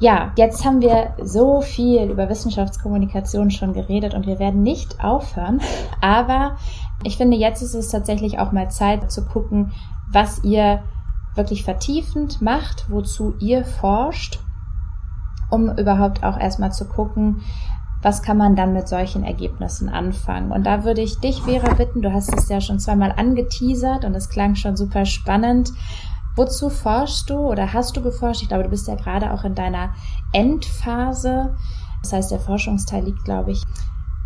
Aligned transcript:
Ja, 0.00 0.32
jetzt 0.36 0.64
haben 0.64 0.80
wir 0.80 1.14
so 1.22 1.60
viel 1.60 2.10
über 2.10 2.30
Wissenschaftskommunikation 2.30 3.50
schon 3.50 3.74
geredet 3.74 4.14
und 4.14 4.26
wir 4.26 4.38
werden 4.38 4.62
nicht 4.62 5.04
aufhören. 5.04 5.60
Aber 6.00 6.56
ich 7.04 7.18
finde, 7.18 7.36
jetzt 7.36 7.60
ist 7.60 7.74
es 7.74 7.90
tatsächlich 7.90 8.38
auch 8.38 8.50
mal 8.50 8.70
Zeit 8.70 9.12
zu 9.12 9.26
gucken, 9.26 9.72
was 10.10 10.42
ihr 10.42 10.82
wirklich 11.34 11.64
vertiefend 11.64 12.40
macht, 12.40 12.86
wozu 12.88 13.34
ihr 13.40 13.62
forscht, 13.62 14.40
um 15.50 15.68
überhaupt 15.76 16.24
auch 16.24 16.38
erstmal 16.38 16.72
zu 16.72 16.86
gucken, 16.86 17.42
was 18.00 18.22
kann 18.22 18.38
man 18.38 18.56
dann 18.56 18.72
mit 18.72 18.88
solchen 18.88 19.22
Ergebnissen 19.24 19.90
anfangen? 19.90 20.50
Und 20.50 20.64
da 20.64 20.84
würde 20.84 21.02
ich 21.02 21.20
dich, 21.20 21.42
Vera, 21.42 21.74
bitten, 21.74 22.00
du 22.00 22.10
hast 22.10 22.34
es 22.34 22.48
ja 22.48 22.62
schon 22.62 22.78
zweimal 22.78 23.12
angeteasert 23.14 24.06
und 24.06 24.14
es 24.14 24.30
klang 24.30 24.54
schon 24.54 24.78
super 24.78 25.04
spannend. 25.04 25.70
Wozu 26.40 26.70
forschst 26.70 27.28
du 27.28 27.36
oder 27.36 27.74
hast 27.74 27.98
du 27.98 28.00
geforscht? 28.00 28.40
Ich 28.40 28.48
glaube, 28.48 28.62
du 28.62 28.70
bist 28.70 28.88
ja 28.88 28.94
gerade 28.94 29.30
auch 29.34 29.44
in 29.44 29.54
deiner 29.54 29.92
Endphase. 30.32 31.54
Das 32.00 32.14
heißt, 32.14 32.30
der 32.30 32.40
Forschungsteil 32.40 33.04
liegt, 33.04 33.26
glaube 33.26 33.50
ich, 33.50 33.62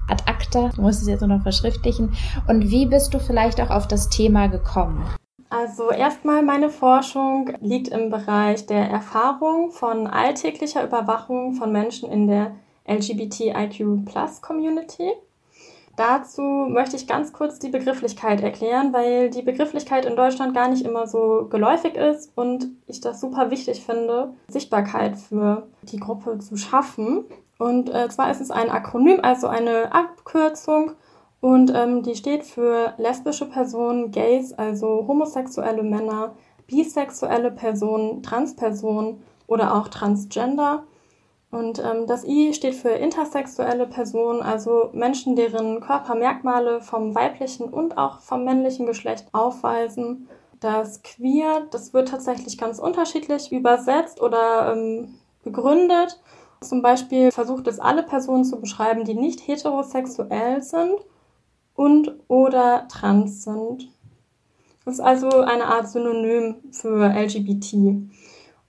ad 0.09 0.23
acta. 0.27 0.71
Du 0.77 0.83
musst 0.83 1.03
es 1.03 1.09
jetzt 1.09 1.23
nur 1.23 1.37
noch 1.37 1.43
verschriftlichen. 1.43 2.13
Und 2.47 2.71
wie 2.71 2.87
bist 2.87 3.15
du 3.15 3.19
vielleicht 3.19 3.61
auch 3.61 3.71
auf 3.71 3.89
das 3.89 4.11
Thema 4.11 4.47
gekommen? 4.47 5.05
Also 5.51 5.91
erstmal 5.91 6.45
meine 6.45 6.71
Forschung 6.71 7.51
liegt 7.61 7.89
im 7.89 8.11
Bereich 8.11 8.65
der 8.67 8.89
Erfahrung 8.89 9.73
von 9.73 10.07
alltäglicher 10.07 10.85
Überwachung 10.85 11.55
von 11.55 11.73
Menschen 11.73 12.09
in 12.09 12.29
der 12.29 12.53
LGBTIQ 12.87 14.05
Plus 14.05 14.41
Community. 14.41 15.11
Dazu 15.97 16.43
möchte 16.43 16.97
ich 16.97 17.07
ganz 17.07 17.33
kurz 17.33 17.59
die 17.59 17.69
Begrifflichkeit 17.69 18.43
erklären, 18.43 18.93
weil 18.93 19.31
die 19.31 19.43
Begrifflichkeit 19.43 20.05
in 20.05 20.17
Deutschland 20.17 20.55
gar 20.55 20.69
nicht 20.69 20.85
immer 20.85 21.07
so 21.07 21.47
geläufig 21.49 21.95
ist 21.95 22.33
und 22.37 22.67
ich 22.87 23.01
das 23.01 23.21
super 23.21 23.51
wichtig 23.51 23.85
finde, 23.85 24.35
Sichtbarkeit 24.49 25.17
für 25.17 25.69
die 25.83 26.01
Gruppe 26.01 26.39
zu 26.39 26.57
schaffen. 26.57 27.25
Und 27.59 27.95
äh, 27.95 28.09
zwar 28.09 28.31
ist 28.31 28.41
es 28.41 28.51
ein 28.51 28.71
Akronym, 28.71 29.21
also 29.23 29.47
eine 29.47 29.93
Abkürzung 29.93 30.93
und 31.45 31.71
ähm, 31.75 32.03
die 32.03 32.15
steht 32.15 32.45
für 32.45 32.95
lesbische 32.97 33.45
Personen, 33.45 34.11
Gays, 34.11 34.55
also 34.55 35.05
homosexuelle 35.07 35.83
Männer, 35.83 36.35
bisexuelle 36.67 37.51
Personen, 37.51 38.23
Transpersonen 38.23 39.23
oder 39.47 39.75
auch 39.75 39.89
Transgender. 39.89 40.85
Und 41.55 41.79
ähm, 41.79 42.09
das 42.09 42.25
I 42.25 42.53
steht 42.53 42.75
für 42.75 42.89
intersexuelle 42.89 43.87
Personen, 43.87 44.43
also 44.43 44.91
Menschen, 44.93 45.37
deren 45.37 45.81
Körpermerkmale 45.81 46.81
vom 46.81 47.15
weiblichen 47.15 47.69
und 47.69 47.97
auch 47.97 48.19
vom 48.19 48.45
männlichen 48.45 48.87
Geschlecht 48.87 49.27
aufweisen. 49.31 50.29
Das 50.59 51.03
Queer, 51.05 51.69
das 51.71 51.95
wird 51.95 52.09
tatsächlich 52.09 52.59
ganz 52.59 52.81
unterschiedlich 52.81 53.53
übersetzt 53.53 54.21
oder 54.21 54.73
ähm, 54.73 55.15
begründet. 55.45 56.21
Zum 56.61 56.83
Beispiel 56.83 57.31
versucht 57.31 57.69
es 57.69 57.79
alle 57.79 58.03
Personen 58.03 58.45
zu 58.45 58.61
beschreiben, 58.61 59.05
die 59.05 59.15
nicht 59.15 59.47
heterosexuell 59.47 60.61
sind 60.61 60.97
und 61.77 62.17
oder 62.27 62.89
trans 62.89 63.45
sind. 63.45 63.93
Das 64.85 64.95
ist 64.95 65.01
also 65.01 65.29
eine 65.29 65.67
Art 65.67 65.87
Synonym 65.89 66.57
für 66.73 67.07
LGBT. 67.07 67.75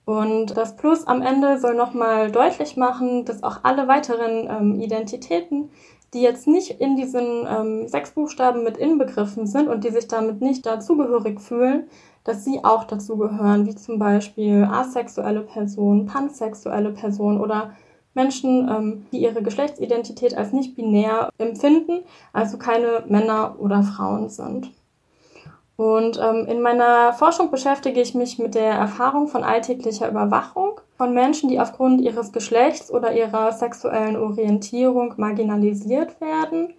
Und 0.06 0.56
das 0.56 0.76
Plus 0.76 1.08
am 1.08 1.22
Ende 1.22 1.58
soll 1.58 1.76
nochmal 1.76 2.32
deutlich 2.32 2.78
machen, 2.78 3.26
dass 3.26 3.42
auch 3.44 3.60
alle 3.64 3.88
weiteren 3.88 4.48
ähm, 4.48 4.80
Identitäten, 4.80 5.72
die 6.14 6.22
jetzt 6.22 6.48
nicht 6.48 6.80
in 6.80 6.96
diesen 6.96 7.46
ähm, 7.48 7.88
sechs 7.88 8.12
Buchstaben 8.12 8.64
mit 8.64 8.78
inbegriffen 8.78 9.48
sind 9.48 9.68
und 9.68 9.84
die 9.84 9.90
sich 9.90 10.08
damit 10.08 10.42
nicht 10.42 10.66
dazugehörig 10.66 11.42
fühlen, 11.42 11.90
dass 12.24 12.46
sie 12.46 12.64
auch 12.64 12.86
dazugehören, 12.86 13.66
wie 13.66 13.76
zum 13.76 14.00
Beispiel 14.00 14.64
asexuelle 14.64 15.42
Personen, 15.42 16.06
pansexuelle 16.06 16.92
Personen 16.92 17.42
oder 17.42 17.72
Menschen, 18.14 18.70
ähm, 18.70 19.06
die 19.12 19.18
ihre 19.18 19.44
Geschlechtsidentität 19.44 20.38
als 20.38 20.54
nicht 20.54 20.76
binär 20.76 21.30
empfinden, 21.38 22.04
also 22.32 22.58
keine 22.58 23.04
Männer 23.08 23.56
oder 23.60 23.84
Frauen 23.84 24.30
sind. 24.30 24.72
Und 25.78 26.18
ähm, 26.22 26.46
in 26.48 26.62
meiner 26.62 27.12
Forschung 27.14 27.52
beschäftige 27.52 28.00
ich 28.00 28.16
mich 28.16 28.40
mit 28.40 28.56
der 28.56 28.74
Erfahrung 28.74 29.28
von 29.28 29.44
alltäglicher 29.44 30.10
Überwachung 30.10 30.80
von 30.98 31.14
Menschen, 31.14 31.50
die 31.50 31.60
aufgrund 31.60 32.00
ihres 32.00 32.32
Geschlechts 32.32 32.92
oder 32.92 33.14
ihrer 33.14 33.52
sexuellen 33.52 34.16
Orientierung 34.16 35.14
marginalisiert 35.18 36.22
werden. 36.22 36.74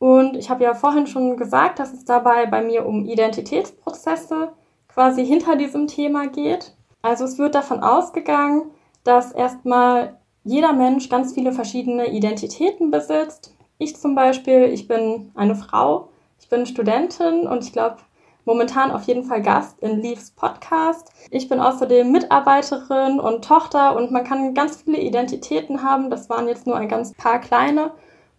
Und 0.00 0.36
ich 0.36 0.50
habe 0.50 0.64
ja 0.64 0.74
vorhin 0.74 1.06
schon 1.06 1.36
gesagt, 1.36 1.78
dass 1.78 1.92
es 1.92 2.04
dabei 2.04 2.46
bei 2.46 2.62
mir 2.62 2.86
um 2.86 3.04
Identitätsprozesse 3.04 4.48
quasi 4.88 5.24
hinter 5.24 5.54
diesem 5.56 5.86
Thema 5.86 6.26
geht. 6.26 6.74
Also 7.02 7.24
es 7.24 7.38
wird 7.38 7.54
davon 7.54 7.80
ausgegangen, 7.80 8.70
dass 9.04 9.32
erstmal 9.32 10.18
jeder 10.42 10.72
Mensch 10.72 11.08
ganz 11.08 11.34
viele 11.34 11.52
verschiedene 11.52 12.10
Identitäten 12.10 12.90
besitzt. 12.90 13.54
Ich 13.78 13.96
zum 13.96 14.14
Beispiel, 14.14 14.64
ich 14.64 14.88
bin 14.88 15.30
eine 15.34 15.54
Frau, 15.54 16.08
ich 16.40 16.48
bin 16.48 16.66
Studentin 16.66 17.46
und 17.46 17.64
ich 17.64 17.72
glaube, 17.72 17.96
momentan 18.44 18.90
auf 18.90 19.04
jeden 19.04 19.24
Fall 19.24 19.42
Gast 19.42 19.78
in 19.80 20.00
Leaves 20.00 20.30
Podcast. 20.30 21.10
Ich 21.30 21.48
bin 21.48 21.60
außerdem 21.60 22.10
Mitarbeiterin 22.10 23.20
und 23.20 23.44
Tochter 23.44 23.96
und 23.96 24.10
man 24.10 24.24
kann 24.24 24.54
ganz 24.54 24.82
viele 24.82 24.98
Identitäten 24.98 25.82
haben. 25.82 26.10
Das 26.10 26.28
waren 26.28 26.48
jetzt 26.48 26.66
nur 26.66 26.76
ein 26.76 26.88
ganz 26.88 27.14
paar 27.14 27.40
kleine. 27.40 27.92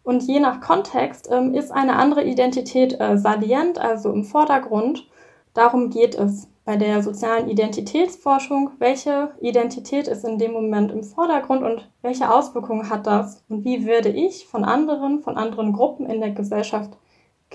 Und 0.04 0.22
je 0.24 0.40
nach 0.40 0.62
Kontext 0.62 1.30
ähm, 1.32 1.56
ist 1.56 1.72
eine 1.72 1.96
andere 1.96 2.24
Identität 2.24 3.00
äh, 3.00 3.18
salient, 3.18 3.80
also 3.80 4.12
im 4.12 4.24
Vordergrund. 4.24 5.08
Darum 5.56 5.90
geht 5.90 6.14
es 6.14 6.48
bei 6.64 6.78
der 6.78 7.02
sozialen 7.02 7.50
Identitätsforschung. 7.50 8.72
Welche 8.78 9.32
Identität 9.40 10.08
ist 10.08 10.24
in 10.24 10.38
dem 10.38 10.52
Moment 10.52 10.92
im 10.92 11.04
Vordergrund 11.04 11.64
und 11.64 11.90
welche 12.02 12.32
Auswirkungen 12.32 12.90
hat 12.90 13.08
das? 13.08 13.44
Und 13.50 13.64
wie 13.64 13.86
werde 13.86 14.10
ich 14.10 14.48
von 14.48 14.64
anderen, 14.64 15.22
von 15.22 15.38
anderen 15.38 15.74
Gruppen 15.74 16.08
in 16.08 16.22
der 16.22 16.32
Gesellschaft 16.32 16.98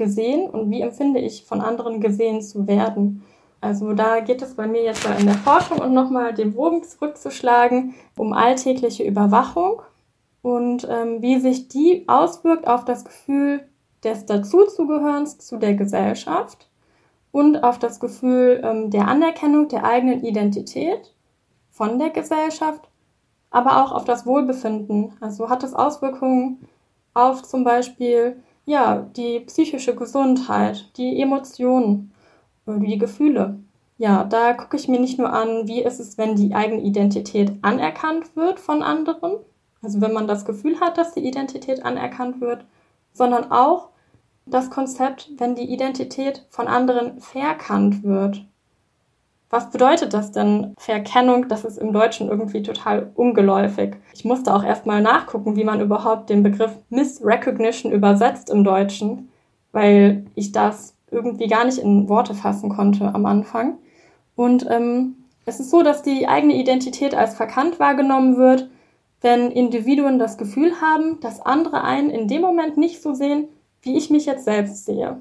gesehen 0.01 0.49
und 0.49 0.71
wie 0.71 0.81
empfinde 0.81 1.21
ich 1.21 1.45
von 1.45 1.61
anderen 1.61 2.01
gesehen 2.01 2.41
zu 2.41 2.67
werden. 2.67 3.23
Also 3.61 3.93
da 3.93 4.21
geht 4.21 4.41
es 4.41 4.55
bei 4.55 4.67
mir 4.67 4.83
jetzt 4.83 5.07
in 5.19 5.27
der 5.27 5.35
Forschung 5.35 5.79
und 5.79 5.93
nochmal 5.93 6.33
den 6.33 6.55
Bogen 6.55 6.83
zurückzuschlagen 6.83 7.95
um 8.17 8.33
alltägliche 8.33 9.05
Überwachung 9.05 9.83
und 10.41 10.89
ähm, 10.91 11.21
wie 11.21 11.39
sich 11.39 11.69
die 11.69 12.09
auswirkt 12.09 12.67
auf 12.67 12.87
das 12.87 13.05
Gefühl 13.05 13.69
des 14.03 14.25
Dazuzugehörens 14.25 15.39
zu 15.39 15.59
der 15.59 15.75
Gesellschaft 15.75 16.71
und 17.33 17.63
auf 17.63 17.79
das 17.79 18.01
Gefühl 18.01 18.63
ähm, 18.65 18.91
der 18.91 19.07
Anerkennung 19.07 19.69
der 19.69 19.85
eigenen 19.85 20.25
Identität 20.25 21.15
von 21.71 21.99
der 21.99 22.09
Gesellschaft, 22.09 22.89
aber 23.51 23.85
auch 23.85 23.93
auf 23.93 24.05
das 24.05 24.25
Wohlbefinden. 24.25 25.13
Also 25.21 25.51
hat 25.51 25.63
es 25.63 25.75
Auswirkungen 25.75 26.67
auf 27.13 27.43
zum 27.43 27.63
Beispiel 27.63 28.43
ja, 28.71 29.01
die 29.17 29.41
psychische 29.41 29.97
Gesundheit, 29.97 30.97
die 30.97 31.21
Emotionen, 31.21 32.13
die 32.67 32.99
Gefühle. 32.99 33.59
Ja, 33.99 34.23
da 34.23 34.53
gucke 34.53 34.77
ich 34.77 34.87
mir 34.87 35.01
nicht 35.01 35.19
nur 35.19 35.33
an, 35.33 35.67
wie 35.67 35.83
ist 35.83 35.99
es, 35.99 36.17
wenn 36.19 36.37
die 36.37 36.55
eigene 36.55 36.81
Identität 36.81 37.53
anerkannt 37.63 38.37
wird 38.37 38.61
von 38.61 38.83
anderen, 38.85 39.39
also 39.83 40.01
wenn 40.01 40.13
man 40.13 40.29
das 40.29 40.45
Gefühl 40.45 40.79
hat, 40.79 40.99
dass 40.99 41.15
die 41.15 41.27
Identität 41.27 41.85
anerkannt 41.85 42.41
wird, 42.41 42.65
sondern 43.13 43.51
auch 43.51 43.89
das 44.47 44.71
Konzept, 44.71 45.31
wenn 45.39 45.57
die 45.57 45.73
Identität 45.73 46.47
von 46.49 46.69
anderen 46.69 47.21
verkannt 47.21 48.05
wird. 48.05 48.47
Was 49.51 49.69
bedeutet 49.71 50.15
das 50.15 50.31
denn? 50.31 50.75
Verkennung, 50.79 51.49
das 51.49 51.65
ist 51.65 51.77
im 51.77 51.93
Deutschen 51.93 52.29
irgendwie 52.29 52.63
total 52.63 53.11
ungeläufig. 53.17 53.97
Ich 54.15 54.25
musste 54.25 54.55
auch 54.55 54.63
erstmal 54.63 55.03
nachgucken, 55.03 55.57
wie 55.57 55.65
man 55.65 55.81
überhaupt 55.81 56.31
den 56.31 56.45
Begriff 56.45 56.71
Misrecognition 56.89 57.91
übersetzt 57.91 58.49
im 58.49 58.63
Deutschen, 58.63 59.29
weil 59.73 60.25
ich 60.37 60.53
das 60.53 60.95
irgendwie 61.11 61.49
gar 61.49 61.65
nicht 61.65 61.79
in 61.79 62.09
Worte 62.09 62.35
fassen 62.35 62.71
konnte 62.71 63.13
am 63.13 63.27
Anfang. 63.27 63.79
Und 64.37 64.67
ähm, 64.71 65.17
es 65.47 65.59
ist 65.59 65.71
so, 65.71 65.83
dass 65.83 66.03
die 66.03 66.29
eigene 66.29 66.55
Identität 66.55 67.17
als 67.17 67.35
verkannt 67.35 67.81
wahrgenommen 67.81 68.37
wird, 68.37 68.71
wenn 69.21 69.51
Individuen 69.51 70.21
das 70.21 70.39
Gefühl 70.39 70.81
haben, 70.81 71.19
dass 71.21 71.41
andere 71.41 71.83
einen 71.83 72.11
in 72.11 72.29
dem 72.29 72.41
Moment 72.41 72.77
nicht 72.77 73.03
so 73.03 73.15
sehen, 73.15 73.49
wie 73.83 73.97
ich 73.97 74.11
mich 74.11 74.27
jetzt 74.27 74.45
selbst 74.45 74.87
sehe. 74.87 75.19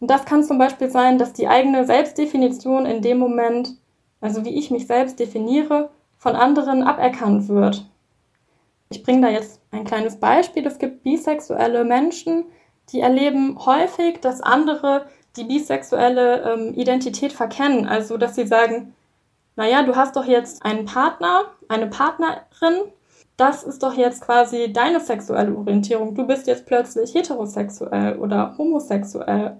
Und 0.00 0.10
das 0.10 0.24
kann 0.24 0.44
zum 0.44 0.58
Beispiel 0.58 0.90
sein, 0.90 1.18
dass 1.18 1.32
die 1.32 1.48
eigene 1.48 1.84
Selbstdefinition 1.84 2.86
in 2.86 3.02
dem 3.02 3.18
Moment, 3.18 3.74
also 4.20 4.44
wie 4.44 4.56
ich 4.56 4.70
mich 4.70 4.86
selbst 4.86 5.18
definiere, 5.18 5.90
von 6.16 6.36
anderen 6.36 6.82
aberkannt 6.82 7.48
wird. 7.48 7.84
Ich 8.90 9.02
bringe 9.02 9.22
da 9.22 9.28
jetzt 9.28 9.60
ein 9.70 9.84
kleines 9.84 10.16
Beispiel. 10.16 10.66
Es 10.66 10.78
gibt 10.78 11.02
bisexuelle 11.02 11.84
Menschen, 11.84 12.44
die 12.90 13.00
erleben 13.00 13.58
häufig, 13.64 14.20
dass 14.20 14.40
andere 14.40 15.06
die 15.36 15.44
bisexuelle 15.44 16.42
ähm, 16.42 16.74
Identität 16.74 17.32
verkennen. 17.32 17.86
Also, 17.86 18.16
dass 18.16 18.34
sie 18.34 18.46
sagen, 18.46 18.94
naja, 19.56 19.82
du 19.82 19.94
hast 19.96 20.16
doch 20.16 20.24
jetzt 20.24 20.64
einen 20.64 20.86
Partner, 20.86 21.46
eine 21.68 21.88
Partnerin, 21.88 22.92
das 23.36 23.62
ist 23.62 23.82
doch 23.84 23.94
jetzt 23.94 24.22
quasi 24.22 24.72
deine 24.72 25.00
sexuelle 25.00 25.54
Orientierung. 25.54 26.14
Du 26.14 26.26
bist 26.26 26.46
jetzt 26.48 26.66
plötzlich 26.66 27.14
heterosexuell 27.14 28.18
oder 28.18 28.56
homosexuell 28.58 29.56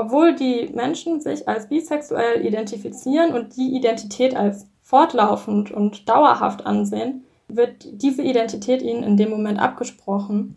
obwohl 0.00 0.34
die 0.34 0.70
Menschen 0.74 1.20
sich 1.20 1.46
als 1.46 1.68
bisexuell 1.68 2.44
identifizieren 2.44 3.34
und 3.34 3.56
die 3.56 3.76
Identität 3.76 4.34
als 4.34 4.66
fortlaufend 4.82 5.70
und 5.70 6.08
dauerhaft 6.08 6.64
ansehen, 6.66 7.24
wird 7.48 7.86
diese 8.02 8.22
Identität 8.22 8.82
ihnen 8.82 9.02
in 9.02 9.16
dem 9.16 9.30
Moment 9.30 9.58
abgesprochen. 9.60 10.56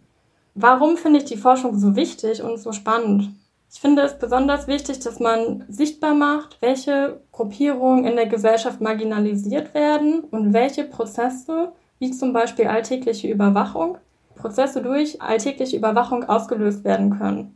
Warum 0.56 0.98
finde 0.98 1.20
ich 1.20 1.26
die 1.26 1.38
Forschung 1.38 1.78
so 1.78 1.96
wichtig 1.96 2.42
und 2.42 2.58
so 2.58 2.72
spannend? 2.72 3.32
Ich 3.72 3.80
finde 3.82 4.04
es 4.04 4.18
besonders 4.18 4.68
wichtig, 4.68 5.00
dass 5.00 5.20
man 5.20 5.66
sichtbar 5.68 6.14
macht, 6.14 6.58
welche 6.62 7.20
Gruppierungen 7.32 8.06
in 8.06 8.16
der 8.16 8.28
Gesellschaft 8.28 8.82
marginalisiert 8.82 9.74
werden 9.74 10.22
und 10.30 10.54
welche 10.54 10.84
Prozesse, 10.84 11.74
wie 11.98 12.12
zum 12.12 12.34
Beispiel 12.34 12.68
alltägliche 12.68 13.28
Überwachung, 13.28 13.98
Prozesse 14.36 14.82
durch 14.82 15.22
alltägliche 15.22 15.76
Überwachung 15.76 16.24
ausgelöst 16.24 16.84
werden 16.84 17.18
können. 17.18 17.56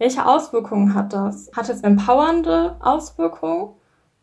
Welche 0.00 0.24
Auswirkungen 0.24 0.94
hat 0.94 1.12
das? 1.12 1.50
Hat 1.54 1.68
es 1.68 1.82
empowernde 1.82 2.76
Auswirkungen 2.80 3.74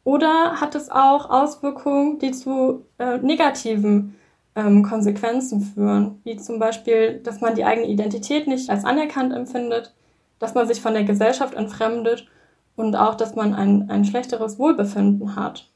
oder 0.03 0.59
hat 0.59 0.73
es 0.73 0.89
auch 0.89 1.29
Auswirkungen, 1.29 2.17
die 2.17 2.31
zu 2.31 2.87
äh, 2.97 3.19
negativen 3.19 4.15
ähm, 4.55 4.81
Konsequenzen 4.81 5.61
führen, 5.61 6.19
wie 6.23 6.35
zum 6.35 6.57
Beispiel, 6.57 7.19
dass 7.19 7.41
man 7.41 7.53
die 7.53 7.63
eigene 7.63 7.85
Identität 7.85 8.47
nicht 8.47 8.71
als 8.71 8.85
anerkannt 8.85 9.31
empfindet, 9.31 9.93
dass 10.39 10.55
man 10.55 10.67
sich 10.67 10.81
von 10.81 10.95
der 10.95 11.03
Gesellschaft 11.03 11.53
entfremdet 11.53 12.27
und 12.75 12.95
auch, 12.95 13.13
dass 13.13 13.35
man 13.35 13.53
ein, 13.53 13.87
ein 13.91 14.03
schlechteres 14.03 14.57
Wohlbefinden 14.57 15.35
hat. 15.35 15.69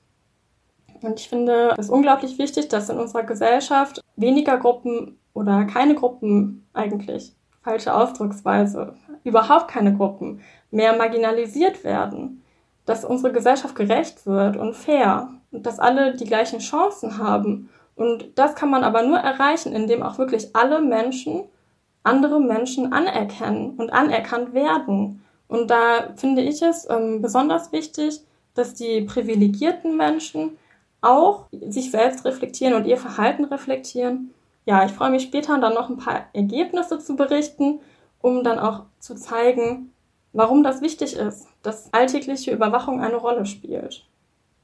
Und 1.04 1.19
ich 1.19 1.30
finde 1.30 1.75
es 1.77 1.92
unglaublich 1.92 2.39
wichtig, 2.39 2.69
dass 2.69 2.89
in 2.89 2.97
unserer 2.97 3.24
Gesellschaft 3.24 4.01
weniger 4.15 4.57
Gruppen 4.57 5.19
oder 5.36 5.65
keine 5.65 5.94
Gruppen 5.94 6.65
eigentlich, 6.74 7.36
falsche 7.62 7.94
Ausdrucksweise, 7.94 8.95
überhaupt 9.23 9.68
keine 9.68 9.95
Gruppen 9.95 10.41
mehr 10.71 10.95
marginalisiert 10.95 11.83
werden, 11.83 12.44
dass 12.85 13.06
unsere 13.06 13.33
Gesellschaft 13.33 13.75
gerecht 13.75 14.25
wird 14.25 14.57
und 14.57 14.75
fair 14.75 15.29
und 15.51 15.65
dass 15.65 15.79
alle 15.79 16.15
die 16.15 16.25
gleichen 16.25 16.59
Chancen 16.59 17.18
haben. 17.18 17.69
Und 17.95 18.38
das 18.38 18.56
kann 18.56 18.69
man 18.69 18.83
aber 18.83 19.03
nur 19.03 19.18
erreichen, 19.18 19.73
indem 19.73 20.01
auch 20.01 20.18
wirklich 20.18 20.56
alle 20.56 20.81
Menschen 20.81 21.44
andere 22.03 22.39
Menschen 22.39 22.94
anerkennen 22.94 23.75
und 23.77 23.91
anerkannt 23.94 24.53
werden. 24.53 25.23
Und 25.47 25.69
da 25.69 26.13
finde 26.15 26.41
ich 26.41 26.62
es 26.62 26.89
ähm, 26.89 27.21
besonders 27.21 27.71
wichtig, 27.71 28.21
dass 28.53 28.73
die 28.73 29.01
privilegierten 29.01 29.97
Menschen 29.97 30.57
auch 31.01 31.45
sich 31.51 31.91
selbst 31.91 32.25
reflektieren 32.25 32.73
und 32.73 32.85
ihr 32.85 32.97
Verhalten 32.97 33.45
reflektieren. 33.45 34.33
Ja, 34.65 34.85
ich 34.85 34.91
freue 34.91 35.09
mich 35.09 35.23
später 35.23 35.57
dann 35.59 35.73
noch 35.73 35.89
ein 35.89 35.97
paar 35.97 36.25
Ergebnisse 36.33 37.00
zu 37.00 37.15
berichten, 37.15 37.79
um 38.21 38.44
dann 38.44 38.59
auch 38.59 38.85
zu 39.00 39.15
zeigen, 39.15 39.91
warum 40.33 40.63
das 40.63 40.81
wichtig 40.81 41.15
ist, 41.15 41.47
dass 41.63 41.94
alltägliche 41.94 42.51
Überwachung 42.51 43.01
eine 43.01 43.18
Rolle 43.18 43.45
spielt. 43.45 44.06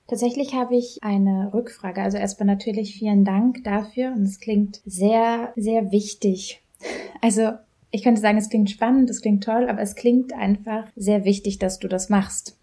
Tatsächlich 0.07 0.54
habe 0.56 0.75
ich 0.75 1.00
eine 1.01 1.51
Rückfrage. 1.54 2.01
Also 2.01 2.18
erstmal 2.18 2.48
natürlich 2.48 2.95
vielen 2.95 3.25
Dank 3.25 3.63
dafür. 3.65 4.13
Und 4.13 4.24
es 4.24 4.39
klingt 4.39 4.81
sehr, 4.86 5.51
sehr 5.57 5.92
wichtig 5.92 6.62
also 7.21 7.51
ich 7.92 8.04
könnte 8.04 8.21
sagen, 8.21 8.38
es 8.38 8.50
klingt 8.50 8.69
spannend, 8.69 9.09
es 9.09 9.21
klingt 9.21 9.44
toll, 9.44 9.69
aber 9.69 9.81
es 9.81 9.95
klingt 9.95 10.33
einfach 10.33 10.88
sehr 10.95 11.24
wichtig, 11.25 11.57
dass 11.59 11.80
du 11.80 11.88
das 11.88 12.09
machst 12.09 12.57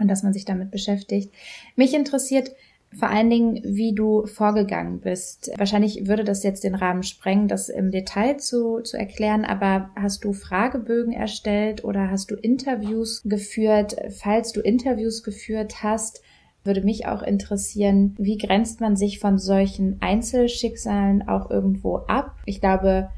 und 0.00 0.08
dass 0.08 0.22
man 0.22 0.32
sich 0.32 0.44
damit 0.44 0.70
beschäftigt. 0.70 1.32
Mich 1.76 1.94
interessiert 1.94 2.52
vor 2.96 3.10
allen 3.10 3.28
Dingen, 3.28 3.60
wie 3.64 3.94
du 3.94 4.26
vorgegangen 4.26 5.00
bist. 5.00 5.50
Wahrscheinlich 5.56 6.06
würde 6.06 6.24
das 6.24 6.42
jetzt 6.42 6.64
den 6.64 6.74
Rahmen 6.74 7.02
sprengen, 7.02 7.46
das 7.46 7.68
im 7.68 7.90
Detail 7.90 8.38
zu, 8.38 8.80
zu 8.80 8.96
erklären, 8.96 9.44
aber 9.44 9.90
hast 9.94 10.24
du 10.24 10.32
Fragebögen 10.32 11.12
erstellt 11.12 11.84
oder 11.84 12.10
hast 12.10 12.30
du 12.30 12.34
Interviews 12.34 13.22
geführt? 13.24 13.96
Falls 14.18 14.52
du 14.52 14.60
Interviews 14.60 15.22
geführt 15.22 15.82
hast, 15.82 16.22
würde 16.64 16.82
mich 16.82 17.06
auch 17.06 17.22
interessieren, 17.22 18.14
wie 18.18 18.38
grenzt 18.38 18.80
man 18.80 18.96
sich 18.96 19.20
von 19.20 19.38
solchen 19.38 19.98
Einzelschicksalen 20.00 21.28
auch 21.28 21.50
irgendwo 21.50 21.96
ab? 21.96 22.36
Ich 22.46 22.60
glaube, 22.60 23.10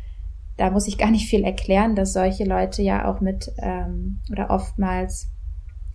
da 0.56 0.70
muss 0.70 0.88
ich 0.88 0.98
gar 0.98 1.10
nicht 1.10 1.28
viel 1.28 1.42
erklären, 1.44 1.94
dass 1.94 2.12
solche 2.12 2.44
Leute 2.44 2.82
ja 2.82 3.10
auch 3.10 3.20
mit 3.20 3.50
ähm, 3.58 4.20
oder 4.30 4.50
oftmals 4.50 5.28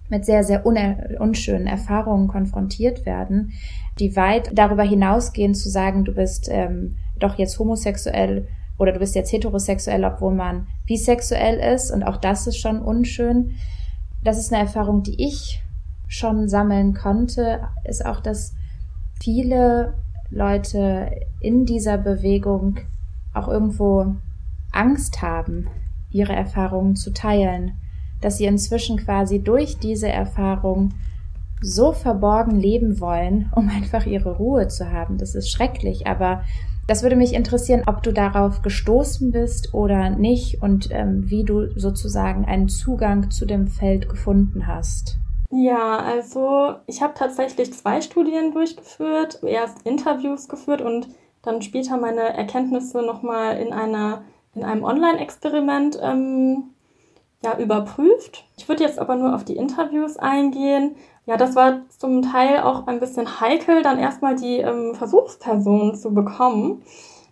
mit 0.10 0.25
sehr, 0.25 0.44
sehr 0.44 0.66
unschönen 0.66 1.68
Erfahrungen 1.68 2.28
konfrontiert 2.28 3.06
werden, 3.06 3.54
die 4.00 4.16
weit 4.16 4.52
darüber 4.54 4.84
hinausgehen 4.84 5.56
zu 5.56 5.69
sagen, 5.69 6.06
du 6.06 6.13
bist 6.13 6.48
ähm, 6.52 6.98
doch 7.18 7.38
jetzt 7.38 7.57
homosexuell 7.57 8.48
oder 8.78 8.92
du 8.92 9.00
bist 9.00 9.16
jetzt 9.16 9.31
heterosexuell, 9.31 10.04
obwohl 10.04 10.34
man 10.34 10.68
bisexuell 10.86 11.57
ist 11.74 11.92
und 11.92 12.04
auch 12.04 12.18
das 12.18 12.46
ist 12.48 12.57
schon 12.57 12.81
unschön. 12.81 13.56
Das 14.24 14.38
ist 14.38 14.52
eine 14.52 14.63
Erfahrung, 14.63 15.04
die 15.04 15.24
ich 15.24 15.62
schon 16.07 16.48
sammeln 16.48 16.94
konnte, 16.94 17.62
ist 17.84 18.06
auch, 18.06 18.19
dass 18.19 18.54
viele 19.22 19.94
Leute 20.30 21.10
in 21.40 21.66
dieser 21.66 21.98
Bewegung 21.98 22.80
auch 23.34 23.48
irgendwo 23.48 24.16
Angst 24.72 25.22
haben, 25.22 25.68
ihre 26.12 26.34
Erfahrungen 26.34 26.96
zu 26.96 27.12
teilen, 27.12 27.80
dass 28.22 28.38
sie 28.38 28.46
inzwischen 28.46 28.98
quasi 28.98 29.40
durch 29.40 29.78
diese 29.78 30.08
Erfahrung 30.08 30.94
so 31.62 31.94
verborgen 31.94 32.60
leben 32.60 33.00
wollen, 33.00 33.52
um 33.56 33.70
einfach 33.70 34.06
ihre 34.06 34.38
Ruhe 34.38 34.68
zu 34.68 34.92
haben. 34.92 35.18
Das 35.18 35.36
ist 35.36 35.50
schrecklich, 35.50 36.08
aber 36.08 36.44
das 36.88 37.02
würde 37.02 37.16
mich 37.16 37.34
interessieren, 37.34 37.84
ob 37.88 38.04
du 38.04 38.14
darauf 38.14 38.62
gestoßen 38.62 39.32
bist 39.32 39.74
oder 39.74 40.12
nicht 40.12 40.62
und 40.62 40.90
ähm, 40.92 41.30
wie 41.30 41.44
du 41.44 41.68
sozusagen 41.78 42.46
einen 42.46 42.70
Zugang 42.70 43.32
zu 43.32 43.46
dem 43.46 43.68
Feld 43.68 44.08
gefunden 44.08 44.68
hast. 44.68 45.18
Ja, 45.50 45.98
also 45.98 46.76
ich 46.86 47.02
habe 47.02 47.14
tatsächlich 47.16 47.74
zwei 47.74 48.02
Studien 48.02 48.52
durchgeführt, 48.52 49.40
erst 49.44 49.82
Interviews 49.84 50.48
geführt 50.48 50.82
und 50.82 51.08
dann 51.42 51.62
später 51.62 51.98
meine 51.98 52.36
Erkenntnisse 52.36 53.02
nochmal 53.02 53.58
in 53.58 53.74
einer 53.74 54.24
in 54.54 54.64
einem 54.64 54.84
Online-Experiment 54.86 56.00
ähm, 56.02 56.75
ja, 57.45 57.57
überprüft. 57.57 58.44
Ich 58.57 58.68
würde 58.68 58.83
jetzt 58.83 59.00
aber 59.00 59.15
nur 59.15 59.33
auf 59.36 59.45
die 59.45 59.56
Interviews 59.56 60.18
eingehen. 60.18 60.95
Ja, 61.25 61.38
das 61.38 61.56
war 61.56 61.81
zum 61.89 62.21
Teil 62.21 62.59
auch 62.59 62.88
ein 62.88 63.00
bisschen 63.00 63.39
heikel, 63.39 63.81
dann 63.81 64.00
erstmal 64.00 64.36
die 64.36 64.57
ähm, 64.57 64.95
Versuchspersonen 64.95 65.95
zu 65.95 66.14
bekommen. 66.14 66.83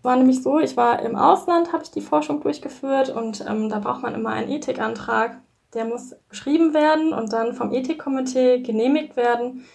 War 0.04 0.16
nämlich 0.16 0.44
so, 0.44 0.60
ich 0.60 0.78
war 0.78 1.02
im 1.02 1.16
Ausland, 1.16 1.74
habe 1.74 1.84
ich 1.84 1.92
die 1.92 2.02
Forschung 2.02 2.42
durchgeführt 2.42 3.10
und 3.10 3.46
ähm, 3.48 3.70
da 3.70 3.80
braucht 3.80 4.02
man 4.02 4.14
immer 4.14 4.30
einen 4.30 4.52
Ethikantrag. 4.52 5.38
Der 5.74 5.86
muss 5.86 6.16
geschrieben 6.30 6.74
werden 6.74 7.14
und 7.14 7.34
dann 7.34 7.54
vom 7.54 7.72
Ethikkomitee 7.72 8.60
genehmigt 8.60 9.16
werden. 9.16 9.66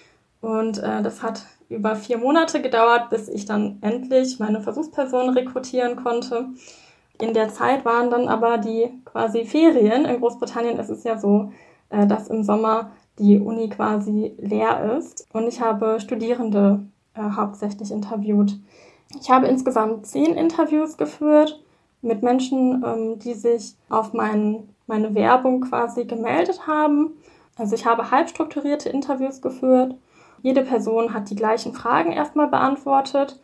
Und 0.40 0.78
äh, 0.78 1.02
das 1.02 1.22
hat 1.22 1.42
über 1.68 1.96
vier 1.96 2.18
Monate 2.18 2.62
gedauert, 2.62 3.10
bis 3.10 3.28
ich 3.28 3.46
dann 3.46 3.78
endlich 3.80 4.38
meine 4.38 4.60
Versuchspersonen 4.60 5.30
rekrutieren 5.30 5.96
konnte. 5.96 6.50
In 7.20 7.34
der 7.34 7.48
Zeit 7.48 7.84
waren 7.84 8.10
dann 8.10 8.28
aber 8.28 8.58
die 8.58 8.90
quasi 9.04 9.44
Ferien. 9.44 10.04
In 10.04 10.20
Großbritannien 10.20 10.78
ist 10.78 10.88
es 10.88 11.04
ja 11.04 11.18
so, 11.18 11.52
äh, 11.90 12.06
dass 12.06 12.28
im 12.28 12.44
Sommer 12.44 12.92
die 13.18 13.40
Uni 13.40 13.68
quasi 13.68 14.34
leer 14.38 14.96
ist. 14.96 15.26
Und 15.32 15.48
ich 15.48 15.60
habe 15.60 15.98
Studierende 16.00 16.80
äh, 17.14 17.20
hauptsächlich 17.20 17.90
interviewt. 17.90 18.56
Ich 19.20 19.30
habe 19.30 19.48
insgesamt 19.48 20.06
zehn 20.06 20.34
Interviews 20.34 20.96
geführt 20.96 21.60
mit 22.02 22.22
Menschen, 22.22 22.84
ähm, 22.86 23.18
die 23.18 23.34
sich 23.34 23.74
auf 23.88 24.12
mein, 24.12 24.68
meine 24.86 25.14
Werbung 25.14 25.62
quasi 25.62 26.04
gemeldet 26.04 26.66
haben. 26.66 27.12
Also 27.56 27.74
ich 27.74 27.84
habe 27.84 28.12
halbstrukturierte 28.12 28.88
Interviews 28.90 29.42
geführt. 29.42 29.96
Jede 30.42 30.62
Person 30.62 31.12
hat 31.12 31.30
die 31.30 31.34
gleichen 31.34 31.72
Fragen 31.72 32.12
erstmal 32.12 32.46
beantwortet 32.46 33.40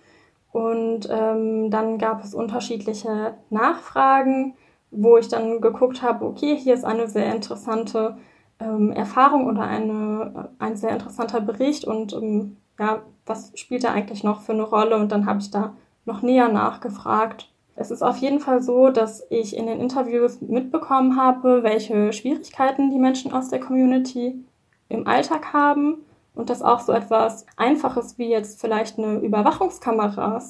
und 0.55 1.09
ähm, 1.11 1.69
dann 1.69 1.99
gab 1.99 2.23
es 2.23 2.33
unterschiedliche 2.33 3.35
Nachfragen, 3.51 4.55
wo 4.93 5.19
ich 5.19 5.27
dann 5.27 5.61
geguckt 5.61 6.01
habe, 6.01 6.25
okay, 6.25 6.57
hier 6.57 6.75
ist 6.75 6.85
eine 6.85 7.09
sehr 7.09 7.35
interessante 7.35 8.19
ähm, 8.61 8.93
Erfahrung 8.93 9.49
oder 9.49 9.63
eine, 9.63 10.51
ein 10.61 10.77
sehr 10.77 10.91
interessanter 10.91 11.41
Bericht 11.41 11.85
und 11.85 12.13
ähm, 12.13 12.57
ja, 12.79 13.03
was 13.27 13.51
spielt 13.57 13.83
da 13.83 13.91
eigentlich 13.91 14.23
noch 14.23 14.43
für 14.43 14.53
eine 14.53 14.63
Rolle? 14.63 14.97
Und 14.97 15.11
dann 15.11 15.27
habe 15.27 15.41
ich 15.41 15.51
da 15.51 15.75
noch 16.05 16.23
näher 16.23 16.49
nachgefragt. 16.49 17.51
Es 17.75 17.91
ist 17.91 18.03
auf 18.03 18.19
jeden 18.19 18.39
Fall 18.39 18.63
so, 18.63 18.91
dass 18.91 19.27
ich 19.31 19.57
in 19.57 19.67
den 19.67 19.81
Interviews 19.81 20.41
mitbekommen 20.41 21.17
habe, 21.17 21.65
welche 21.65 22.13
Schwierigkeiten 22.13 22.91
die 22.91 23.01
Menschen 23.01 23.33
aus 23.33 23.49
der 23.49 23.59
Community 23.59 24.45
im 24.89 25.09
Alltag 25.09 25.53
haben 25.53 26.05
und 26.35 26.51
dass 26.51 26.63
auch 26.63 26.81
so 26.81 26.93
etwas 26.93 27.47
Einfaches 27.57 28.19
wie 28.19 28.29
jetzt 28.29 28.61
vielleicht 28.61 28.99
eine 28.99 29.19
Überwachungskamera 29.19 30.43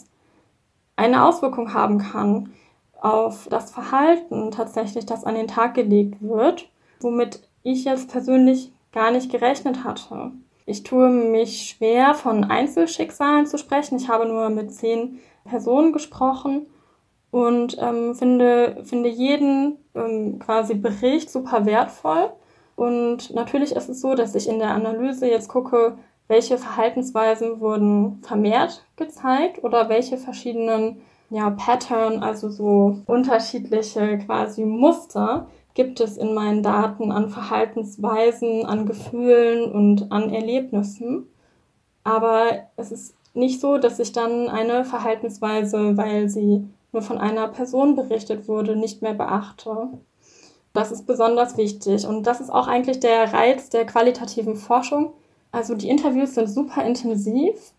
eine 0.96 1.24
Auswirkung 1.24 1.74
haben 1.74 1.98
kann 1.98 2.52
auf 3.00 3.48
das 3.50 3.70
Verhalten 3.70 4.50
tatsächlich, 4.50 5.04
das 5.04 5.24
an 5.24 5.34
den 5.34 5.48
Tag 5.48 5.74
gelegt 5.74 6.22
wird, 6.22 6.68
womit 7.00 7.46
ich 7.62 7.84
jetzt 7.84 8.10
persönlich 8.10 8.72
gar 8.92 9.10
nicht 9.10 9.30
gerechnet 9.30 9.84
hatte. 9.84 10.32
Ich 10.66 10.82
tue 10.84 11.10
mich 11.10 11.68
schwer, 11.68 12.14
von 12.14 12.44
Einzelschicksalen 12.44 13.46
zu 13.46 13.58
sprechen. 13.58 13.98
Ich 13.98 14.08
habe 14.08 14.26
nur 14.26 14.48
mit 14.48 14.72
zehn 14.72 15.18
Personen 15.44 15.92
gesprochen 15.92 16.66
und 17.30 17.76
ähm, 17.78 18.14
finde, 18.14 18.82
finde 18.84 19.10
jeden 19.10 19.76
ähm, 19.94 20.38
quasi 20.38 20.74
Bericht 20.74 21.30
super 21.30 21.66
wertvoll 21.66 22.32
und 22.76 23.35
natürlich 23.35 23.73
ist 23.73 23.88
es 23.88 24.00
so, 24.00 24.14
dass 24.14 24.35
ich 24.35 24.49
in 24.49 24.59
der 24.59 24.71
Analyse 24.71 25.28
jetzt 25.28 25.49
gucke, 25.49 25.97
welche 26.28 26.59
Verhaltensweisen 26.59 27.61
wurden 27.61 28.21
vermehrt 28.23 28.85
gezeigt 28.97 29.62
oder 29.62 29.88
welche 29.88 30.16
verschiedenen 30.16 31.02
ja, 31.31 31.50
Pattern, 31.50 32.23
also 32.23 32.49
so 32.49 32.99
unterschiedliche 33.07 34.19
quasi 34.19 34.64
Muster 34.64 35.49
gibt 35.75 36.00
es 36.00 36.16
in 36.16 36.35
meinen 36.35 36.62
Daten 36.62 37.11
an 37.11 37.28
Verhaltensweisen, 37.28 38.64
an 38.64 38.87
Gefühlen 38.87 39.73
und 39.73 40.12
an 40.12 40.33
Erlebnissen. 40.33 41.26
Aber 42.04 42.69
es 42.76 42.93
ist 42.93 43.16
nicht 43.35 43.61
so, 43.61 43.78
dass 43.78 43.99
ich 43.99 44.12
dann 44.12 44.49
eine 44.49 44.85
Verhaltensweise, 44.85 45.97
weil 45.97 46.28
sie 46.28 46.69
nur 46.93 47.02
von 47.02 47.19
einer 47.19 47.49
Person 47.49 47.97
berichtet 47.97 48.47
wurde, 48.47 48.76
nicht 48.76 49.02
mehr 49.02 49.14
beachte. 49.14 49.88
Das 50.75 50.90
ist 50.90 51.07
besonders 51.07 51.57
wichtig 51.57 52.04
und 52.07 52.26
das 52.26 52.40
ist 52.40 52.50
auch 52.50 52.66
eigentlich 52.66 52.99
der 53.00 53.33
Reiz 53.33 53.71
der 53.71 53.87
qualitativen 53.87 54.57
Forschung. 54.57 55.12
Also 55.52 55.76
die 55.76 55.88
Interviews 55.88 56.35
sind 56.35 56.49
super 56.49 56.85
intensiv. 56.85 57.73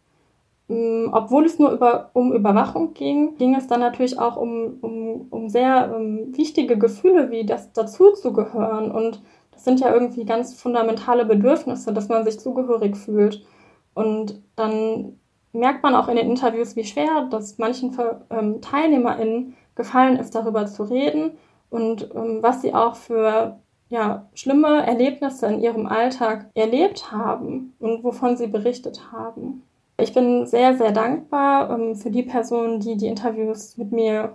Mm, 0.70 1.10
obwohl 1.12 1.46
es 1.46 1.60
nur 1.60 1.72
über, 1.72 2.10
um 2.14 2.34
Überwachung 2.34 2.94
ging, 2.94 3.36
ging 3.38 3.54
es 3.54 3.68
dann 3.68 3.82
natürlich 3.82 4.18
auch 4.18 4.38
um, 4.38 4.78
um, 4.82 5.28
um 5.30 5.50
sehr 5.50 5.94
um, 5.96 6.20
ähm, 6.20 6.38
wichtige 6.38 6.78
Gefühle, 6.78 7.30
wie 7.32 7.46
das 7.46 7.74
dazu 7.74 8.14
zu 8.14 8.32
gehören. 8.34 8.92
Und 8.92 9.22
das 9.52 9.66
sind 9.66 9.82
ja 9.82 9.94
irgendwie 9.94 10.26
ganz 10.26 10.54
fundamentale 10.54 11.26
Bedürfnisse, 11.26 11.94
dass 11.94 12.08
man 12.08 12.24
sich 12.24 12.40
zugehörig 12.40 12.96
fühlt. 12.96 13.46
Und 13.94 14.42
dann 14.56 15.20
merkt 15.52 15.84
man 15.84 15.96
auch 15.96 16.08
in 16.08 16.16
den 16.16 16.30
Interviews, 16.30 16.76
wie 16.78 16.86
schwer 16.86 17.28
das 17.30 17.58
manchen 17.58 17.96
ähm, 18.30 18.62
TeilnehmerInnen 18.62 19.56
gefallen 19.76 20.18
ist, 20.18 20.34
darüber 20.34 20.66
zu 20.66 20.84
reden 20.84 21.38
und 21.70 22.10
ähm, 22.16 22.40
was 22.42 22.62
sie 22.62 22.74
auch 22.74 22.96
für 22.96 23.60
ja, 23.90 24.26
schlimme 24.34 24.86
Erlebnisse 24.86 25.48
in 25.48 25.62
ihrem 25.62 25.86
Alltag 25.86 26.48
erlebt 26.56 27.12
haben 27.12 27.74
und 27.80 28.04
wovon 28.04 28.36
sie 28.36 28.48
berichtet 28.48 29.12
haben. 29.12 29.64
Ich 29.98 30.14
bin 30.14 30.46
sehr, 30.46 30.76
sehr 30.76 30.92
dankbar 30.92 31.70
ähm, 31.70 31.96
für 31.96 32.12
die 32.12 32.24
Personen, 32.24 32.80
die 32.80 32.98
die 32.98 33.08
Interviews 33.08 33.78
mit 33.78 33.92
mir, 33.92 34.34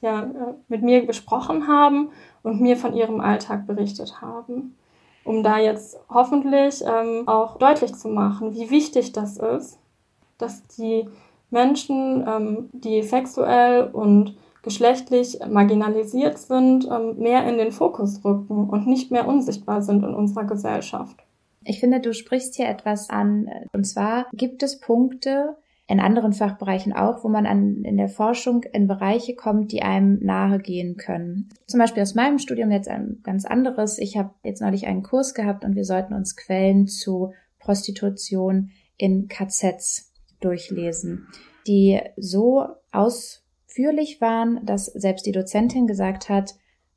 ja, 0.00 0.22
äh, 0.22 0.54
mit 0.68 0.82
mir 0.82 1.06
besprochen 1.06 1.68
haben 1.68 2.10
und 2.42 2.60
mir 2.60 2.76
von 2.76 2.94
ihrem 2.94 3.20
Alltag 3.20 3.66
berichtet 3.66 4.20
haben, 4.20 4.76
um 5.24 5.42
da 5.42 5.58
jetzt 5.58 5.98
hoffentlich 6.08 6.82
ähm, 6.82 7.28
auch 7.28 7.58
deutlich 7.58 7.94
zu 7.94 8.08
machen, 8.08 8.54
wie 8.54 8.70
wichtig 8.70 9.12
das 9.12 9.36
ist, 9.36 9.78
dass 10.38 10.66
die 10.68 11.08
Menschen, 11.50 12.26
ähm, 12.26 12.70
die 12.72 13.02
sexuell 13.02 13.88
und 13.92 14.36
geschlechtlich 14.66 15.38
marginalisiert 15.48 16.38
sind, 16.38 16.88
ähm, 16.90 17.18
mehr 17.18 17.48
in 17.48 17.56
den 17.56 17.70
Fokus 17.70 18.24
rücken 18.24 18.68
und 18.68 18.88
nicht 18.88 19.12
mehr 19.12 19.28
unsichtbar 19.28 19.80
sind 19.80 20.02
in 20.02 20.12
unserer 20.12 20.44
Gesellschaft. 20.44 21.24
Ich 21.62 21.78
finde, 21.78 22.00
du 22.00 22.12
sprichst 22.12 22.56
hier 22.56 22.68
etwas 22.68 23.08
an. 23.08 23.48
Und 23.72 23.84
zwar 23.84 24.26
gibt 24.32 24.64
es 24.64 24.80
Punkte, 24.80 25.56
in 25.86 26.00
anderen 26.00 26.32
Fachbereichen 26.32 26.92
auch, 26.92 27.22
wo 27.22 27.28
man 27.28 27.46
an, 27.46 27.84
in 27.84 27.96
der 27.96 28.08
Forschung 28.08 28.64
in 28.72 28.88
Bereiche 28.88 29.36
kommt, 29.36 29.70
die 29.70 29.82
einem 29.82 30.18
nahe 30.20 30.58
gehen 30.58 30.96
können. 30.96 31.48
Zum 31.68 31.78
Beispiel 31.78 32.02
aus 32.02 32.16
meinem 32.16 32.40
Studium 32.40 32.72
jetzt 32.72 32.88
ein 32.88 33.20
ganz 33.22 33.44
anderes. 33.44 33.98
Ich 33.98 34.16
habe 34.16 34.34
jetzt 34.42 34.60
neulich 34.60 34.88
einen 34.88 35.04
Kurs 35.04 35.32
gehabt 35.32 35.64
und 35.64 35.76
wir 35.76 35.84
sollten 35.84 36.12
uns 36.12 36.34
Quellen 36.34 36.88
zu 36.88 37.34
Prostitution 37.60 38.70
in 38.96 39.28
KZs 39.28 40.12
durchlesen, 40.40 41.28
die 41.68 42.00
so 42.16 42.66
ausführlich 43.76 44.20
waren, 44.20 44.64
dass 44.64 44.86
selbst 44.86 45.26
die 45.26 45.32
Dozentin 45.32 45.86
gesagt 45.86 46.30
hat, 46.30 46.54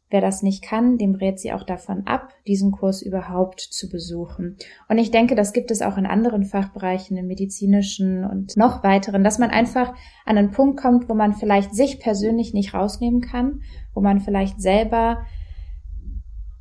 wer 0.10 0.22
das 0.22 0.42
nicht 0.42 0.64
kann, 0.64 0.98
dem 0.98 1.14
rät 1.14 1.38
sie 1.38 1.52
auch 1.52 1.64
davon 1.64 2.08
ab, 2.08 2.30
diesen 2.48 2.72
Kurs 2.72 3.02
überhaupt 3.02 3.60
zu 3.60 3.90
besuchen. 3.90 4.56
Und 4.88 4.98
ich 4.98 5.12
denke, 5.12 5.36
das 5.36 5.52
gibt 5.52 5.72
es 5.72 5.82
auch 5.82 5.98
in 5.98 6.06
anderen 6.06 6.46
Fachbereichen, 6.46 7.18
im 7.18 7.28
medizinischen 7.28 8.24
und 8.24 8.56
noch 8.56 8.82
weiteren, 8.84 9.24
dass 9.24 9.40
man 9.40 9.50
einfach 9.50 9.94
an 10.26 10.38
einen 10.38 10.52
Punkt 10.52 10.80
kommt, 10.80 11.10
wo 11.10 11.14
man 11.14 11.34
vielleicht 11.34 11.76
sich 11.76 12.00
persönlich 12.00 12.54
nicht 12.54 12.74
rausnehmen 12.74 13.22
kann, 13.22 13.62
wo 13.94 14.00
man 14.02 14.22
vielleicht 14.22 14.62
selber 14.62 15.26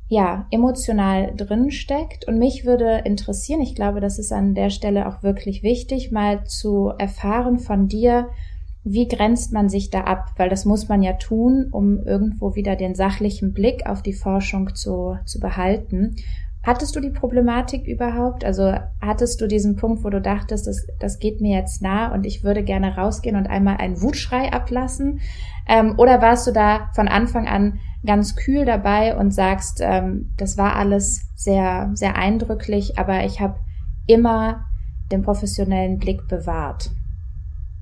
ja, 0.09 0.47
emotional 0.51 1.33
drin 1.35 1.71
steckt. 1.71 2.27
Und 2.27 2.39
mich 2.39 2.65
würde 2.65 3.03
interessieren, 3.05 3.61
ich 3.61 3.73
glaube, 3.73 4.01
das 4.01 4.19
ist 4.19 4.33
an 4.33 4.53
der 4.53 4.69
Stelle 4.69 5.07
auch 5.07 5.23
wirklich 5.23 5.63
wichtig, 5.63 6.11
mal 6.11 6.43
zu 6.43 6.91
erfahren 6.97 7.57
von 7.57 7.87
dir, 7.87 8.29
wie 8.83 9.07
grenzt 9.07 9.51
man 9.51 9.69
sich 9.69 9.89
da 9.89 10.01
ab? 10.01 10.31
Weil 10.37 10.49
das 10.49 10.65
muss 10.65 10.87
man 10.87 11.03
ja 11.03 11.13
tun, 11.13 11.67
um 11.71 11.99
irgendwo 12.05 12.55
wieder 12.55 12.75
den 12.75 12.95
sachlichen 12.95 13.53
Blick 13.53 13.85
auf 13.85 14.01
die 14.01 14.13
Forschung 14.13 14.73
zu, 14.75 15.17
zu 15.25 15.39
behalten. 15.39 16.15
Hattest 16.61 16.95
du 16.95 16.99
die 16.99 17.09
Problematik 17.09 17.87
überhaupt? 17.87 18.43
Also 18.43 18.73
hattest 19.01 19.39
du 19.39 19.47
diesen 19.47 19.75
Punkt, 19.75 20.03
wo 20.03 20.09
du 20.09 20.19
dachtest, 20.19 20.67
das, 20.67 20.87
das 20.99 21.19
geht 21.19 21.39
mir 21.39 21.57
jetzt 21.57 21.81
nah 21.81 22.13
und 22.13 22.25
ich 22.25 22.43
würde 22.43 22.63
gerne 22.63 22.95
rausgehen 22.95 23.37
und 23.37 23.47
einmal 23.47 23.77
einen 23.77 24.01
Wutschrei 24.01 24.51
ablassen? 24.51 25.21
Ähm, 25.67 25.95
oder 25.97 26.21
warst 26.21 26.47
du 26.47 26.51
da 26.51 26.89
von 26.93 27.07
Anfang 27.07 27.47
an 27.47 27.79
ganz 28.05 28.35
kühl 28.35 28.65
dabei 28.65 29.17
und 29.17 29.31
sagst, 29.31 29.79
ähm, 29.81 30.33
das 30.37 30.57
war 30.57 30.75
alles 30.75 31.21
sehr, 31.35 31.91
sehr 31.93 32.15
eindrücklich, 32.15 32.97
aber 32.99 33.23
ich 33.23 33.39
habe 33.39 33.55
immer 34.07 34.65
den 35.11 35.21
professionellen 35.21 35.97
Blick 35.97 36.27
bewahrt? 36.27 36.91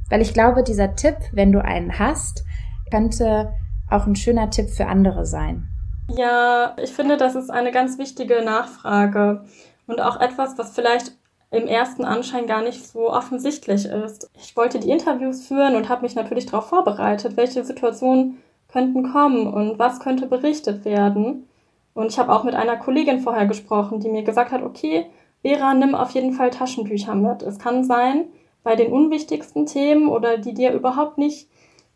Weil 0.09 0.21
ich 0.21 0.33
glaube, 0.33 0.63
dieser 0.63 0.95
Tipp, 0.95 1.17
wenn 1.31 1.51
du 1.51 1.63
einen 1.63 1.99
hast, 1.99 2.43
könnte 2.91 3.53
auch 3.89 4.05
ein 4.05 4.15
schöner 4.15 4.49
Tipp 4.49 4.69
für 4.69 4.87
andere 4.87 5.25
sein. 5.25 5.67
Ja, 6.09 6.75
ich 6.81 6.91
finde, 6.91 7.17
das 7.17 7.35
ist 7.35 7.49
eine 7.49 7.71
ganz 7.71 7.97
wichtige 7.97 8.41
Nachfrage 8.43 9.43
und 9.87 10.01
auch 10.01 10.19
etwas, 10.19 10.57
was 10.57 10.73
vielleicht 10.73 11.11
im 11.51 11.67
ersten 11.67 12.03
Anschein 12.05 12.45
gar 12.45 12.61
nicht 12.61 12.87
so 12.87 13.09
offensichtlich 13.11 13.85
ist. 13.85 14.29
Ich 14.37 14.55
wollte 14.55 14.79
die 14.79 14.89
Interviews 14.89 15.47
führen 15.47 15.75
und 15.75 15.89
habe 15.89 16.01
mich 16.01 16.15
natürlich 16.15 16.45
darauf 16.45 16.67
vorbereitet, 16.67 17.37
welche 17.37 17.63
Situationen 17.63 18.37
könnten 18.67 19.11
kommen 19.11 19.47
und 19.47 19.79
was 19.79 19.99
könnte 19.99 20.27
berichtet 20.27 20.83
werden. 20.83 21.47
Und 21.93 22.07
ich 22.11 22.19
habe 22.19 22.33
auch 22.33 22.43
mit 22.43 22.53
einer 22.53 22.77
Kollegin 22.77 23.19
vorher 23.19 23.45
gesprochen, 23.45 23.99
die 23.99 24.09
mir 24.09 24.23
gesagt 24.23 24.51
hat, 24.51 24.61
okay, 24.61 25.07
Vera, 25.41 25.73
nimm 25.73 25.95
auf 25.95 26.11
jeden 26.11 26.33
Fall 26.33 26.49
Taschentücher 26.49 27.15
mit. 27.15 27.41
Es 27.43 27.59
kann 27.59 27.85
sein, 27.85 28.25
bei 28.67 28.75
den 28.75 28.91
unwichtigsten 28.91 29.65
Themen 29.65 30.09
oder 30.09 30.37
die 30.37 30.53
dir 30.53 30.73
überhaupt 30.73 31.17
nicht 31.17 31.47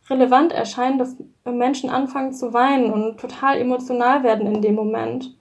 relevant 0.10 0.54
erscheinen, 0.54 1.00
dass 1.00 1.18
Menschen 1.44 1.90
anfangen 1.90 2.32
zu 2.32 2.54
weinen 2.54 2.94
und 2.94 3.20
total 3.20 3.58
emotional 3.58 4.24
werden 4.24 4.48
in 4.48 4.62
dem 4.62 4.76
Moment. 4.76 5.36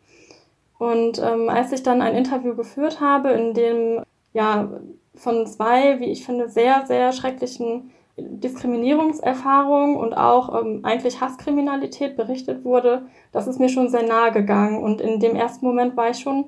Und 0.76 1.20
ähm, 1.20 1.48
als 1.48 1.70
ich 1.70 1.84
dann 1.84 2.02
ein 2.02 2.16
Interview 2.16 2.56
geführt 2.56 3.00
habe, 3.00 3.28
in 3.28 3.54
dem 3.54 4.02
ja 4.32 4.72
von 5.14 5.46
zwei, 5.46 6.00
wie 6.00 6.06
ich 6.06 6.26
finde, 6.26 6.48
sehr, 6.48 6.84
sehr 6.86 7.12
schrecklichen 7.12 7.92
Diskriminierungserfahrungen 8.18 9.94
und 9.94 10.14
auch 10.14 10.60
ähm, 10.60 10.80
eigentlich 10.82 11.20
Hasskriminalität 11.20 12.16
berichtet 12.16 12.64
wurde, 12.64 13.06
das 13.30 13.46
ist 13.46 13.60
mir 13.60 13.68
schon 13.68 13.88
sehr 13.88 14.02
nahe 14.02 14.32
gegangen. 14.32 14.82
Und 14.82 15.00
in 15.00 15.20
dem 15.20 15.36
ersten 15.36 15.64
Moment 15.64 15.96
war 15.96 16.10
ich 16.10 16.18
schon 16.18 16.46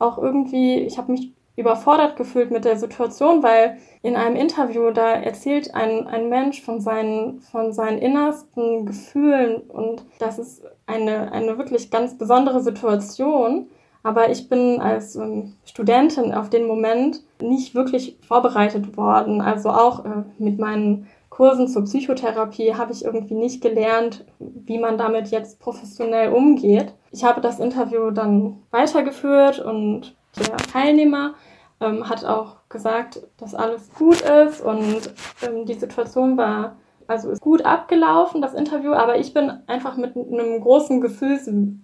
auch 0.00 0.18
irgendwie, 0.18 0.78
ich 0.80 0.98
habe 0.98 1.12
mich 1.12 1.33
überfordert 1.56 2.16
gefühlt 2.16 2.50
mit 2.50 2.64
der 2.64 2.76
Situation, 2.76 3.42
weil 3.42 3.78
in 4.02 4.16
einem 4.16 4.36
Interview 4.36 4.90
da 4.90 5.12
erzählt 5.12 5.74
ein, 5.74 6.06
ein 6.06 6.28
Mensch 6.28 6.62
von 6.62 6.80
seinen, 6.80 7.40
von 7.40 7.72
seinen 7.72 7.98
innersten 7.98 8.86
Gefühlen 8.86 9.62
und 9.62 10.04
das 10.18 10.38
ist 10.38 10.64
eine, 10.86 11.32
eine 11.32 11.56
wirklich 11.58 11.90
ganz 11.90 12.18
besondere 12.18 12.60
Situation. 12.60 13.68
Aber 14.02 14.30
ich 14.30 14.50
bin 14.50 14.82
als 14.82 15.16
ähm, 15.16 15.54
Studentin 15.64 16.34
auf 16.34 16.50
den 16.50 16.66
Moment 16.66 17.22
nicht 17.40 17.74
wirklich 17.74 18.18
vorbereitet 18.20 18.98
worden. 18.98 19.40
Also 19.40 19.70
auch 19.70 20.04
äh, 20.04 20.24
mit 20.38 20.58
meinen 20.58 21.06
Kursen 21.30 21.68
zur 21.68 21.84
Psychotherapie 21.84 22.74
habe 22.74 22.92
ich 22.92 23.04
irgendwie 23.04 23.34
nicht 23.34 23.62
gelernt, 23.62 24.26
wie 24.38 24.78
man 24.78 24.98
damit 24.98 25.28
jetzt 25.28 25.58
professionell 25.58 26.32
umgeht. 26.32 26.94
Ich 27.12 27.24
habe 27.24 27.40
das 27.40 27.58
Interview 27.58 28.10
dann 28.10 28.58
weitergeführt 28.70 29.58
und 29.58 30.14
der 30.36 30.56
Teilnehmer 30.56 31.34
ähm, 31.80 32.08
hat 32.08 32.24
auch 32.24 32.56
gesagt, 32.68 33.26
dass 33.38 33.54
alles 33.54 33.92
gut 33.94 34.20
ist 34.20 34.60
und 34.60 35.12
ähm, 35.42 35.66
die 35.66 35.74
Situation 35.74 36.36
war 36.36 36.76
also 37.06 37.30
ist 37.30 37.40
gut 37.40 37.64
abgelaufen, 37.64 38.42
das 38.42 38.54
Interview, 38.54 38.92
aber 38.92 39.18
ich 39.18 39.34
bin 39.34 39.50
einfach 39.66 39.96
mit 39.96 40.16
einem 40.16 40.60
großen 40.60 41.00
Gefühlswirrwarr, 41.00 41.78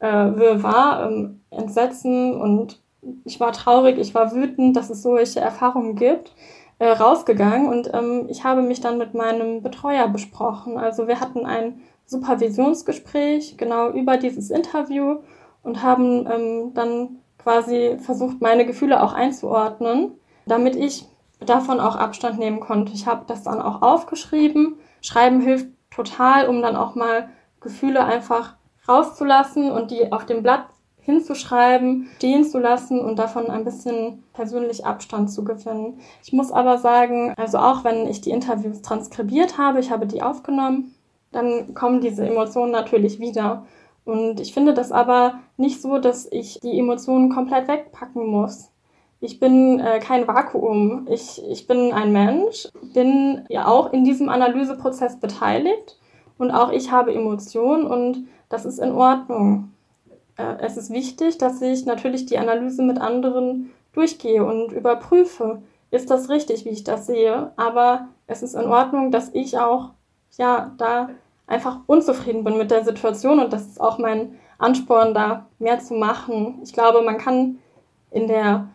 äh, 0.00 1.06
ähm, 1.06 1.40
Entsetzen 1.50 2.40
und 2.40 2.80
ich 3.24 3.38
war 3.38 3.52
traurig, 3.52 3.98
ich 3.98 4.14
war 4.14 4.34
wütend, 4.34 4.76
dass 4.76 4.90
es 4.90 5.02
solche 5.02 5.40
Erfahrungen 5.40 5.94
gibt, 5.94 6.34
äh, 6.78 6.88
rausgegangen 6.88 7.68
und 7.68 7.92
ähm, 7.94 8.26
ich 8.28 8.44
habe 8.44 8.62
mich 8.62 8.80
dann 8.80 8.98
mit 8.98 9.14
meinem 9.14 9.62
Betreuer 9.62 10.08
besprochen. 10.08 10.76
Also 10.76 11.06
wir 11.06 11.20
hatten 11.20 11.46
ein 11.46 11.80
Supervisionsgespräch 12.06 13.56
genau 13.56 13.90
über 13.90 14.16
dieses 14.16 14.50
Interview 14.50 15.18
und 15.62 15.82
haben 15.82 16.26
ähm, 16.30 16.74
dann 16.74 17.20
quasi 17.46 17.96
versucht, 18.00 18.40
meine 18.40 18.66
Gefühle 18.66 19.00
auch 19.04 19.12
einzuordnen, 19.12 20.10
damit 20.46 20.74
ich 20.74 21.06
davon 21.38 21.78
auch 21.78 21.94
Abstand 21.94 22.40
nehmen 22.40 22.58
konnte. 22.58 22.92
Ich 22.92 23.06
habe 23.06 23.22
das 23.28 23.44
dann 23.44 23.62
auch 23.62 23.82
aufgeschrieben. 23.82 24.74
Schreiben 25.00 25.40
hilft 25.40 25.68
total, 25.94 26.48
um 26.48 26.60
dann 26.60 26.74
auch 26.74 26.96
mal 26.96 27.28
Gefühle 27.60 28.04
einfach 28.04 28.56
rauszulassen 28.88 29.70
und 29.70 29.92
die 29.92 30.10
auf 30.10 30.26
dem 30.26 30.42
Blatt 30.42 30.64
hinzuschreiben, 30.98 32.08
stehen 32.16 32.42
zu 32.42 32.58
lassen 32.58 32.98
und 32.98 33.20
davon 33.20 33.48
ein 33.48 33.62
bisschen 33.62 34.24
persönlich 34.32 34.84
Abstand 34.84 35.30
zu 35.30 35.44
gewinnen. 35.44 36.00
Ich 36.24 36.32
muss 36.32 36.50
aber 36.50 36.78
sagen, 36.78 37.32
also 37.36 37.58
auch 37.58 37.84
wenn 37.84 38.08
ich 38.08 38.22
die 38.22 38.30
Interviews 38.30 38.82
transkribiert 38.82 39.56
habe, 39.56 39.78
ich 39.78 39.92
habe 39.92 40.06
die 40.06 40.20
aufgenommen, 40.20 40.96
dann 41.30 41.74
kommen 41.74 42.00
diese 42.00 42.26
Emotionen 42.26 42.72
natürlich 42.72 43.20
wieder. 43.20 43.64
Und 44.06 44.38
ich 44.40 44.54
finde 44.54 44.72
das 44.72 44.92
aber 44.92 45.40
nicht 45.56 45.82
so, 45.82 45.98
dass 45.98 46.28
ich 46.30 46.60
die 46.60 46.78
Emotionen 46.78 47.28
komplett 47.28 47.66
wegpacken 47.68 48.24
muss. 48.24 48.70
Ich 49.20 49.40
bin 49.40 49.80
äh, 49.80 49.98
kein 49.98 50.28
Vakuum. 50.28 51.08
Ich, 51.10 51.42
ich 51.50 51.66
bin 51.66 51.92
ein 51.92 52.12
Mensch, 52.12 52.68
bin 52.94 53.44
ja 53.48 53.66
auch 53.66 53.92
in 53.92 54.04
diesem 54.04 54.28
Analyseprozess 54.28 55.18
beteiligt 55.18 55.98
und 56.38 56.52
auch 56.52 56.70
ich 56.70 56.92
habe 56.92 57.12
Emotionen 57.12 57.84
und 57.86 58.28
das 58.48 58.64
ist 58.64 58.78
in 58.78 58.92
Ordnung. 58.92 59.72
Äh, 60.36 60.54
es 60.60 60.76
ist 60.76 60.90
wichtig, 60.92 61.38
dass 61.38 61.60
ich 61.60 61.84
natürlich 61.84 62.26
die 62.26 62.38
Analyse 62.38 62.82
mit 62.82 63.00
anderen 63.00 63.72
durchgehe 63.92 64.44
und 64.44 64.70
überprüfe, 64.70 65.62
ist 65.90 66.10
das 66.10 66.28
richtig, 66.28 66.64
wie 66.64 66.70
ich 66.70 66.84
das 66.84 67.06
sehe. 67.06 67.50
Aber 67.56 68.08
es 68.28 68.44
ist 68.44 68.54
in 68.54 68.66
Ordnung, 68.66 69.10
dass 69.10 69.30
ich 69.34 69.58
auch 69.58 69.90
ja 70.38 70.72
da 70.78 71.08
einfach 71.46 71.78
unzufrieden 71.86 72.44
bin 72.44 72.58
mit 72.58 72.70
der 72.70 72.84
Situation 72.84 73.40
und 73.40 73.52
das 73.52 73.66
ist 73.66 73.80
auch 73.80 73.98
mein 73.98 74.38
Ansporn, 74.58 75.14
da 75.14 75.46
mehr 75.58 75.78
zu 75.78 75.94
machen. 75.94 76.60
Ich 76.62 76.72
glaube, 76.72 77.02
man 77.02 77.18
kann 77.18 77.58
in 78.10 78.26
der 78.26 78.68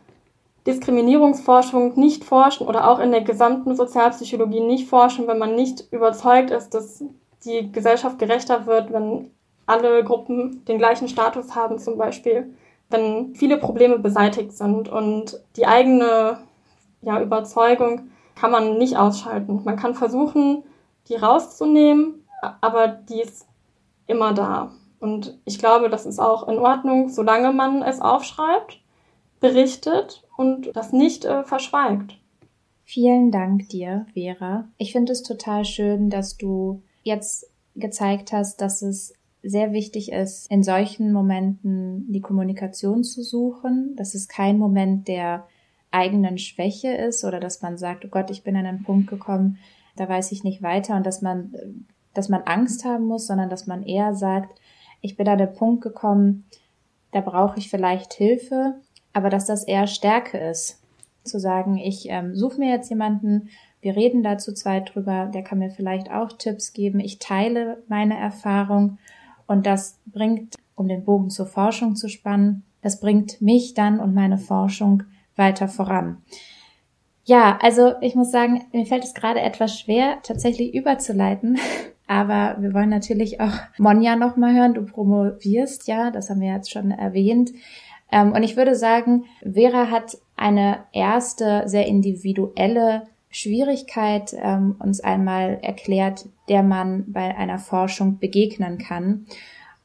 Diskriminierungsforschung 0.67 1.99
nicht 1.99 2.23
forschen 2.23 2.67
oder 2.67 2.89
auch 2.89 2.99
in 2.99 3.11
der 3.11 3.21
gesamten 3.21 3.75
Sozialpsychologie 3.75 4.59
nicht 4.59 4.87
forschen, 4.87 5.27
wenn 5.27 5.39
man 5.39 5.55
nicht 5.55 5.91
überzeugt 5.91 6.51
ist, 6.51 6.73
dass 6.73 7.03
die 7.43 7.71
Gesellschaft 7.71 8.19
gerechter 8.19 8.67
wird, 8.67 8.93
wenn 8.93 9.31
alle 9.65 10.03
Gruppen 10.03 10.63
den 10.65 10.77
gleichen 10.77 11.07
Status 11.07 11.55
haben 11.55 11.79
zum 11.79 11.97
Beispiel, 11.97 12.53
wenn 12.89 13.33
viele 13.35 13.57
Probleme 13.57 13.97
beseitigt 13.97 14.51
sind 14.51 14.89
und 14.89 15.41
die 15.55 15.65
eigene 15.65 16.37
ja, 17.01 17.21
Überzeugung 17.21 18.11
kann 18.35 18.51
man 18.51 18.77
nicht 18.77 18.97
ausschalten. 18.97 19.61
Man 19.63 19.77
kann 19.77 19.95
versuchen, 19.95 20.63
die 21.07 21.15
rauszunehmen, 21.15 22.25
aber 22.41 22.87
die 22.87 23.21
ist 23.21 23.47
immer 24.07 24.33
da. 24.33 24.73
Und 24.99 25.39
ich 25.45 25.57
glaube, 25.59 25.89
das 25.89 26.05
ist 26.05 26.19
auch 26.19 26.47
in 26.47 26.59
Ordnung, 26.59 27.09
solange 27.09 27.51
man 27.53 27.81
es 27.81 28.01
aufschreibt, 28.01 28.79
berichtet 29.39 30.23
und 30.37 30.75
das 30.75 30.93
nicht 30.93 31.25
äh, 31.25 31.43
verschweigt. 31.43 32.17
Vielen 32.83 33.31
Dank 33.31 33.69
dir, 33.69 34.05
Vera. 34.13 34.67
Ich 34.77 34.91
finde 34.91 35.13
es 35.13 35.23
total 35.23 35.65
schön, 35.65 36.09
dass 36.09 36.37
du 36.37 36.83
jetzt 37.03 37.49
gezeigt 37.75 38.33
hast, 38.33 38.61
dass 38.61 38.81
es 38.81 39.13
sehr 39.43 39.71
wichtig 39.71 40.11
ist, 40.11 40.51
in 40.51 40.61
solchen 40.61 41.11
Momenten 41.11 42.11
die 42.11 42.21
Kommunikation 42.21 43.03
zu 43.03 43.23
suchen, 43.23 43.95
dass 43.95 44.13
es 44.13 44.27
kein 44.27 44.57
Moment 44.59 45.07
der 45.07 45.47
eigenen 45.89 46.37
Schwäche 46.37 46.93
ist 46.93 47.23
oder 47.23 47.39
dass 47.39 47.61
man 47.61 47.77
sagt, 47.77 48.05
oh 48.05 48.09
Gott, 48.09 48.29
ich 48.29 48.43
bin 48.43 48.55
an 48.55 48.65
einen 48.65 48.83
Punkt 48.83 49.07
gekommen, 49.09 49.57
da 49.95 50.07
weiß 50.07 50.31
ich 50.31 50.43
nicht 50.43 50.61
weiter 50.61 50.95
und 50.95 51.05
dass 51.05 51.21
man, 51.21 51.85
dass 52.13 52.29
man 52.29 52.43
Angst 52.43 52.85
haben 52.85 53.05
muss, 53.05 53.27
sondern 53.27 53.49
dass 53.49 53.67
man 53.67 53.83
eher 53.83 54.13
sagt, 54.13 54.59
ich 55.01 55.17
bin 55.17 55.27
an 55.27 55.37
den 55.37 55.53
Punkt 55.53 55.81
gekommen, 55.81 56.45
da 57.11 57.21
brauche 57.21 57.59
ich 57.59 57.69
vielleicht 57.69 58.13
Hilfe, 58.13 58.75
aber 59.13 59.29
dass 59.29 59.45
das 59.45 59.63
eher 59.63 59.87
Stärke 59.87 60.37
ist, 60.37 60.81
zu 61.23 61.39
sagen, 61.39 61.77
ich 61.77 62.09
ähm, 62.09 62.35
suche 62.35 62.59
mir 62.59 62.69
jetzt 62.69 62.89
jemanden, 62.89 63.49
wir 63.81 63.95
reden 63.95 64.23
da 64.23 64.37
zu 64.37 64.53
zweit 64.53 64.93
drüber, 64.93 65.29
der 65.33 65.43
kann 65.43 65.59
mir 65.59 65.69
vielleicht 65.69 66.11
auch 66.11 66.31
Tipps 66.31 66.73
geben, 66.73 66.99
ich 66.99 67.19
teile 67.19 67.83
meine 67.87 68.17
Erfahrung 68.17 68.97
und 69.47 69.65
das 69.65 69.99
bringt, 70.05 70.55
um 70.75 70.87
den 70.87 71.03
Bogen 71.03 71.29
zur 71.29 71.45
Forschung 71.45 71.95
zu 71.95 72.07
spannen, 72.07 72.63
das 72.81 72.99
bringt 72.99 73.41
mich 73.41 73.73
dann 73.73 73.99
und 73.99 74.13
meine 74.13 74.37
Forschung 74.37 75.03
weiter 75.35 75.67
voran. 75.67 76.21
Ja, 77.23 77.59
also 77.61 77.93
ich 78.01 78.15
muss 78.15 78.31
sagen, 78.31 78.63
mir 78.71 78.85
fällt 78.85 79.03
es 79.03 79.13
gerade 79.13 79.41
etwas 79.41 79.79
schwer, 79.79 80.17
tatsächlich 80.23 80.73
überzuleiten. 80.73 81.59
Aber 82.11 82.57
wir 82.61 82.73
wollen 82.73 82.89
natürlich 82.89 83.39
auch 83.39 83.53
Monja 83.77 84.17
nochmal 84.17 84.53
hören. 84.53 84.73
Du 84.73 84.83
promovierst 84.83 85.87
ja, 85.87 86.11
das 86.11 86.29
haben 86.29 86.41
wir 86.41 86.53
jetzt 86.53 86.69
schon 86.69 86.91
erwähnt. 86.91 87.51
Ähm, 88.11 88.33
und 88.33 88.43
ich 88.43 88.57
würde 88.57 88.75
sagen, 88.75 89.23
Vera 89.49 89.89
hat 89.89 90.17
eine 90.35 90.79
erste 90.91 91.63
sehr 91.67 91.85
individuelle 91.85 93.03
Schwierigkeit 93.29 94.35
ähm, 94.37 94.75
uns 94.79 94.99
einmal 94.99 95.59
erklärt, 95.61 96.27
der 96.49 96.63
man 96.63 97.05
bei 97.13 97.33
einer 97.37 97.59
Forschung 97.59 98.19
begegnen 98.19 98.77
kann. 98.77 99.25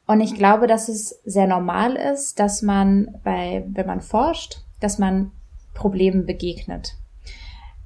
Und 0.08 0.20
ich 0.20 0.34
glaube, 0.34 0.66
dass 0.66 0.88
es 0.88 1.20
sehr 1.24 1.46
normal 1.46 1.94
ist, 1.94 2.40
dass 2.40 2.60
man 2.60 3.20
bei, 3.22 3.64
wenn 3.68 3.86
man 3.86 4.00
forscht, 4.00 4.64
dass 4.80 4.98
man 4.98 5.30
Problemen 5.74 6.26
begegnet. 6.26 6.96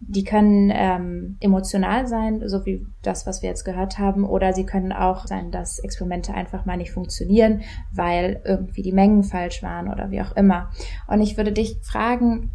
Die 0.01 0.25
können 0.25 0.73
ähm, 0.73 1.37
emotional 1.41 2.07
sein, 2.07 2.43
so 2.49 2.65
wie 2.65 2.87
das, 3.03 3.27
was 3.27 3.43
wir 3.43 3.51
jetzt 3.51 3.65
gehört 3.65 3.99
haben, 3.99 4.25
oder 4.25 4.53
sie 4.53 4.65
können 4.65 4.93
auch 4.93 5.27
sein, 5.27 5.51
dass 5.51 5.79
Experimente 5.79 6.33
einfach 6.33 6.65
mal 6.65 6.77
nicht 6.79 6.93
funktionieren, 6.93 7.61
weil 7.93 8.41
irgendwie 8.45 8.83
die 8.83 8.93
Mengen 8.93 9.23
falsch 9.23 9.63
waren 9.63 9.89
oder 9.89 10.11
wie 10.11 10.23
auch 10.23 10.35
immer. 10.37 10.71
Und 11.07 11.21
ich 11.21 11.37
würde 11.37 11.53
dich 11.53 11.77
fragen, 11.83 12.51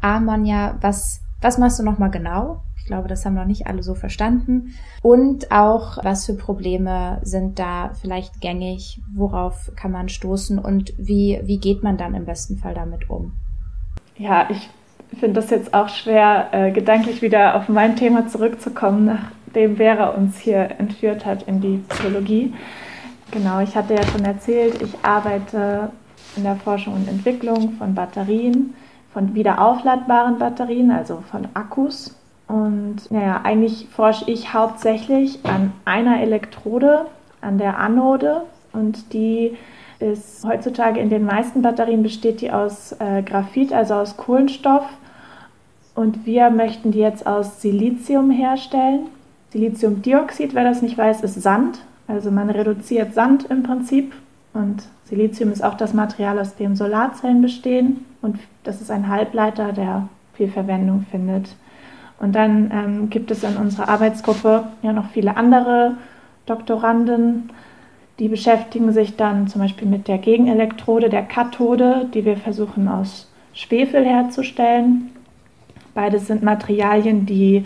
Amonja, 0.00 0.78
was 0.80 1.20
was 1.40 1.58
machst 1.58 1.78
du 1.78 1.82
nochmal 1.82 2.10
genau? 2.10 2.62
Ich 2.76 2.86
glaube, 2.86 3.08
das 3.08 3.24
haben 3.24 3.34
noch 3.34 3.46
nicht 3.46 3.66
alle 3.66 3.82
so 3.82 3.94
verstanden. 3.94 4.74
Und 5.02 5.52
auch, 5.52 6.02
was 6.02 6.26
für 6.26 6.34
Probleme 6.34 7.20
sind 7.22 7.58
da 7.58 7.92
vielleicht 7.94 8.40
gängig? 8.40 9.00
Worauf 9.14 9.70
kann 9.76 9.92
man 9.92 10.08
stoßen? 10.08 10.58
Und 10.58 10.92
wie, 10.98 11.40
wie 11.44 11.58
geht 11.58 11.82
man 11.82 11.96
dann 11.96 12.14
im 12.14 12.24
besten 12.24 12.56
Fall 12.56 12.74
damit 12.74 13.08
um? 13.08 13.32
Ja, 14.16 14.48
ich 14.50 14.68
finde 15.18 15.40
das 15.40 15.50
jetzt 15.50 15.74
auch 15.74 15.88
schwer, 15.88 16.48
äh, 16.52 16.70
gedanklich 16.70 17.22
wieder 17.22 17.56
auf 17.56 17.68
mein 17.68 17.96
Thema 17.96 18.28
zurückzukommen, 18.28 19.06
nachdem 19.06 19.76
Vera 19.76 20.10
uns 20.10 20.38
hier 20.38 20.70
entführt 20.78 21.26
hat 21.26 21.42
in 21.44 21.60
die 21.60 21.82
Psychologie. 21.88 22.54
Genau, 23.30 23.60
ich 23.60 23.76
hatte 23.76 23.94
ja 23.94 24.04
schon 24.04 24.24
erzählt, 24.24 24.80
ich 24.82 24.94
arbeite 25.02 25.90
in 26.36 26.44
der 26.44 26.56
Forschung 26.56 26.94
und 26.94 27.08
Entwicklung 27.08 27.72
von 27.72 27.94
Batterien 27.94 28.74
von 29.12 29.34
wiederaufladbaren 29.34 30.38
Batterien, 30.38 30.90
also 30.90 31.22
von 31.30 31.48
Akkus. 31.54 32.16
Und 32.46 33.10
naja, 33.10 33.40
eigentlich 33.44 33.88
forsche 33.94 34.30
ich 34.30 34.52
hauptsächlich 34.52 35.40
an 35.44 35.72
einer 35.84 36.20
Elektrode, 36.20 37.06
an 37.40 37.58
der 37.58 37.78
Anode. 37.78 38.42
Und 38.72 39.12
die 39.12 39.56
ist 39.98 40.44
heutzutage 40.44 41.00
in 41.00 41.10
den 41.10 41.24
meisten 41.24 41.62
Batterien 41.62 42.02
besteht 42.02 42.40
die 42.40 42.50
aus 42.50 42.92
äh, 42.92 43.22
Graphit, 43.22 43.72
also 43.72 43.94
aus 43.94 44.16
Kohlenstoff. 44.16 44.84
Und 46.00 46.24
wir 46.24 46.48
möchten 46.48 46.92
die 46.92 46.98
jetzt 46.98 47.26
aus 47.26 47.60
Silizium 47.60 48.30
herstellen. 48.30 49.08
Siliziumdioxid, 49.50 50.54
wer 50.54 50.64
das 50.64 50.80
nicht 50.80 50.96
weiß, 50.96 51.20
ist 51.20 51.42
Sand. 51.42 51.80
Also 52.08 52.30
man 52.30 52.48
reduziert 52.48 53.12
Sand 53.12 53.44
im 53.50 53.62
Prinzip. 53.62 54.14
Und 54.54 54.82
Silizium 55.04 55.52
ist 55.52 55.62
auch 55.62 55.74
das 55.74 55.92
Material, 55.92 56.38
aus 56.38 56.56
dem 56.56 56.74
Solarzellen 56.74 57.42
bestehen. 57.42 58.06
Und 58.22 58.38
das 58.64 58.80
ist 58.80 58.90
ein 58.90 59.08
Halbleiter, 59.08 59.74
der 59.74 60.08
viel 60.32 60.48
Verwendung 60.48 61.04
findet. 61.10 61.54
Und 62.18 62.34
dann 62.34 62.70
ähm, 62.72 63.10
gibt 63.10 63.30
es 63.30 63.44
in 63.44 63.58
unserer 63.58 63.90
Arbeitsgruppe 63.90 64.68
ja 64.80 64.94
noch 64.94 65.10
viele 65.10 65.36
andere 65.36 65.98
Doktoranden, 66.46 67.50
die 68.18 68.28
beschäftigen 68.28 68.90
sich 68.92 69.16
dann 69.16 69.48
zum 69.48 69.60
Beispiel 69.60 69.86
mit 69.86 70.08
der 70.08 70.16
Gegenelektrode, 70.16 71.10
der 71.10 71.24
Kathode, 71.24 72.06
die 72.14 72.24
wir 72.24 72.38
versuchen 72.38 72.88
aus 72.88 73.30
Schwefel 73.52 74.02
herzustellen. 74.02 75.10
Beides 75.94 76.26
sind 76.26 76.42
Materialien, 76.42 77.26
die 77.26 77.64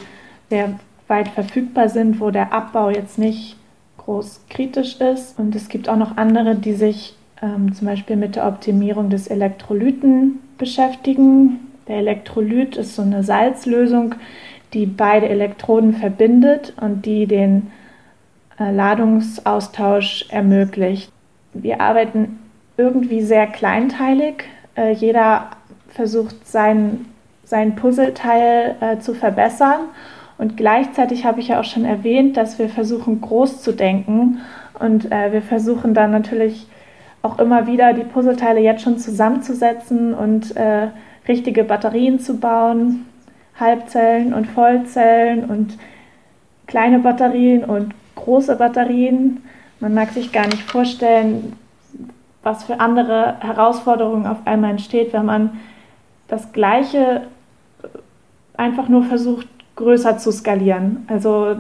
sehr 0.50 0.78
weit 1.08 1.28
verfügbar 1.28 1.88
sind, 1.88 2.20
wo 2.20 2.30
der 2.30 2.52
Abbau 2.52 2.90
jetzt 2.90 3.18
nicht 3.18 3.56
groß 3.98 4.42
kritisch 4.48 5.00
ist. 5.00 5.38
Und 5.38 5.54
es 5.54 5.68
gibt 5.68 5.88
auch 5.88 5.96
noch 5.96 6.16
andere, 6.16 6.54
die 6.54 6.74
sich 6.74 7.16
ähm, 7.42 7.74
zum 7.74 7.87
Beispiel 7.87 8.16
mit 8.16 8.37
der 8.37 8.46
Optimierung 8.46 9.10
des 9.10 9.26
Elektrolyten 9.26 10.40
beschäftigen. 10.58 11.60
Der 11.88 11.96
Elektrolyt 11.96 12.76
ist 12.76 12.96
so 12.96 13.02
eine 13.02 13.22
Salzlösung, 13.22 14.14
die 14.72 14.87
beide 14.87 15.28
Elektroden 15.28 15.92
verbindet 15.94 16.74
und 16.80 17.06
die 17.06 17.26
den 17.26 17.70
äh, 18.58 18.70
Ladungsaustausch 18.70 20.26
ermöglicht. 20.30 21.12
Wir 21.52 21.80
arbeiten 21.80 22.38
irgendwie 22.76 23.22
sehr 23.22 23.46
kleinteilig. 23.46 24.44
Äh, 24.76 24.92
jeder 24.92 25.50
versucht 25.88 26.46
sein, 26.46 27.06
sein 27.44 27.76
Puzzleteil 27.76 28.76
äh, 28.80 28.98
zu 28.98 29.14
verbessern. 29.14 29.80
Und 30.38 30.57
gleichzeitig 30.57 31.24
habe 31.24 31.40
ich 31.40 31.48
ja 31.48 31.61
auch 31.61 31.64
schon 31.64 31.85
erwähnt, 31.85 32.37
dass 32.37 32.59
wir 32.59 32.68
versuchen, 32.68 33.20
groß 33.20 33.62
zu 33.62 33.72
denken. 33.72 34.40
Und 34.78 35.12
äh, 35.12 35.33
wir 35.33 35.42
versuchen 35.42 35.94
dann 35.94 36.11
natürlich 36.11 36.66
auch 37.22 37.38
immer 37.38 37.66
wieder 37.66 37.92
die 37.92 38.04
Puzzleteile 38.04 38.61
jetzt 38.61 38.83
schon 38.83 38.98
zusammenzusetzen 38.98 40.14
und 40.14 40.57
äh, 40.57 40.88
richtige 41.26 41.64
Batterien 41.64 42.18
zu 42.18 42.38
bauen, 42.38 43.07
Halbzellen 43.59 44.35
und 44.35 44.46
Vollzellen 44.46 45.44
und 45.44 45.78
kleine 46.66 46.98
Batterien 46.98 47.64
und 47.64 47.94
große 48.16 48.57
Batterien. 48.57 49.42
Man 49.80 49.94
mag 49.94 50.11
sich 50.11 50.33
gar 50.33 50.46
nicht 50.46 50.62
vorstellen, 50.62 51.54
was 52.42 52.64
für 52.64 52.80
andere 52.80 53.37
Herausforderungen 53.40 54.26
auf 54.26 54.38
einmal 54.44 54.72
entsteht, 54.72 55.12
wenn 55.12 55.24
man 55.24 55.61
das 56.28 56.52
Gleiche 56.52 57.22
einfach 58.56 58.88
nur 58.88 59.04
versucht, 59.04 59.48
größer 59.76 60.18
zu 60.18 60.30
skalieren. 60.32 61.06
Also 61.08 61.56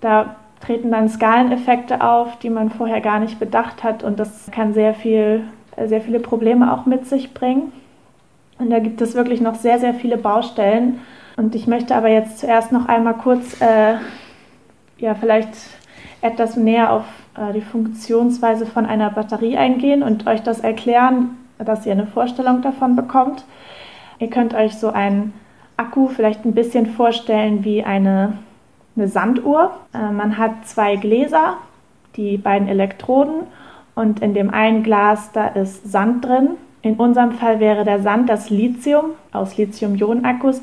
da 0.00 0.36
treten 0.60 0.90
dann 0.90 1.08
Skaleneffekte 1.08 2.02
auf, 2.02 2.38
die 2.38 2.50
man 2.50 2.70
vorher 2.70 3.00
gar 3.00 3.18
nicht 3.18 3.38
bedacht 3.38 3.82
hat 3.82 4.02
und 4.02 4.18
das 4.18 4.50
kann 4.50 4.72
sehr 4.74 4.94
viel, 4.94 5.42
sehr 5.86 6.00
viele 6.00 6.20
Probleme 6.20 6.72
auch 6.72 6.86
mit 6.86 7.06
sich 7.06 7.34
bringen. 7.34 7.72
Und 8.58 8.70
da 8.70 8.78
gibt 8.78 9.00
es 9.00 9.14
wirklich 9.14 9.40
noch 9.40 9.54
sehr, 9.54 9.78
sehr 9.78 9.94
viele 9.94 10.16
Baustellen. 10.16 11.00
Und 11.36 11.54
ich 11.54 11.66
möchte 11.66 11.94
aber 11.94 12.08
jetzt 12.08 12.38
zuerst 12.38 12.72
noch 12.72 12.86
einmal 12.86 13.14
kurz, 13.14 13.60
äh, 13.60 13.96
ja, 14.98 15.14
vielleicht 15.14 15.50
etwas 16.22 16.56
näher 16.56 16.90
auf 16.90 17.04
äh, 17.36 17.52
die 17.52 17.60
Funktionsweise 17.60 18.64
von 18.64 18.86
einer 18.86 19.10
Batterie 19.10 19.58
eingehen 19.58 20.02
und 20.02 20.26
euch 20.26 20.42
das 20.42 20.60
erklären, 20.60 21.36
dass 21.58 21.84
ihr 21.84 21.92
eine 21.92 22.06
Vorstellung 22.06 22.62
davon 22.62 22.96
bekommt. 22.96 23.44
Ihr 24.18 24.30
könnt 24.30 24.54
euch 24.54 24.76
so 24.76 24.90
einen 24.90 25.34
Akku 25.76 26.08
vielleicht 26.08 26.44
ein 26.44 26.54
bisschen 26.54 26.86
vorstellen 26.86 27.64
wie 27.64 27.84
eine, 27.84 28.38
eine 28.96 29.08
Sanduhr. 29.08 29.72
Äh, 29.92 30.10
man 30.10 30.38
hat 30.38 30.66
zwei 30.66 30.96
Gläser, 30.96 31.58
die 32.16 32.38
beiden 32.38 32.68
Elektroden 32.68 33.42
und 33.94 34.20
in 34.20 34.34
dem 34.34 34.52
einen 34.52 34.82
Glas, 34.82 35.32
da 35.32 35.48
ist 35.48 35.90
Sand 35.90 36.24
drin. 36.24 36.50
In 36.82 36.94
unserem 36.94 37.32
Fall 37.32 37.60
wäre 37.60 37.84
der 37.84 38.00
Sand 38.00 38.28
das 38.28 38.48
Lithium 38.50 39.06
aus 39.32 39.56
Lithium-Ionen-Akkus. 39.56 40.62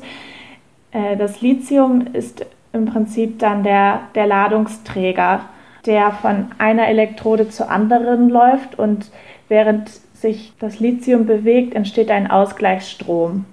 Äh, 0.90 1.16
das 1.16 1.40
Lithium 1.40 2.06
ist 2.12 2.44
im 2.72 2.86
Prinzip 2.86 3.38
dann 3.38 3.62
der, 3.62 4.00
der 4.14 4.26
Ladungsträger, 4.26 5.40
der 5.86 6.10
von 6.10 6.46
einer 6.58 6.88
Elektrode 6.88 7.48
zur 7.48 7.70
anderen 7.70 8.30
läuft 8.30 8.78
und 8.78 9.10
während 9.48 9.88
sich 10.14 10.54
das 10.58 10.80
Lithium 10.80 11.26
bewegt, 11.26 11.74
entsteht 11.74 12.10
ein 12.10 12.30
Ausgleichsstrom. 12.30 13.44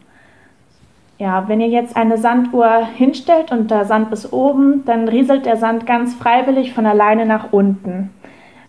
Ja, 1.22 1.48
wenn 1.48 1.62
ihr 1.62 1.68
jetzt 1.68 1.96
eine 1.96 2.18
Sanduhr 2.18 2.84
hinstellt 2.96 3.52
und 3.52 3.70
der 3.70 3.86
Sand 3.86 4.12
ist 4.12 4.34
oben, 4.34 4.84
dann 4.86 5.08
rieselt 5.08 5.46
der 5.46 5.56
Sand 5.56 5.86
ganz 5.86 6.16
freiwillig 6.16 6.74
von 6.74 6.88
alleine 6.88 7.28
nach 7.28 7.54
unten. 7.54 8.10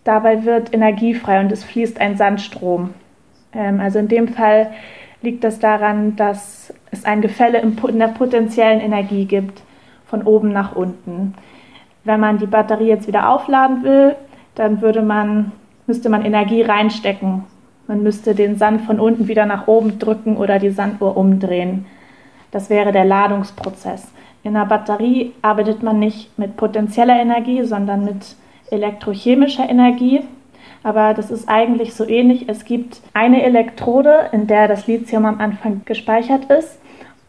Dabei 0.04 0.44
wird 0.44 0.74
Energie 0.74 1.14
frei 1.14 1.40
und 1.40 1.50
es 1.50 1.64
fließt 1.64 1.98
ein 1.98 2.18
Sandstrom. 2.18 2.90
Ähm, 3.54 3.80
also 3.80 4.00
in 4.00 4.08
dem 4.08 4.28
Fall 4.28 4.70
liegt 5.22 5.44
das 5.44 5.60
daran, 5.60 6.14
dass 6.16 6.74
es 6.90 7.06
ein 7.06 7.22
Gefälle 7.22 7.58
in 7.58 7.98
der 7.98 8.08
potenziellen 8.08 8.80
Energie 8.80 9.24
gibt, 9.24 9.62
von 10.04 10.22
oben 10.22 10.52
nach 10.52 10.76
unten. 10.76 11.32
Wenn 12.04 12.20
man 12.20 12.36
die 12.36 12.46
Batterie 12.46 12.88
jetzt 12.88 13.08
wieder 13.08 13.30
aufladen 13.30 13.82
will, 13.82 14.14
dann 14.56 14.82
würde 14.82 15.00
man, 15.00 15.52
müsste 15.86 16.10
man 16.10 16.22
Energie 16.22 16.60
reinstecken. 16.60 17.44
Man 17.86 18.02
müsste 18.02 18.34
den 18.34 18.58
Sand 18.58 18.82
von 18.82 19.00
unten 19.00 19.26
wieder 19.26 19.46
nach 19.46 19.68
oben 19.68 19.98
drücken 19.98 20.36
oder 20.36 20.58
die 20.58 20.68
Sanduhr 20.68 21.16
umdrehen. 21.16 21.86
Das 22.52 22.70
wäre 22.70 22.92
der 22.92 23.04
Ladungsprozess. 23.04 24.12
In 24.44 24.56
einer 24.56 24.66
Batterie 24.66 25.32
arbeitet 25.42 25.82
man 25.82 25.98
nicht 25.98 26.38
mit 26.38 26.56
potenzieller 26.56 27.18
Energie, 27.20 27.64
sondern 27.64 28.04
mit 28.04 28.36
elektrochemischer 28.70 29.68
Energie. 29.68 30.20
Aber 30.82 31.14
das 31.14 31.30
ist 31.30 31.48
eigentlich 31.48 31.94
so 31.94 32.06
ähnlich. 32.06 32.48
Es 32.48 32.64
gibt 32.64 33.00
eine 33.14 33.42
Elektrode, 33.42 34.30
in 34.32 34.46
der 34.46 34.68
das 34.68 34.86
Lithium 34.86 35.24
am 35.24 35.40
Anfang 35.40 35.82
gespeichert 35.84 36.44
ist. 36.50 36.78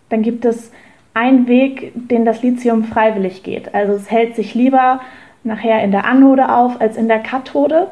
Dann 0.10 0.24
gibt 0.24 0.46
es 0.46 0.72
einen 1.14 1.48
Weg, 1.48 1.92
den 1.96 2.26
das 2.26 2.42
Lithium 2.42 2.84
freiwillig 2.84 3.44
geht. 3.44 3.74
Also 3.74 3.94
es 3.94 4.10
hält 4.10 4.36
sich 4.36 4.56
lieber 4.56 5.02
nachher 5.44 5.84
in 5.84 5.92
der 5.92 6.06
Anode 6.06 6.54
auf 6.54 6.82
als 6.82 6.98
in 6.98 7.08
der 7.08 7.20
Kathode. 7.20 7.88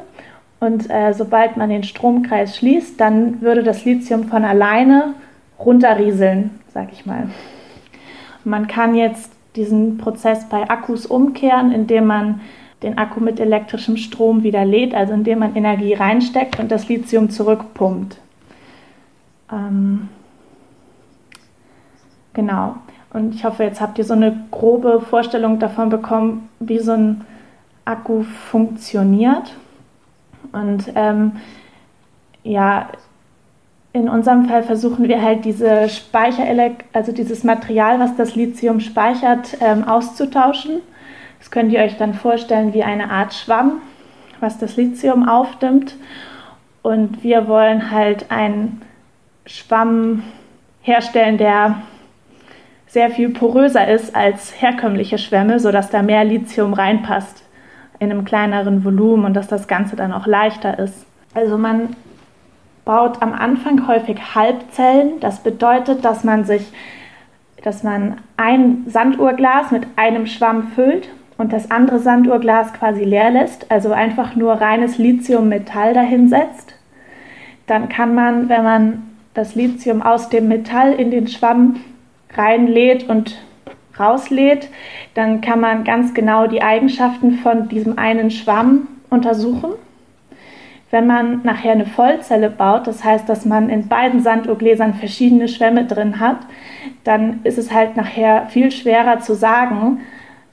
Und 0.58 0.90
äh, 0.90 1.12
sobald 1.12 1.56
man 1.56 1.70
den 1.70 1.84
Stromkreis 1.84 2.56
schließt, 2.56 3.00
dann 3.00 3.40
würde 3.40 3.62
das 3.62 3.84
Lithium 3.84 4.24
von 4.24 4.44
alleine 4.44 5.14
runterrieseln 5.64 6.50
sag 6.72 6.92
ich 6.92 7.06
mal. 7.06 7.28
Man 8.44 8.66
kann 8.66 8.94
jetzt 8.94 9.32
diesen 9.56 9.98
Prozess 9.98 10.48
bei 10.48 10.68
Akkus 10.68 11.06
umkehren, 11.06 11.72
indem 11.72 12.06
man 12.06 12.40
den 12.82 12.98
Akku 12.98 13.20
mit 13.20 13.38
elektrischem 13.38 13.96
Strom 13.96 14.42
wieder 14.42 14.64
lädt, 14.64 14.94
also 14.94 15.12
indem 15.12 15.40
man 15.40 15.54
Energie 15.54 15.94
reinsteckt 15.94 16.58
und 16.58 16.72
das 16.72 16.88
Lithium 16.88 17.30
zurückpumpt. 17.30 18.16
Ähm, 19.52 20.08
genau. 22.32 22.76
Und 23.12 23.34
ich 23.34 23.44
hoffe, 23.44 23.62
jetzt 23.62 23.80
habt 23.80 23.98
ihr 23.98 24.04
so 24.04 24.14
eine 24.14 24.44
grobe 24.50 25.00
Vorstellung 25.00 25.58
davon 25.58 25.90
bekommen, 25.90 26.48
wie 26.58 26.78
so 26.78 26.92
ein 26.92 27.24
Akku 27.84 28.22
funktioniert. 28.22 29.54
Und 30.50 30.90
ähm, 30.96 31.32
ja, 32.42 32.88
in 33.92 34.08
unserem 34.08 34.46
Fall 34.46 34.62
versuchen 34.62 35.06
wir 35.08 35.20
halt 35.20 35.44
diese 35.44 35.88
Speicherelekt, 35.88 36.84
also 36.94 37.12
dieses 37.12 37.44
Material, 37.44 38.00
was 38.00 38.16
das 38.16 38.34
Lithium 38.34 38.80
speichert, 38.80 39.56
ähm, 39.60 39.84
auszutauschen. 39.84 40.80
Das 41.38 41.50
könnt 41.50 41.72
ihr 41.72 41.80
euch 41.80 41.96
dann 41.98 42.14
vorstellen 42.14 42.72
wie 42.72 42.82
eine 42.84 43.10
Art 43.10 43.34
Schwamm, 43.34 43.82
was 44.40 44.58
das 44.58 44.76
Lithium 44.76 45.28
aufnimmt. 45.28 45.96
Und 46.82 47.22
wir 47.22 47.48
wollen 47.48 47.90
halt 47.90 48.30
einen 48.30 48.80
Schwamm 49.44 50.22
herstellen, 50.80 51.36
der 51.36 51.82
sehr 52.86 53.10
viel 53.10 53.30
poröser 53.30 53.88
ist 53.88 54.14
als 54.14 54.60
herkömmliche 54.60 55.18
Schwämme, 55.18 55.60
sodass 55.60 55.90
da 55.90 56.02
mehr 56.02 56.24
Lithium 56.24 56.72
reinpasst 56.72 57.42
in 57.98 58.10
einem 58.10 58.24
kleineren 58.24 58.84
Volumen 58.84 59.24
und 59.24 59.34
dass 59.34 59.48
das 59.48 59.68
Ganze 59.68 59.96
dann 59.96 60.12
auch 60.12 60.26
leichter 60.26 60.78
ist. 60.78 61.06
Also 61.34 61.56
man 61.56 61.96
baut 62.84 63.22
am 63.22 63.32
Anfang 63.32 63.86
häufig 63.86 64.34
Halbzellen. 64.34 65.20
Das 65.20 65.42
bedeutet, 65.42 66.04
dass 66.04 66.24
man 66.24 66.44
sich, 66.44 66.72
dass 67.62 67.82
man 67.82 68.16
ein 68.36 68.84
Sanduhrglas 68.86 69.70
mit 69.70 69.86
einem 69.96 70.26
Schwamm 70.26 70.68
füllt 70.68 71.08
und 71.38 71.52
das 71.52 71.70
andere 71.70 71.98
Sanduhrglas 71.98 72.72
quasi 72.72 73.04
leer 73.04 73.30
lässt, 73.30 73.70
also 73.70 73.92
einfach 73.92 74.36
nur 74.36 74.54
reines 74.54 74.98
Lithium-Metall 74.98 75.94
dahinsetzt. 75.94 76.74
Dann 77.66 77.88
kann 77.88 78.14
man, 78.14 78.48
wenn 78.48 78.64
man 78.64 79.02
das 79.34 79.54
Lithium 79.54 80.02
aus 80.02 80.28
dem 80.28 80.48
Metall 80.48 80.92
in 80.92 81.10
den 81.10 81.28
Schwamm 81.28 81.76
reinlädt 82.34 83.08
und 83.08 83.40
rauslädt, 83.98 84.68
dann 85.14 85.40
kann 85.40 85.60
man 85.60 85.84
ganz 85.84 86.14
genau 86.14 86.46
die 86.46 86.62
Eigenschaften 86.62 87.34
von 87.34 87.68
diesem 87.68 87.98
einen 87.98 88.30
Schwamm 88.30 88.88
untersuchen 89.10 89.72
wenn 90.92 91.06
man 91.06 91.40
nachher 91.42 91.72
eine 91.72 91.86
Vollzelle 91.86 92.50
baut, 92.50 92.86
das 92.86 93.02
heißt, 93.02 93.26
dass 93.26 93.46
man 93.46 93.70
in 93.70 93.88
beiden 93.88 94.20
Sanduhrgläsern 94.20 94.92
verschiedene 94.92 95.48
Schwämme 95.48 95.86
drin 95.86 96.20
hat, 96.20 96.36
dann 97.02 97.40
ist 97.44 97.56
es 97.56 97.72
halt 97.72 97.96
nachher 97.96 98.46
viel 98.48 98.70
schwerer 98.70 99.18
zu 99.20 99.34
sagen, 99.34 100.00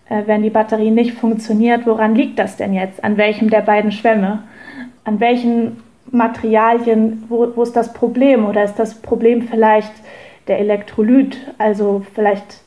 äh, 0.07 0.23
wenn 0.27 0.41
die 0.41 0.49
Batterie 0.49 0.91
nicht 0.91 1.13
funktioniert, 1.13 1.85
woran 1.85 2.15
liegt 2.15 2.39
das 2.39 2.55
denn 2.55 2.73
jetzt? 2.73 3.03
An 3.03 3.17
welchem 3.17 3.49
der 3.49 3.61
beiden 3.61 3.91
Schwämme? 3.91 4.43
An 5.03 5.19
welchen 5.19 5.83
Materialien, 6.09 7.25
wo, 7.27 7.51
wo 7.55 7.61
ist 7.61 7.75
das 7.75 7.91
Problem? 7.93 8.45
Oder 8.45 8.63
ist 8.63 8.75
das 8.75 8.95
Problem 8.95 9.41
vielleicht 9.41 9.91
der 10.47 10.59
Elektrolyt, 10.59 11.53
also 11.57 12.01
vielleicht 12.15 12.61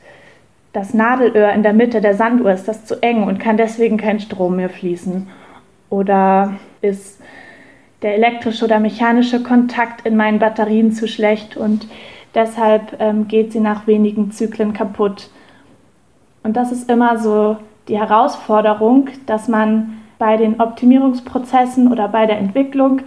das 0.73 0.93
Nadelöhr 0.93 1.51
in 1.53 1.63
der 1.63 1.73
Mitte 1.73 2.01
der 2.01 2.13
Sanduhr, 2.13 2.51
ist 2.51 2.67
das 2.67 2.85
zu 2.85 3.01
eng 3.01 3.23
und 3.23 3.39
kann 3.39 3.57
deswegen 3.57 3.97
kein 3.97 4.19
Strom 4.19 4.57
mehr 4.57 4.69
fließen? 4.69 5.27
Oder 5.89 6.53
ist 6.81 7.19
der 8.03 8.15
elektrische 8.15 8.65
oder 8.65 8.79
mechanische 8.79 9.41
Kontakt 9.41 10.05
in 10.05 10.15
meinen 10.15 10.39
Batterien 10.39 10.91
zu 10.91 11.07
schlecht 11.07 11.57
und 11.57 11.87
deshalb 12.35 12.97
ähm, 12.99 13.27
geht 13.27 13.51
sie 13.53 13.61
nach 13.61 13.87
wenigen 13.87 14.31
Zyklen 14.31 14.73
kaputt. 14.73 15.29
Und 16.43 16.57
das 16.57 16.71
ist 16.71 16.89
immer 16.89 17.17
so 17.17 17.57
die 17.87 17.97
Herausforderung, 17.97 19.09
dass 19.25 19.47
man 19.47 20.01
bei 20.19 20.37
den 20.37 20.61
Optimierungsprozessen 20.61 21.91
oder 21.91 22.07
bei 22.07 22.25
der 22.25 22.37
Entwicklung 22.37 23.01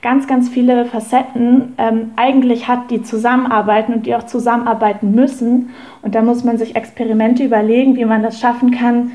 ganz, 0.00 0.26
ganz 0.26 0.48
viele 0.48 0.84
Facetten 0.84 1.74
ähm, 1.78 2.12
eigentlich 2.16 2.68
hat, 2.68 2.90
die 2.90 3.02
zusammenarbeiten 3.02 3.94
und 3.94 4.06
die 4.06 4.14
auch 4.14 4.26
zusammenarbeiten 4.26 5.12
müssen. 5.12 5.70
Und 6.02 6.14
da 6.14 6.22
muss 6.22 6.44
man 6.44 6.58
sich 6.58 6.76
Experimente 6.76 7.44
überlegen, 7.44 7.96
wie 7.96 8.04
man 8.04 8.22
das 8.22 8.38
schaffen 8.38 8.70
kann, 8.72 9.12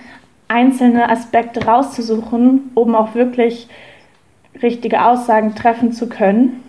einzelne 0.48 1.10
Aspekte 1.10 1.66
rauszusuchen, 1.66 2.72
um 2.74 2.96
auch 2.96 3.16
wirklich 3.16 3.68
richtige 4.62 5.06
Aussagen 5.06 5.56
treffen 5.56 5.92
zu 5.92 6.10
können 6.10 6.64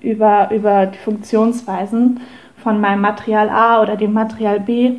über, 0.00 0.50
über 0.52 0.86
die 0.86 0.98
Funktionsweisen 0.98 2.20
von 2.62 2.80
meinem 2.80 3.00
Material 3.00 3.48
A 3.48 3.82
oder 3.82 3.96
dem 3.96 4.12
Material 4.12 4.60
B. 4.60 4.94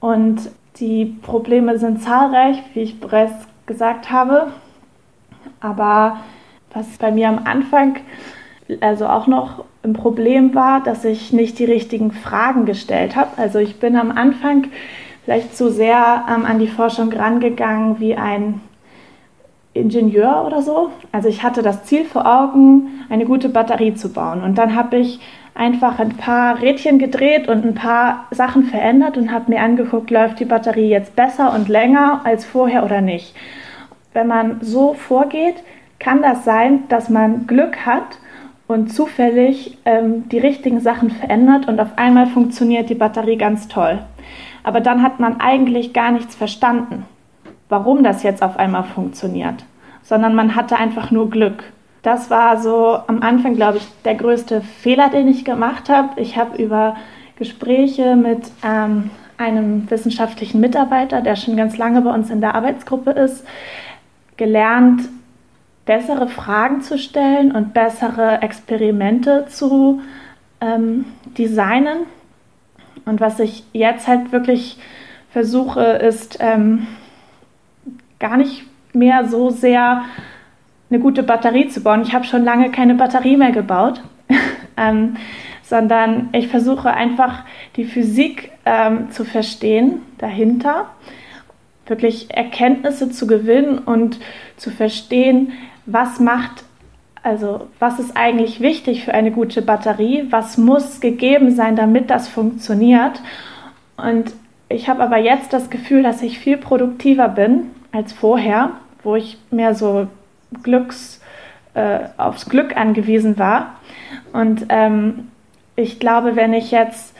Und 0.00 0.50
die 0.76 1.06
Probleme 1.22 1.78
sind 1.78 2.02
zahlreich, 2.02 2.58
wie 2.74 2.80
ich 2.80 3.00
bereits 3.00 3.34
gesagt 3.66 4.10
habe. 4.10 4.52
Aber 5.60 6.20
was 6.72 6.86
bei 6.98 7.10
mir 7.10 7.28
am 7.28 7.40
Anfang 7.44 7.96
also 8.80 9.06
auch 9.06 9.26
noch 9.26 9.64
ein 9.82 9.92
Problem 9.92 10.54
war, 10.54 10.82
dass 10.82 11.04
ich 11.04 11.32
nicht 11.32 11.58
die 11.58 11.64
richtigen 11.64 12.12
Fragen 12.12 12.64
gestellt 12.64 13.16
habe. 13.16 13.36
Also 13.36 13.58
ich 13.58 13.78
bin 13.78 13.96
am 13.96 14.10
Anfang 14.10 14.68
vielleicht 15.24 15.56
zu 15.56 15.70
sehr 15.70 16.24
ähm, 16.28 16.46
an 16.46 16.58
die 16.58 16.68
Forschung 16.68 17.12
rangegangen 17.12 18.00
wie 18.00 18.14
ein 18.14 18.60
Ingenieur 19.74 20.44
oder 20.46 20.62
so. 20.62 20.90
Also 21.12 21.28
ich 21.28 21.42
hatte 21.42 21.62
das 21.62 21.84
Ziel 21.84 22.04
vor 22.04 22.26
Augen, 22.26 23.04
eine 23.10 23.26
gute 23.26 23.48
Batterie 23.48 23.94
zu 23.94 24.12
bauen. 24.12 24.42
Und 24.42 24.56
dann 24.56 24.74
habe 24.74 24.96
ich 24.96 25.20
einfach 25.54 25.98
ein 25.98 26.16
paar 26.16 26.60
Rädchen 26.60 26.98
gedreht 26.98 27.48
und 27.48 27.64
ein 27.64 27.74
paar 27.74 28.26
Sachen 28.30 28.64
verändert 28.64 29.16
und 29.16 29.30
habe 29.30 29.52
mir 29.52 29.60
angeguckt, 29.60 30.10
läuft 30.10 30.40
die 30.40 30.44
Batterie 30.44 30.88
jetzt 30.88 31.14
besser 31.16 31.52
und 31.54 31.68
länger 31.68 32.22
als 32.24 32.44
vorher 32.44 32.84
oder 32.84 33.00
nicht. 33.00 33.34
Wenn 34.12 34.28
man 34.28 34.58
so 34.60 34.94
vorgeht, 34.94 35.56
kann 35.98 36.22
das 36.22 36.44
sein, 36.44 36.84
dass 36.88 37.08
man 37.08 37.46
Glück 37.46 37.86
hat 37.86 38.18
und 38.66 38.92
zufällig 38.92 39.78
ähm, 39.84 40.28
die 40.28 40.38
richtigen 40.38 40.80
Sachen 40.80 41.10
verändert 41.10 41.68
und 41.68 41.80
auf 41.80 41.96
einmal 41.96 42.26
funktioniert 42.26 42.90
die 42.90 42.94
Batterie 42.94 43.36
ganz 43.36 43.68
toll. 43.68 43.98
Aber 44.62 44.80
dann 44.80 45.02
hat 45.02 45.20
man 45.20 45.40
eigentlich 45.40 45.92
gar 45.92 46.10
nichts 46.10 46.34
verstanden, 46.34 47.04
warum 47.68 48.02
das 48.02 48.22
jetzt 48.22 48.42
auf 48.42 48.58
einmal 48.58 48.84
funktioniert, 48.84 49.64
sondern 50.02 50.34
man 50.34 50.54
hatte 50.54 50.76
einfach 50.76 51.10
nur 51.10 51.30
Glück. 51.30 51.64
Das 52.02 52.30
war 52.30 52.60
so 52.60 52.98
am 53.06 53.22
Anfang, 53.22 53.56
glaube 53.56 53.78
ich, 53.78 53.86
der 54.04 54.14
größte 54.14 54.60
Fehler, 54.60 55.08
den 55.08 55.28
ich 55.28 55.44
gemacht 55.44 55.88
habe. 55.88 56.20
Ich 56.20 56.36
habe 56.36 56.62
über 56.62 56.96
Gespräche 57.36 58.14
mit 58.14 58.42
ähm, 58.62 59.10
einem 59.38 59.90
wissenschaftlichen 59.90 60.60
Mitarbeiter, 60.60 61.22
der 61.22 61.36
schon 61.36 61.56
ganz 61.56 61.78
lange 61.78 62.02
bei 62.02 62.12
uns 62.12 62.30
in 62.30 62.40
der 62.40 62.54
Arbeitsgruppe 62.54 63.10
ist, 63.10 63.44
gelernt, 64.36 65.02
bessere 65.86 66.28
Fragen 66.28 66.82
zu 66.82 66.98
stellen 66.98 67.52
und 67.52 67.74
bessere 67.74 68.42
Experimente 68.42 69.46
zu 69.48 70.00
ähm, 70.60 71.06
designen. 71.38 71.98
Und 73.04 73.20
was 73.20 73.38
ich 73.40 73.64
jetzt 73.72 74.08
halt 74.08 74.32
wirklich 74.32 74.78
versuche, 75.30 75.82
ist 75.82 76.38
ähm, 76.40 76.86
gar 78.18 78.36
nicht 78.36 78.64
mehr 78.94 79.26
so 79.26 79.50
sehr 79.50 80.04
eine 80.90 81.00
gute 81.00 81.22
Batterie 81.22 81.68
zu 81.68 81.82
bauen. 81.82 82.02
Ich 82.02 82.14
habe 82.14 82.24
schon 82.24 82.44
lange 82.44 82.70
keine 82.70 82.94
Batterie 82.94 83.36
mehr 83.36 83.52
gebaut, 83.52 84.02
ähm, 84.76 85.16
sondern 85.62 86.28
ich 86.32 86.48
versuche 86.48 86.92
einfach 86.92 87.44
die 87.76 87.84
Physik 87.84 88.52
ähm, 88.64 89.10
zu 89.10 89.24
verstehen 89.24 90.02
dahinter, 90.18 90.86
wirklich 91.86 92.34
Erkenntnisse 92.34 93.10
zu 93.10 93.26
gewinnen 93.26 93.78
und 93.78 94.18
zu 94.56 94.70
verstehen, 94.70 95.52
was 95.86 96.20
macht, 96.20 96.64
also 97.22 97.68
was 97.78 97.98
ist 97.98 98.16
eigentlich 98.16 98.60
wichtig 98.60 99.04
für 99.04 99.14
eine 99.14 99.30
gute 99.30 99.62
Batterie, 99.62 100.26
was 100.30 100.58
muss 100.58 101.00
gegeben 101.00 101.54
sein, 101.54 101.76
damit 101.76 102.10
das 102.10 102.28
funktioniert. 102.28 103.20
Und 103.96 104.32
ich 104.68 104.88
habe 104.88 105.02
aber 105.02 105.18
jetzt 105.18 105.52
das 105.52 105.70
Gefühl, 105.70 106.02
dass 106.02 106.22
ich 106.22 106.38
viel 106.38 106.56
produktiver 106.56 107.28
bin 107.28 107.70
als 107.94 108.12
vorher, 108.12 108.72
wo 109.02 109.16
ich 109.16 109.38
mehr 109.50 109.74
so 109.74 110.08
Glücks, 110.62 111.20
äh, 111.74 112.00
aufs 112.16 112.48
Glück 112.48 112.76
angewiesen 112.76 113.38
war. 113.38 113.76
Und 114.32 114.66
ähm, 114.68 115.28
ich 115.76 116.00
glaube, 116.00 116.36
wenn 116.36 116.52
ich 116.52 116.70
jetzt 116.70 117.14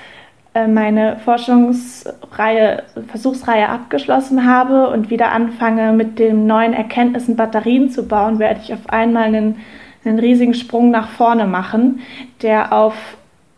äh, 0.55 0.67
meine 0.67 1.17
Forschungsreihe, 1.19 2.83
Versuchsreihe 3.09 3.69
abgeschlossen 3.69 4.47
habe 4.47 4.89
und 4.89 5.11
wieder 5.11 5.33
anfange, 5.33 5.93
mit 5.93 6.19
den 6.19 6.47
neuen 6.47 6.73
Erkenntnissen 6.73 7.37
Batterien 7.37 7.91
zu 7.91 8.07
bauen, 8.07 8.39
werde 8.39 8.61
ich 8.63 8.73
auf 8.73 8.89
einmal 8.89 9.25
einen, 9.25 9.57
einen 10.05 10.19
riesigen 10.19 10.55
Sprung 10.55 10.91
nach 10.91 11.09
vorne 11.09 11.47
machen, 11.47 12.01
der 12.43 12.73
auf, 12.73 12.95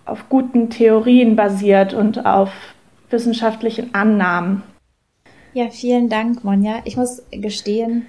auf 0.05 0.29
guten 0.29 0.71
Theorien 0.71 1.37
basiert 1.37 1.95
und 1.95 2.25
auf 2.27 2.51
wissenschaftlichen 3.11 3.95
Annahmen. 3.95 4.63
Ja, 5.57 5.71
vielen 5.71 6.11
Dank, 6.11 6.45
Monja. 6.45 6.83
Ich 6.85 6.99
muss 6.99 7.23
gestehen, 7.31 8.05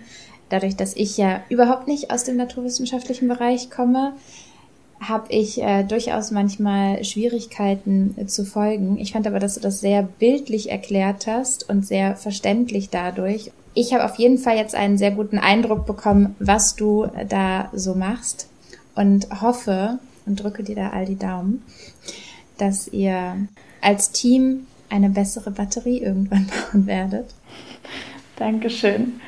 dadurch, 0.50 0.76
dass 0.76 0.94
ich 0.98 1.16
ja 1.16 1.44
überhaupt 1.48 1.88
nicht 1.88 2.12
aus 2.12 2.26
dem 2.26 2.36
naturwissenschaftlichen 2.36 3.30
Bereich 3.30 3.70
komme, 3.70 4.12
habe 5.00 5.32
ich 5.32 5.62
äh, 5.62 5.84
durchaus 5.84 6.32
manchmal 6.32 7.06
Schwierigkeiten 7.06 8.16
äh, 8.18 8.26
zu 8.26 8.44
folgen. 8.44 8.98
Ich 8.98 9.14
fand 9.14 9.28
aber, 9.28 9.40
dass 9.40 9.54
du 9.54 9.62
das 9.62 9.80
sehr 9.80 10.04
bildlich 10.04 10.72
erklärt 10.72 11.26
hast 11.26 11.70
und 11.70 11.88
sehr 11.88 12.18
verständlich 12.18 12.90
dadurch. 12.90 13.54
Ich 13.74 13.94
habe 13.94 14.04
auf 14.04 14.16
jeden 14.16 14.40
Fall 14.40 14.58
jetzt 14.58 14.76
einen 14.76 14.98
sehr 14.98 15.12
guten 15.12 15.40
Eindruck 15.40 15.86
bekommen, 15.86 16.36
was 16.40 16.76
du 16.76 17.06
äh, 17.06 17.26
da 17.26 17.70
so 17.72 17.96
machst 17.96 18.50
und 18.94 19.42
hoffe 19.42 20.00
und 20.26 20.44
drücke 20.44 20.64
dir 20.64 20.76
da 20.76 20.90
all 20.90 21.06
die 21.06 21.18
Daumen, 21.18 21.64
dass 22.58 22.90
ihr 22.90 23.38
als 23.80 24.12
Team 24.12 24.68
eine 24.90 25.10
bessere 25.10 25.52
Batterie 25.52 26.00
irgendwann 26.00 26.48
bauen 26.72 26.88
werdet. 26.88 27.37
Dankeschön. 28.38 29.20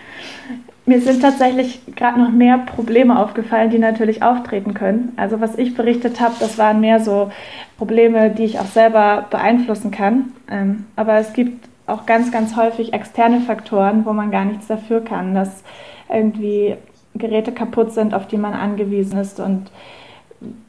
Mir 0.85 1.01
sind 1.01 1.21
tatsächlich 1.21 1.81
gerade 1.95 2.19
noch 2.19 2.31
mehr 2.31 2.57
Probleme 2.57 3.19
aufgefallen, 3.19 3.69
die 3.69 3.77
natürlich 3.77 4.23
auftreten 4.23 4.73
können. 4.73 5.13
Also 5.17 5.39
was 5.39 5.55
ich 5.57 5.75
berichtet 5.75 6.19
habe, 6.19 6.33
das 6.39 6.57
waren 6.57 6.79
mehr 6.79 6.99
so 6.99 7.31
Probleme, 7.77 8.31
die 8.31 8.45
ich 8.45 8.59
auch 8.59 8.65
selber 8.65 9.27
beeinflussen 9.29 9.91
kann. 9.91 10.31
Ähm, 10.49 10.85
aber 10.95 11.17
es 11.17 11.33
gibt 11.33 11.67
auch 11.85 12.05
ganz, 12.05 12.31
ganz 12.31 12.55
häufig 12.55 12.93
externe 12.93 13.41
Faktoren, 13.41 14.05
wo 14.05 14.13
man 14.13 14.31
gar 14.31 14.45
nichts 14.45 14.67
dafür 14.67 15.03
kann, 15.03 15.35
dass 15.35 15.63
irgendwie 16.11 16.75
Geräte 17.15 17.51
kaputt 17.51 17.91
sind, 17.91 18.13
auf 18.13 18.27
die 18.27 18.37
man 18.37 18.53
angewiesen 18.53 19.19
ist 19.19 19.39
und 19.39 19.69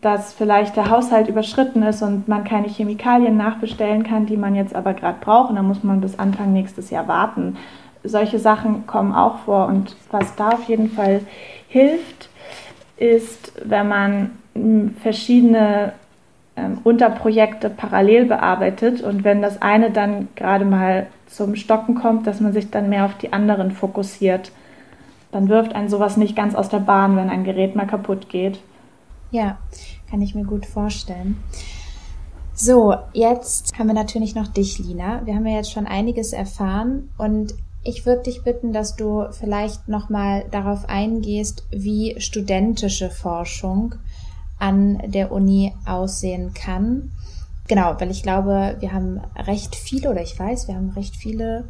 dass 0.00 0.32
vielleicht 0.32 0.76
der 0.76 0.90
Haushalt 0.90 1.28
überschritten 1.28 1.82
ist 1.82 2.02
und 2.02 2.26
man 2.26 2.44
keine 2.44 2.68
Chemikalien 2.68 3.36
nachbestellen 3.36 4.02
kann, 4.02 4.26
die 4.26 4.36
man 4.36 4.54
jetzt 4.54 4.74
aber 4.74 4.94
gerade 4.94 5.18
braucht. 5.20 5.50
Und 5.50 5.56
dann 5.56 5.66
muss 5.66 5.84
man 5.84 6.00
bis 6.00 6.18
Anfang 6.18 6.52
nächstes 6.52 6.90
Jahr 6.90 7.06
warten 7.06 7.56
solche 8.04 8.38
Sachen 8.38 8.86
kommen 8.86 9.14
auch 9.14 9.40
vor. 9.40 9.66
Und 9.66 9.96
was 10.10 10.34
da 10.36 10.50
auf 10.50 10.64
jeden 10.64 10.90
Fall 10.90 11.20
hilft, 11.68 12.28
ist, 12.96 13.52
wenn 13.64 13.88
man 13.88 14.30
hm, 14.54 14.94
verschiedene 14.96 15.92
ähm, 16.56 16.78
Unterprojekte 16.84 17.70
parallel 17.70 18.26
bearbeitet 18.26 19.02
und 19.02 19.24
wenn 19.24 19.40
das 19.40 19.62
eine 19.62 19.90
dann 19.90 20.28
gerade 20.34 20.64
mal 20.64 21.06
zum 21.26 21.54
Stocken 21.54 21.94
kommt, 21.94 22.26
dass 22.26 22.40
man 22.40 22.52
sich 22.52 22.70
dann 22.70 22.88
mehr 22.88 23.04
auf 23.04 23.16
die 23.16 23.32
anderen 23.32 23.70
fokussiert. 23.70 24.50
Dann 25.32 25.48
wirft 25.48 25.74
ein 25.74 25.88
sowas 25.88 26.16
nicht 26.16 26.34
ganz 26.34 26.56
aus 26.56 26.68
der 26.68 26.80
Bahn, 26.80 27.16
wenn 27.16 27.30
ein 27.30 27.44
Gerät 27.44 27.76
mal 27.76 27.86
kaputt 27.86 28.28
geht. 28.28 28.60
Ja, 29.30 29.58
kann 30.10 30.20
ich 30.22 30.34
mir 30.34 30.44
gut 30.44 30.66
vorstellen. 30.66 31.40
So, 32.52 32.94
jetzt 33.12 33.78
haben 33.78 33.86
wir 33.86 33.94
natürlich 33.94 34.34
noch 34.34 34.48
dich, 34.48 34.80
Lina. 34.80 35.24
Wir 35.24 35.36
haben 35.36 35.46
ja 35.46 35.56
jetzt 35.56 35.72
schon 35.72 35.86
einiges 35.86 36.32
erfahren 36.32 37.10
und 37.16 37.54
ich 37.82 38.04
würde 38.04 38.24
dich 38.24 38.42
bitten, 38.42 38.72
dass 38.72 38.96
du 38.96 39.24
vielleicht 39.32 39.88
nochmal 39.88 40.44
darauf 40.50 40.88
eingehst, 40.88 41.64
wie 41.70 42.20
studentische 42.20 43.10
Forschung 43.10 43.94
an 44.58 44.98
der 45.06 45.32
Uni 45.32 45.74
aussehen 45.86 46.52
kann. 46.52 47.12
Genau, 47.68 47.94
weil 47.98 48.10
ich 48.10 48.22
glaube, 48.22 48.76
wir 48.80 48.92
haben 48.92 49.20
recht 49.36 49.76
viele 49.76 50.10
oder 50.10 50.22
ich 50.22 50.38
weiß, 50.38 50.68
wir 50.68 50.74
haben 50.74 50.90
recht 50.90 51.16
viele 51.16 51.68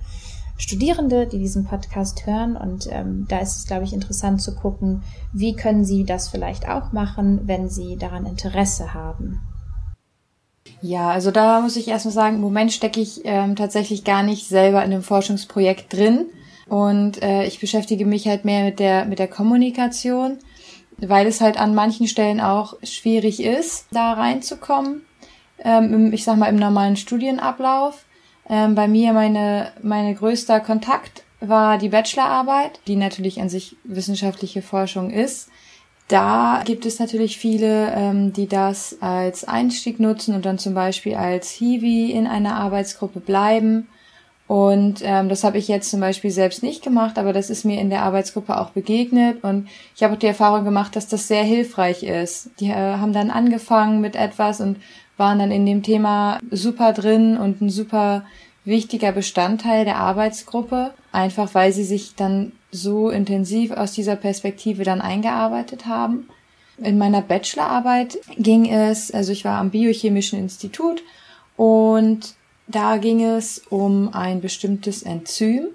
Studierende, 0.56 1.26
die 1.26 1.38
diesen 1.38 1.64
Podcast 1.64 2.26
hören 2.26 2.56
und 2.56 2.88
ähm, 2.90 3.26
da 3.28 3.38
ist 3.38 3.56
es, 3.56 3.66
glaube 3.66 3.84
ich, 3.84 3.92
interessant 3.92 4.42
zu 4.42 4.54
gucken, 4.54 5.02
wie 5.32 5.54
können 5.54 5.84
sie 5.84 6.04
das 6.04 6.28
vielleicht 6.28 6.68
auch 6.68 6.92
machen, 6.92 7.42
wenn 7.44 7.68
sie 7.68 7.96
daran 7.96 8.26
Interesse 8.26 8.92
haben. 8.92 9.40
Ja, 10.82 11.10
also 11.10 11.30
da 11.30 11.60
muss 11.60 11.76
ich 11.76 11.88
erstmal 11.88 12.14
sagen, 12.14 12.36
im 12.36 12.40
Moment 12.40 12.72
stecke 12.72 13.00
ich 13.00 13.20
ähm, 13.24 13.54
tatsächlich 13.54 14.04
gar 14.04 14.22
nicht 14.22 14.48
selber 14.48 14.82
in 14.84 14.90
dem 14.90 15.02
Forschungsprojekt 15.02 15.92
drin. 15.92 16.26
Und 16.68 17.22
äh, 17.22 17.44
ich 17.44 17.60
beschäftige 17.60 18.06
mich 18.06 18.26
halt 18.28 18.44
mehr 18.44 18.64
mit 18.64 18.78
der, 18.78 19.04
mit 19.04 19.18
der 19.18 19.28
Kommunikation, 19.28 20.38
weil 20.98 21.26
es 21.26 21.40
halt 21.40 21.58
an 21.58 21.74
manchen 21.74 22.06
Stellen 22.06 22.40
auch 22.40 22.74
schwierig 22.82 23.42
ist, 23.42 23.86
da 23.90 24.12
reinzukommen. 24.12 25.02
Ähm, 25.62 26.12
ich 26.12 26.24
sag 26.24 26.38
mal, 26.38 26.46
im 26.46 26.56
normalen 26.56 26.96
Studienablauf. 26.96 28.06
Ähm, 28.48 28.74
bei 28.74 28.88
mir 28.88 29.12
meine, 29.12 29.72
meine 29.82 30.14
größter 30.14 30.60
Kontakt 30.60 31.24
war 31.40 31.78
die 31.78 31.88
Bachelorarbeit, 31.88 32.80
die 32.86 32.96
natürlich 32.96 33.40
an 33.40 33.48
sich 33.48 33.76
wissenschaftliche 33.84 34.62
Forschung 34.62 35.10
ist. 35.10 35.50
Da 36.10 36.62
gibt 36.64 36.86
es 36.86 36.98
natürlich 36.98 37.38
viele, 37.38 37.92
ähm, 37.94 38.32
die 38.32 38.48
das 38.48 38.96
als 39.00 39.46
Einstieg 39.46 40.00
nutzen 40.00 40.34
und 40.34 40.44
dann 40.44 40.58
zum 40.58 40.74
Beispiel 40.74 41.14
als 41.14 41.50
Hiwi 41.50 42.10
in 42.10 42.26
einer 42.26 42.56
Arbeitsgruppe 42.56 43.20
bleiben. 43.20 43.86
Und 44.48 45.02
ähm, 45.04 45.28
das 45.28 45.44
habe 45.44 45.58
ich 45.58 45.68
jetzt 45.68 45.88
zum 45.88 46.00
Beispiel 46.00 46.32
selbst 46.32 46.64
nicht 46.64 46.82
gemacht, 46.82 47.16
aber 47.16 47.32
das 47.32 47.48
ist 47.48 47.64
mir 47.64 47.80
in 47.80 47.90
der 47.90 48.02
Arbeitsgruppe 48.02 48.60
auch 48.60 48.70
begegnet. 48.70 49.44
Und 49.44 49.68
ich 49.94 50.02
habe 50.02 50.14
auch 50.14 50.18
die 50.18 50.26
Erfahrung 50.26 50.64
gemacht, 50.64 50.96
dass 50.96 51.06
das 51.06 51.28
sehr 51.28 51.44
hilfreich 51.44 52.02
ist. 52.02 52.50
Die 52.58 52.70
äh, 52.70 52.74
haben 52.74 53.12
dann 53.12 53.30
angefangen 53.30 54.00
mit 54.00 54.16
etwas 54.16 54.60
und 54.60 54.78
waren 55.16 55.38
dann 55.38 55.52
in 55.52 55.64
dem 55.64 55.84
Thema 55.84 56.40
super 56.50 56.92
drin 56.92 57.36
und 57.36 57.60
ein 57.60 57.70
super 57.70 58.24
wichtiger 58.64 59.12
Bestandteil 59.12 59.84
der 59.84 59.96
Arbeitsgruppe, 59.96 60.92
einfach 61.12 61.54
weil 61.54 61.72
sie 61.72 61.84
sich 61.84 62.14
dann 62.14 62.52
so 62.70 63.10
intensiv 63.10 63.72
aus 63.72 63.92
dieser 63.92 64.16
Perspektive 64.16 64.84
dann 64.84 65.00
eingearbeitet 65.00 65.86
haben. 65.86 66.28
In 66.78 66.98
meiner 66.98 67.22
Bachelorarbeit 67.22 68.18
ging 68.36 68.70
es, 68.70 69.10
also 69.10 69.32
ich 69.32 69.44
war 69.44 69.58
am 69.58 69.70
Biochemischen 69.70 70.38
Institut 70.38 71.02
und 71.56 72.34
da 72.66 72.96
ging 72.98 73.24
es 73.24 73.58
um 73.70 74.14
ein 74.14 74.40
bestimmtes 74.40 75.02
Enzym, 75.02 75.68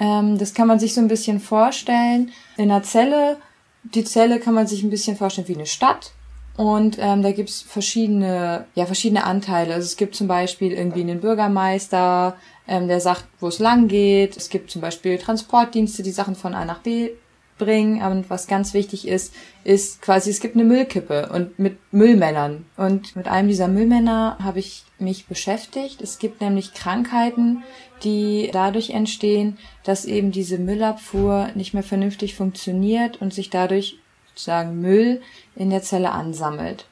Ähm, 0.00 0.38
das 0.38 0.54
kann 0.54 0.66
man 0.66 0.80
sich 0.80 0.94
so 0.94 1.00
ein 1.02 1.08
bisschen 1.08 1.40
vorstellen. 1.40 2.32
In 2.56 2.70
einer 2.70 2.82
Zelle, 2.82 3.36
die 3.82 4.04
Zelle 4.04 4.40
kann 4.40 4.54
man 4.54 4.66
sich 4.66 4.82
ein 4.82 4.90
bisschen 4.90 5.16
vorstellen 5.16 5.46
wie 5.48 5.54
eine 5.54 5.66
Stadt. 5.66 6.12
Und 6.60 6.98
ähm, 7.00 7.22
da 7.22 7.32
gibt's 7.32 7.62
verschiedene, 7.62 8.66
ja, 8.74 8.84
verschiedene 8.84 9.24
Anteile. 9.24 9.72
Also 9.72 9.86
es 9.86 9.96
gibt 9.96 10.14
zum 10.14 10.28
Beispiel 10.28 10.72
irgendwie 10.72 11.00
einen 11.00 11.22
Bürgermeister, 11.22 12.36
ähm, 12.68 12.86
der 12.86 13.00
sagt, 13.00 13.24
wo 13.40 13.48
es 13.48 13.60
lang 13.60 13.88
geht. 13.88 14.36
Es 14.36 14.50
gibt 14.50 14.70
zum 14.70 14.82
Beispiel 14.82 15.16
Transportdienste, 15.16 16.02
die 16.02 16.10
Sachen 16.10 16.34
von 16.34 16.54
A 16.54 16.66
nach 16.66 16.80
B 16.80 17.12
bringen. 17.56 18.02
Und 18.02 18.28
was 18.28 18.46
ganz 18.46 18.74
wichtig 18.74 19.08
ist, 19.08 19.32
ist 19.64 20.02
quasi, 20.02 20.28
es 20.28 20.40
gibt 20.40 20.54
eine 20.54 20.64
Müllkippe 20.64 21.30
und 21.32 21.58
mit 21.58 21.78
Müllmännern. 21.92 22.66
Und 22.76 23.16
mit 23.16 23.26
einem 23.26 23.48
dieser 23.48 23.68
Müllmänner 23.68 24.36
habe 24.38 24.58
ich 24.58 24.84
mich 24.98 25.28
beschäftigt. 25.28 26.02
Es 26.02 26.18
gibt 26.18 26.42
nämlich 26.42 26.74
Krankheiten, 26.74 27.62
die 28.04 28.50
dadurch 28.52 28.90
entstehen, 28.90 29.56
dass 29.84 30.04
eben 30.04 30.30
diese 30.30 30.58
Müllabfuhr 30.58 31.52
nicht 31.54 31.72
mehr 31.72 31.82
vernünftig 31.82 32.34
funktioniert 32.34 33.18
und 33.22 33.32
sich 33.32 33.48
dadurch 33.48 33.96
sozusagen 34.40 34.80
Müll 34.80 35.22
in 35.56 35.70
der 35.70 35.82
Zelle 35.82 36.10
ansammelt. 36.12 36.86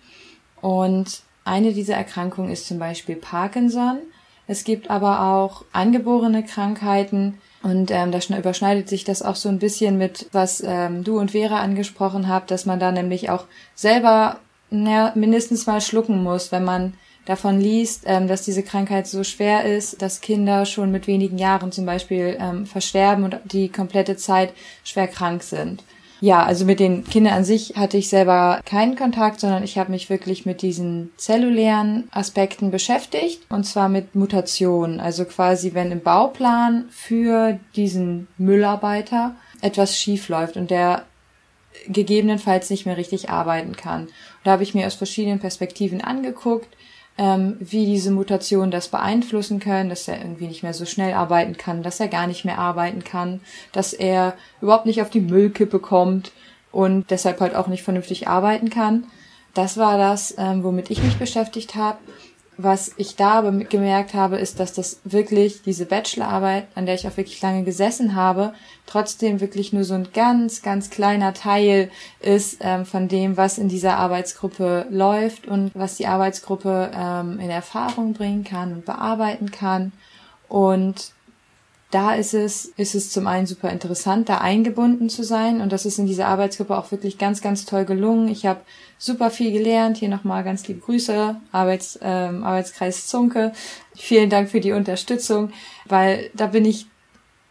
Und 0.60 1.22
eine 1.44 1.72
dieser 1.72 1.94
Erkrankungen 1.94 2.50
ist 2.50 2.66
zum 2.66 2.78
Beispiel 2.78 3.16
Parkinson. 3.16 3.98
Es 4.46 4.64
gibt 4.64 4.90
aber 4.90 5.22
auch 5.22 5.64
angeborene 5.72 6.44
Krankheiten, 6.44 7.38
und 7.62 7.90
ähm, 7.90 8.12
da 8.12 8.20
überschneidet 8.38 8.88
sich 8.88 9.04
das 9.04 9.22
auch 9.22 9.34
so 9.34 9.48
ein 9.48 9.58
bisschen 9.58 9.98
mit, 9.98 10.28
was 10.32 10.62
ähm, 10.64 11.02
du 11.02 11.18
und 11.18 11.32
Vera 11.32 11.60
angesprochen 11.60 12.28
habt, 12.28 12.50
dass 12.50 12.66
man 12.66 12.78
da 12.78 12.92
nämlich 12.92 13.30
auch 13.30 13.44
selber 13.74 14.38
na, 14.70 15.12
mindestens 15.14 15.66
mal 15.66 15.80
schlucken 15.80 16.22
muss, 16.22 16.52
wenn 16.52 16.64
man 16.64 16.94
davon 17.26 17.60
liest, 17.60 18.04
ähm, 18.06 18.28
dass 18.28 18.44
diese 18.44 18.62
Krankheit 18.62 19.06
so 19.06 19.24
schwer 19.24 19.64
ist, 19.64 20.00
dass 20.00 20.20
Kinder 20.20 20.66
schon 20.66 20.92
mit 20.92 21.06
wenigen 21.06 21.36
Jahren 21.36 21.72
zum 21.72 21.84
Beispiel 21.84 22.36
ähm, 22.40 22.64
versterben 22.64 23.24
und 23.24 23.38
die 23.44 23.68
komplette 23.68 24.16
Zeit 24.16 24.54
schwer 24.84 25.08
krank 25.08 25.42
sind. 25.42 25.82
Ja, 26.20 26.42
also 26.42 26.64
mit 26.64 26.80
den 26.80 27.04
Kindern 27.04 27.34
an 27.34 27.44
sich 27.44 27.74
hatte 27.76 27.96
ich 27.96 28.08
selber 28.08 28.60
keinen 28.64 28.96
Kontakt, 28.96 29.38
sondern 29.38 29.62
ich 29.62 29.78
habe 29.78 29.92
mich 29.92 30.10
wirklich 30.10 30.46
mit 30.46 30.62
diesen 30.62 31.12
zellulären 31.16 32.08
Aspekten 32.10 32.70
beschäftigt 32.70 33.42
und 33.48 33.64
zwar 33.64 33.88
mit 33.88 34.14
Mutationen. 34.16 34.98
Also 34.98 35.24
quasi, 35.24 35.74
wenn 35.74 35.92
im 35.92 36.00
Bauplan 36.00 36.86
für 36.90 37.60
diesen 37.76 38.26
Müllarbeiter 38.36 39.36
etwas 39.60 39.96
schief 39.96 40.28
läuft 40.28 40.56
und 40.56 40.70
der 40.70 41.04
gegebenenfalls 41.86 42.70
nicht 42.70 42.86
mehr 42.86 42.96
richtig 42.96 43.30
arbeiten 43.30 43.76
kann. 43.76 44.08
da 44.42 44.52
habe 44.52 44.62
ich 44.62 44.74
mir 44.74 44.86
aus 44.86 44.94
verschiedenen 44.94 45.38
Perspektiven 45.38 46.00
angeguckt, 46.00 46.68
ähm, 47.18 47.56
wie 47.58 47.84
diese 47.84 48.12
Mutationen 48.12 48.70
das 48.70 48.88
beeinflussen 48.88 49.58
können, 49.58 49.90
dass 49.90 50.06
er 50.08 50.18
irgendwie 50.18 50.46
nicht 50.46 50.62
mehr 50.62 50.72
so 50.72 50.86
schnell 50.86 51.12
arbeiten 51.12 51.56
kann, 51.58 51.82
dass 51.82 52.00
er 52.00 52.08
gar 52.08 52.26
nicht 52.28 52.44
mehr 52.44 52.58
arbeiten 52.58 53.04
kann, 53.04 53.40
dass 53.72 53.92
er 53.92 54.34
überhaupt 54.60 54.86
nicht 54.86 55.02
auf 55.02 55.10
die 55.10 55.20
Müllkippe 55.20 55.80
kommt 55.80 56.32
und 56.70 57.10
deshalb 57.10 57.40
halt 57.40 57.56
auch 57.56 57.66
nicht 57.66 57.82
vernünftig 57.82 58.28
arbeiten 58.28 58.70
kann. 58.70 59.04
Das 59.52 59.76
war 59.76 59.98
das, 59.98 60.34
ähm, 60.38 60.62
womit 60.62 60.90
ich 60.90 61.02
mich 61.02 61.16
beschäftigt 61.16 61.74
habe 61.74 61.98
was 62.60 62.90
ich 62.96 63.14
da 63.14 63.34
aber 63.34 63.52
gemerkt 63.52 64.14
habe, 64.14 64.36
ist, 64.36 64.58
dass 64.58 64.72
das 64.72 64.98
wirklich, 65.04 65.62
diese 65.62 65.86
Bachelorarbeit, 65.86 66.66
an 66.74 66.86
der 66.86 66.96
ich 66.96 67.06
auch 67.06 67.16
wirklich 67.16 67.40
lange 67.40 67.62
gesessen 67.62 68.16
habe, 68.16 68.52
trotzdem 68.84 69.40
wirklich 69.40 69.72
nur 69.72 69.84
so 69.84 69.94
ein 69.94 70.08
ganz, 70.12 70.60
ganz 70.62 70.90
kleiner 70.90 71.34
Teil 71.34 71.88
ist 72.18 72.58
ähm, 72.60 72.84
von 72.84 73.06
dem, 73.06 73.36
was 73.36 73.58
in 73.58 73.68
dieser 73.68 73.96
Arbeitsgruppe 73.96 74.86
läuft 74.90 75.46
und 75.46 75.70
was 75.74 75.94
die 75.94 76.08
Arbeitsgruppe 76.08 76.90
ähm, 76.92 77.38
in 77.38 77.48
Erfahrung 77.48 78.12
bringen 78.12 78.42
kann 78.42 78.72
und 78.72 78.84
bearbeiten 78.84 79.52
kann. 79.52 79.92
Und 80.48 81.12
da 81.92 82.14
ist 82.14 82.34
es, 82.34 82.66
ist 82.76 82.96
es 82.96 83.12
zum 83.12 83.28
einen 83.28 83.46
super 83.46 83.70
interessant, 83.70 84.28
da 84.28 84.38
eingebunden 84.38 85.08
zu 85.08 85.22
sein. 85.22 85.60
Und 85.60 85.72
das 85.72 85.86
ist 85.86 85.98
in 85.98 86.06
dieser 86.06 86.26
Arbeitsgruppe 86.26 86.76
auch 86.76 86.90
wirklich 86.90 87.18
ganz, 87.18 87.40
ganz 87.40 87.66
toll 87.66 87.84
gelungen. 87.84 88.26
Ich 88.26 88.46
habe 88.46 88.60
super 88.98 89.30
viel 89.30 89.52
gelernt. 89.52 89.96
Hier 89.96 90.08
nochmal 90.08 90.44
ganz 90.44 90.66
liebe 90.68 90.80
Grüße, 90.80 91.36
Arbeits, 91.52 91.98
ähm, 92.02 92.44
Arbeitskreis 92.44 93.06
Zunke. 93.06 93.52
Vielen 93.94 94.28
Dank 94.28 94.50
für 94.50 94.60
die 94.60 94.72
Unterstützung, 94.72 95.50
weil 95.86 96.30
da 96.34 96.48
bin 96.48 96.64
ich 96.64 96.86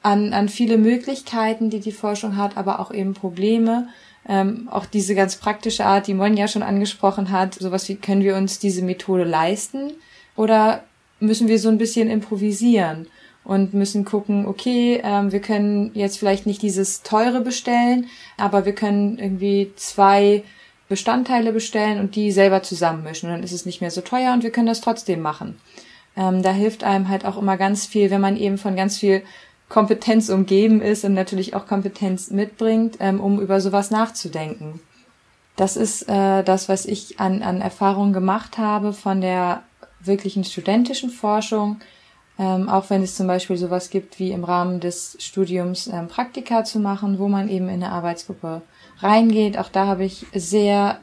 an, 0.03 0.33
an 0.33 0.49
viele 0.49 0.77
Möglichkeiten, 0.77 1.69
die 1.69 1.79
die 1.79 1.91
Forschung 1.91 2.37
hat, 2.37 2.57
aber 2.57 2.79
auch 2.79 2.91
eben 2.91 3.13
Probleme. 3.13 3.87
Ähm, 4.29 4.67
auch 4.69 4.85
diese 4.85 5.15
ganz 5.15 5.37
praktische 5.37 5.85
Art, 5.85 6.07
die 6.07 6.13
Monja 6.13 6.47
schon 6.47 6.63
angesprochen 6.63 7.31
hat, 7.31 7.55
sowas 7.55 7.87
wie, 7.87 7.95
können 7.95 8.23
wir 8.23 8.35
uns 8.35 8.59
diese 8.59 8.81
Methode 8.81 9.23
leisten? 9.23 9.93
Oder 10.35 10.83
müssen 11.19 11.47
wir 11.47 11.59
so 11.59 11.69
ein 11.69 11.77
bisschen 11.77 12.09
improvisieren? 12.09 13.07
und 13.47 13.73
müssen 13.73 14.03
gucken, 14.03 14.45
okay, 14.45 14.99
ähm, 15.05 15.31
wir 15.31 15.39
können 15.39 15.91
jetzt 15.93 16.19
vielleicht 16.19 16.45
nicht 16.45 16.61
dieses 16.61 17.01
teure 17.03 17.39
bestellen, 17.39 18.07
aber 18.35 18.65
wir 18.65 18.75
können 18.75 19.17
irgendwie 19.17 19.71
zwei 19.77 20.43
Bestandteile 20.89 21.51
bestellen 21.51 21.99
und 21.99 22.15
die 22.15 22.31
selber 22.31 22.63
zusammenmischen. 22.63 23.29
Dann 23.29 23.43
ist 23.43 23.51
es 23.51 23.65
nicht 23.65 23.81
mehr 23.81 23.91
so 23.91 24.01
teuer 24.01 24.33
und 24.33 24.43
wir 24.43 24.51
können 24.51 24.67
das 24.67 24.81
trotzdem 24.81 25.21
machen. 25.21 25.59
Ähm, 26.15 26.41
da 26.41 26.51
hilft 26.51 26.83
einem 26.83 27.09
halt 27.09 27.25
auch 27.25 27.37
immer 27.37 27.57
ganz 27.57 27.85
viel, 27.85 28.09
wenn 28.09 28.21
man 28.21 28.37
eben 28.37 28.57
von 28.57 28.75
ganz 28.75 28.97
viel 28.97 29.23
Kompetenz 29.69 30.29
umgeben 30.29 30.81
ist 30.81 31.03
und 31.03 31.13
natürlich 31.13 31.53
auch 31.55 31.67
Kompetenz 31.67 32.31
mitbringt, 32.31 32.97
ähm, 32.99 33.19
um 33.19 33.39
über 33.39 33.59
sowas 33.59 33.91
nachzudenken. 33.91 34.79
Das 35.55 35.75
ist 35.75 36.03
äh, 36.07 36.43
das, 36.43 36.69
was 36.69 36.85
ich 36.85 37.19
an, 37.19 37.41
an 37.41 37.61
Erfahrungen 37.61 38.13
gemacht 38.13 38.57
habe 38.57 38.93
von 38.93 39.21
der 39.21 39.63
wirklichen 39.99 40.43
studentischen 40.43 41.09
Forschung 41.09 41.81
ähm, 42.39 42.69
auch 42.69 42.89
wenn 42.89 43.01
es 43.01 43.15
zum 43.15 43.27
Beispiel 43.27 43.57
sowas 43.57 43.89
gibt 43.89 44.19
wie 44.19 44.31
im 44.31 44.43
Rahmen 44.43 44.79
des 44.79 45.17
Studiums 45.19 45.87
ähm, 45.87 46.07
Praktika 46.07 46.63
zu 46.63 46.79
machen, 46.79 47.17
wo 47.17 47.27
man 47.27 47.49
eben 47.49 47.67
in 47.67 47.83
eine 47.83 47.91
Arbeitsgruppe 47.91 48.61
reingeht. 48.99 49.57
Auch 49.57 49.69
da 49.69 49.87
habe 49.87 50.05
ich 50.05 50.25
sehr 50.33 50.99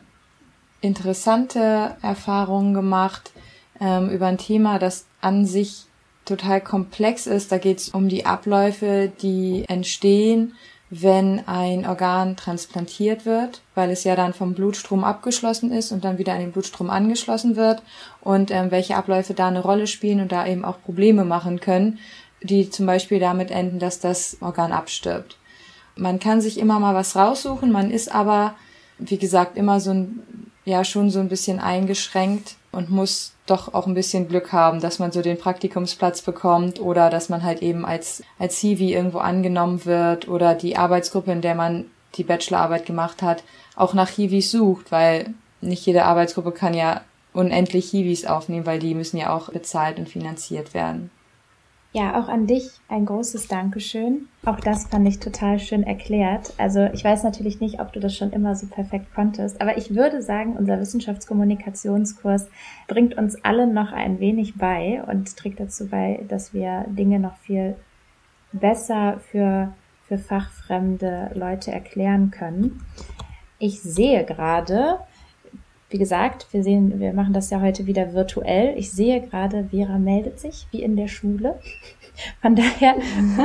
interessante 0.80 1.96
Erfahrungen 2.02 2.74
gemacht 2.74 3.32
ähm, 3.80 4.10
über 4.10 4.26
ein 4.26 4.38
Thema, 4.38 4.78
das 4.78 5.06
an 5.20 5.46
sich 5.46 5.84
total 6.24 6.60
komplex 6.60 7.26
ist. 7.26 7.52
Da 7.52 7.58
geht 7.58 7.78
es 7.78 7.88
um 7.90 8.08
die 8.08 8.26
Abläufe, 8.26 9.10
die 9.22 9.64
entstehen, 9.68 10.54
wenn 10.90 11.46
ein 11.48 11.86
Organ 11.86 12.36
transplantiert 12.36 13.26
wird, 13.26 13.62
weil 13.74 13.90
es 13.90 14.04
ja 14.04 14.14
dann 14.14 14.32
vom 14.32 14.54
Blutstrom 14.54 15.02
abgeschlossen 15.02 15.72
ist 15.72 15.90
und 15.90 16.04
dann 16.04 16.18
wieder 16.18 16.34
an 16.34 16.40
den 16.40 16.52
Blutstrom 16.52 16.90
angeschlossen 16.90 17.56
wird 17.56 17.82
und 18.20 18.50
ähm, 18.50 18.70
welche 18.70 18.96
Abläufe 18.96 19.34
da 19.34 19.48
eine 19.48 19.60
Rolle 19.60 19.86
spielen 19.86 20.20
und 20.20 20.30
da 20.30 20.46
eben 20.46 20.64
auch 20.64 20.80
Probleme 20.82 21.24
machen 21.24 21.60
können, 21.60 21.98
die 22.42 22.70
zum 22.70 22.86
Beispiel 22.86 23.18
damit 23.18 23.50
enden, 23.50 23.78
dass 23.78 23.98
das 23.98 24.36
Organ 24.40 24.72
abstirbt. 24.72 25.36
Man 25.96 26.18
kann 26.18 26.40
sich 26.40 26.58
immer 26.58 26.80
mal 26.80 26.94
was 26.94 27.16
raussuchen, 27.16 27.70
man 27.70 27.90
ist 27.90 28.12
aber, 28.12 28.54
wie 28.98 29.18
gesagt, 29.18 29.56
immer 29.56 29.80
so 29.80 29.92
ein, 29.92 30.50
ja, 30.64 30.84
schon 30.84 31.10
so 31.10 31.20
ein 31.20 31.28
bisschen 31.28 31.60
eingeschränkt 31.60 32.56
und 32.72 32.90
muss 32.90 33.32
doch 33.46 33.74
auch 33.74 33.86
ein 33.86 33.94
bisschen 33.94 34.28
Glück 34.28 34.52
haben, 34.52 34.80
dass 34.80 34.98
man 34.98 35.12
so 35.12 35.22
den 35.22 35.38
Praktikumsplatz 35.38 36.22
bekommt 36.22 36.80
oder 36.80 37.10
dass 37.10 37.28
man 37.28 37.42
halt 37.42 37.62
eben 37.62 37.84
als, 37.84 38.22
als 38.38 38.58
Hiwi 38.58 38.94
irgendwo 38.94 39.18
angenommen 39.18 39.84
wird 39.84 40.28
oder 40.28 40.54
die 40.54 40.76
Arbeitsgruppe, 40.76 41.32
in 41.32 41.42
der 41.42 41.54
man 41.54 41.84
die 42.16 42.24
Bachelorarbeit 42.24 42.86
gemacht 42.86 43.22
hat, 43.22 43.44
auch 43.76 43.92
nach 43.92 44.08
Hiwis 44.08 44.50
sucht, 44.50 44.90
weil 44.90 45.34
nicht 45.60 45.84
jede 45.86 46.04
Arbeitsgruppe 46.04 46.52
kann 46.52 46.74
ja 46.74 47.02
unendlich 47.32 47.90
Hiwis 47.90 48.24
aufnehmen, 48.24 48.66
weil 48.66 48.78
die 48.78 48.94
müssen 48.94 49.16
ja 49.18 49.34
auch 49.34 49.50
bezahlt 49.50 49.98
und 49.98 50.08
finanziert 50.08 50.72
werden. 50.72 51.10
Ja, 51.96 52.20
auch 52.20 52.26
an 52.28 52.48
dich 52.48 52.72
ein 52.88 53.06
großes 53.06 53.46
Dankeschön. 53.46 54.26
Auch 54.44 54.58
das 54.58 54.88
fand 54.88 55.06
ich 55.06 55.20
total 55.20 55.60
schön 55.60 55.84
erklärt. 55.84 56.52
Also 56.58 56.86
ich 56.92 57.04
weiß 57.04 57.22
natürlich 57.22 57.60
nicht, 57.60 57.80
ob 57.80 57.92
du 57.92 58.00
das 58.00 58.16
schon 58.16 58.32
immer 58.32 58.56
so 58.56 58.66
perfekt 58.66 59.14
konntest, 59.14 59.60
aber 59.60 59.78
ich 59.78 59.94
würde 59.94 60.20
sagen, 60.20 60.56
unser 60.56 60.80
Wissenschaftskommunikationskurs 60.80 62.48
bringt 62.88 63.16
uns 63.16 63.36
allen 63.44 63.74
noch 63.74 63.92
ein 63.92 64.18
wenig 64.18 64.56
bei 64.56 65.04
und 65.06 65.36
trägt 65.36 65.60
dazu 65.60 65.86
bei, 65.86 66.24
dass 66.26 66.52
wir 66.52 66.84
Dinge 66.88 67.20
noch 67.20 67.36
viel 67.36 67.76
besser 68.50 69.20
für, 69.30 69.72
für 70.08 70.18
fachfremde 70.18 71.30
Leute 71.34 71.70
erklären 71.70 72.32
können. 72.32 72.84
Ich 73.60 73.80
sehe 73.80 74.24
gerade, 74.24 74.98
wie 75.94 75.98
gesagt, 75.98 76.48
wir 76.50 76.64
sehen, 76.64 76.98
wir 76.98 77.12
machen 77.12 77.32
das 77.32 77.50
ja 77.50 77.60
heute 77.60 77.86
wieder 77.86 78.14
virtuell. 78.14 78.76
Ich 78.76 78.90
sehe 78.90 79.20
gerade, 79.20 79.68
Vera 79.70 79.96
meldet 79.96 80.40
sich 80.40 80.66
wie 80.72 80.82
in 80.82 80.96
der 80.96 81.06
Schule. 81.06 81.60
Von 82.42 82.56
daher, 82.56 82.96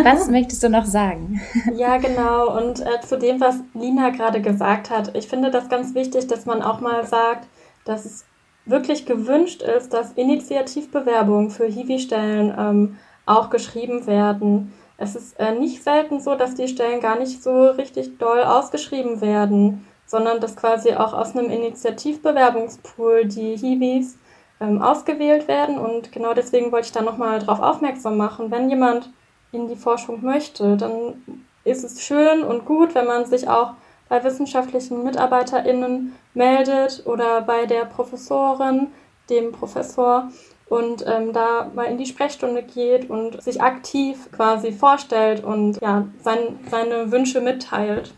was 0.03 0.27
möchtest 0.31 0.63
du 0.63 0.69
noch 0.69 0.85
sagen? 0.85 1.39
Ja, 1.75 1.97
genau. 1.97 2.57
Und 2.57 2.79
äh, 2.79 3.01
zu 3.05 3.19
dem, 3.19 3.39
was 3.39 3.59
Lina 3.75 4.09
gerade 4.09 4.41
gesagt 4.41 4.89
hat, 4.89 5.15
ich 5.15 5.27
finde 5.27 5.51
das 5.51 5.69
ganz 5.69 5.93
wichtig, 5.93 6.25
dass 6.25 6.47
man 6.47 6.63
auch 6.63 6.81
mal 6.81 7.05
sagt, 7.05 7.47
dass 7.85 8.05
es 8.05 8.25
wirklich 8.65 9.05
gewünscht 9.05 9.61
ist, 9.61 9.93
dass 9.93 10.13
Initiativbewerbungen 10.13 11.51
für 11.51 11.67
Hiwi-Stellen 11.67 12.51
ähm, 12.57 12.97
auch 13.27 13.51
geschrieben 13.51 14.07
werden. 14.07 14.73
Es 14.97 15.15
ist 15.15 15.39
äh, 15.39 15.51
nicht 15.51 15.83
selten 15.83 16.19
so, 16.19 16.33
dass 16.33 16.55
die 16.55 16.67
Stellen 16.67 16.99
gar 16.99 17.19
nicht 17.19 17.43
so 17.43 17.67
richtig 17.67 18.17
doll 18.17 18.41
ausgeschrieben 18.41 19.21
werden 19.21 19.85
sondern 20.09 20.41
dass 20.41 20.55
quasi 20.55 20.93
auch 20.93 21.13
aus 21.13 21.35
einem 21.35 21.51
Initiativbewerbungspool 21.51 23.25
die 23.25 23.55
Hiwis 23.55 24.17
ähm, 24.59 24.81
ausgewählt 24.81 25.47
werden. 25.47 25.77
Und 25.77 26.11
genau 26.11 26.33
deswegen 26.33 26.71
wollte 26.71 26.87
ich 26.87 26.91
da 26.91 27.01
nochmal 27.01 27.37
drauf 27.37 27.59
aufmerksam 27.59 28.17
machen, 28.17 28.49
wenn 28.49 28.71
jemand 28.71 29.11
in 29.51 29.67
die 29.67 29.75
Forschung 29.75 30.23
möchte, 30.23 30.77
dann 30.77 31.45
ist 31.63 31.83
es 31.83 32.01
schön 32.01 32.43
und 32.43 32.65
gut, 32.65 32.95
wenn 32.95 33.05
man 33.05 33.25
sich 33.25 33.47
auch 33.47 33.73
bei 34.07 34.23
wissenschaftlichen 34.23 35.03
MitarbeiterInnen 35.03 36.15
meldet 36.33 37.03
oder 37.05 37.41
bei 37.41 37.67
der 37.67 37.85
Professorin, 37.85 38.87
dem 39.29 39.51
Professor 39.51 40.29
und 40.69 41.05
ähm, 41.05 41.33
da 41.33 41.69
mal 41.75 41.85
in 41.85 41.99
die 41.99 42.07
Sprechstunde 42.07 42.63
geht 42.63 43.09
und 43.11 43.43
sich 43.43 43.61
aktiv 43.61 44.31
quasi 44.31 44.71
vorstellt 44.71 45.43
und 45.43 45.79
ja, 45.81 46.07
sein, 46.23 46.59
seine 46.69 47.11
Wünsche 47.11 47.41
mitteilt. 47.41 48.13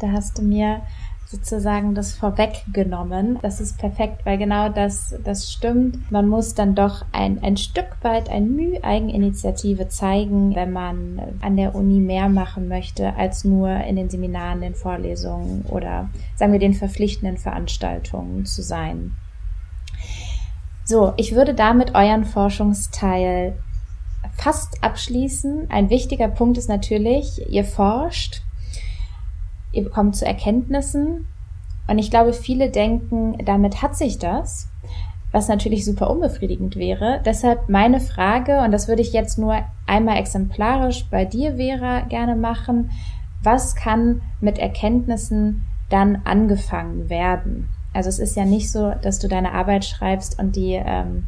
Da 0.00 0.12
hast 0.12 0.38
du 0.38 0.42
mir 0.42 0.82
sozusagen 1.30 1.94
das 1.94 2.14
vorweggenommen. 2.14 3.38
Das 3.42 3.60
ist 3.60 3.76
perfekt, 3.76 4.24
weil 4.24 4.38
genau 4.38 4.70
das, 4.70 5.14
das 5.24 5.52
stimmt. 5.52 6.10
Man 6.10 6.26
muss 6.26 6.54
dann 6.54 6.74
doch 6.74 7.04
ein, 7.12 7.42
ein 7.42 7.58
Stück 7.58 7.98
weit 8.00 8.30
ein 8.30 8.56
Mühe 8.56 8.82
Eigeninitiative 8.82 9.88
zeigen, 9.88 10.54
wenn 10.54 10.72
man 10.72 11.20
an 11.42 11.58
der 11.58 11.74
Uni 11.74 12.00
mehr 12.00 12.30
machen 12.30 12.66
möchte, 12.68 13.14
als 13.16 13.44
nur 13.44 13.68
in 13.68 13.96
den 13.96 14.08
Seminaren, 14.08 14.62
den 14.62 14.74
Vorlesungen 14.74 15.66
oder 15.68 16.08
sagen 16.36 16.52
wir 16.52 16.60
den 16.60 16.72
verpflichtenden 16.72 17.36
Veranstaltungen 17.36 18.46
zu 18.46 18.62
sein. 18.62 19.12
So, 20.86 21.12
ich 21.18 21.34
würde 21.34 21.52
damit 21.52 21.94
euren 21.94 22.24
Forschungsteil 22.24 23.58
fast 24.34 24.82
abschließen. 24.82 25.66
Ein 25.68 25.90
wichtiger 25.90 26.28
Punkt 26.28 26.56
ist 26.56 26.70
natürlich, 26.70 27.42
ihr 27.50 27.64
forscht 27.64 28.40
ihr 29.72 29.84
bekommt 29.84 30.16
zu 30.16 30.26
Erkenntnissen. 30.26 31.26
Und 31.86 31.98
ich 31.98 32.10
glaube, 32.10 32.32
viele 32.32 32.70
denken, 32.70 33.38
damit 33.44 33.82
hat 33.82 33.96
sich 33.96 34.18
das, 34.18 34.68
was 35.32 35.48
natürlich 35.48 35.84
super 35.84 36.10
unbefriedigend 36.10 36.76
wäre. 36.76 37.20
Deshalb 37.24 37.68
meine 37.68 38.00
Frage, 38.00 38.60
und 38.60 38.72
das 38.72 38.88
würde 38.88 39.02
ich 39.02 39.12
jetzt 39.12 39.38
nur 39.38 39.58
einmal 39.86 40.18
exemplarisch 40.18 41.06
bei 41.10 41.24
dir, 41.24 41.56
Vera, 41.56 42.00
gerne 42.00 42.36
machen. 42.36 42.90
Was 43.42 43.74
kann 43.74 44.22
mit 44.40 44.58
Erkenntnissen 44.58 45.64
dann 45.90 46.22
angefangen 46.24 47.08
werden? 47.08 47.68
Also 47.92 48.08
es 48.08 48.18
ist 48.18 48.36
ja 48.36 48.44
nicht 48.44 48.70
so, 48.70 48.92
dass 49.02 49.18
du 49.18 49.28
deine 49.28 49.52
Arbeit 49.52 49.84
schreibst 49.84 50.38
und 50.38 50.56
die 50.56 50.74
ähm, 50.74 51.26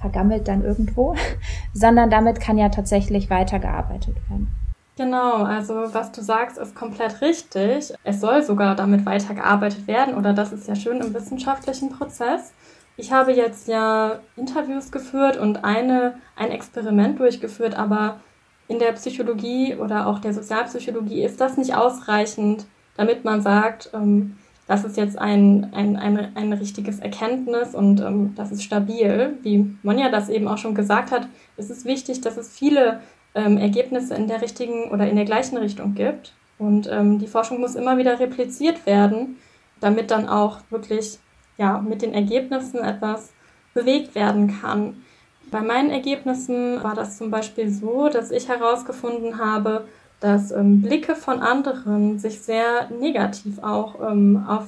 vergammelt 0.00 0.48
dann 0.48 0.64
irgendwo, 0.64 1.14
sondern 1.72 2.10
damit 2.10 2.40
kann 2.40 2.58
ja 2.58 2.68
tatsächlich 2.68 3.30
weitergearbeitet 3.30 4.16
werden. 4.28 4.48
Genau, 4.96 5.44
also 5.44 5.94
was 5.94 6.12
du 6.12 6.20
sagst, 6.20 6.58
ist 6.58 6.74
komplett 6.74 7.22
richtig. 7.22 7.94
Es 8.04 8.20
soll 8.20 8.42
sogar 8.42 8.74
damit 8.74 9.06
weitergearbeitet 9.06 9.86
werden 9.86 10.14
oder 10.14 10.34
das 10.34 10.52
ist 10.52 10.68
ja 10.68 10.74
schön 10.76 11.00
im 11.00 11.14
wissenschaftlichen 11.14 11.90
Prozess. 11.90 12.52
Ich 12.98 13.10
habe 13.10 13.32
jetzt 13.32 13.68
ja 13.68 14.20
Interviews 14.36 14.92
geführt 14.92 15.38
und 15.38 15.64
eine, 15.64 16.16
ein 16.36 16.50
Experiment 16.50 17.18
durchgeführt, 17.18 17.74
aber 17.74 18.20
in 18.68 18.78
der 18.78 18.92
Psychologie 18.92 19.76
oder 19.76 20.06
auch 20.06 20.18
der 20.18 20.34
Sozialpsychologie 20.34 21.24
ist 21.24 21.40
das 21.40 21.56
nicht 21.56 21.74
ausreichend, 21.74 22.66
damit 22.96 23.24
man 23.24 23.40
sagt, 23.40 23.90
ähm, 23.94 24.36
das 24.66 24.84
ist 24.84 24.98
jetzt 24.98 25.18
ein, 25.18 25.72
ein, 25.72 25.96
ein, 25.96 26.36
ein 26.36 26.52
richtiges 26.52 27.00
Erkenntnis 27.00 27.74
und 27.74 28.00
ähm, 28.00 28.34
das 28.36 28.52
ist 28.52 28.62
stabil. 28.62 29.38
Wie 29.42 29.74
Monja 29.82 30.10
das 30.10 30.28
eben 30.28 30.48
auch 30.48 30.58
schon 30.58 30.74
gesagt 30.74 31.10
hat, 31.10 31.26
ist 31.56 31.70
es 31.70 31.86
wichtig, 31.86 32.20
dass 32.20 32.36
es 32.36 32.52
viele 32.52 33.00
ähm, 33.34 33.58
Ergebnisse 33.58 34.14
in 34.14 34.28
der 34.28 34.42
richtigen 34.42 34.90
oder 34.90 35.08
in 35.08 35.16
der 35.16 35.24
gleichen 35.24 35.56
Richtung 35.56 35.94
gibt. 35.94 36.32
Und 36.58 36.88
ähm, 36.90 37.18
die 37.18 37.26
Forschung 37.26 37.60
muss 37.60 37.74
immer 37.74 37.98
wieder 37.98 38.20
repliziert 38.20 38.86
werden, 38.86 39.36
damit 39.80 40.10
dann 40.10 40.28
auch 40.28 40.58
wirklich 40.70 41.18
ja, 41.58 41.80
mit 41.80 42.02
den 42.02 42.14
Ergebnissen 42.14 42.78
etwas 42.78 43.32
bewegt 43.74 44.14
werden 44.14 44.60
kann. 44.60 45.02
Bei 45.50 45.60
meinen 45.60 45.90
Ergebnissen 45.90 46.82
war 46.82 46.94
das 46.94 47.18
zum 47.18 47.30
Beispiel 47.30 47.70
so, 47.70 48.08
dass 48.08 48.30
ich 48.30 48.48
herausgefunden 48.48 49.38
habe, 49.38 49.86
dass 50.20 50.52
ähm, 50.52 50.82
Blicke 50.82 51.16
von 51.16 51.40
anderen 51.40 52.18
sich 52.18 52.40
sehr 52.42 52.88
negativ 52.90 53.58
auch 53.62 53.96
ähm, 54.08 54.44
auf 54.46 54.66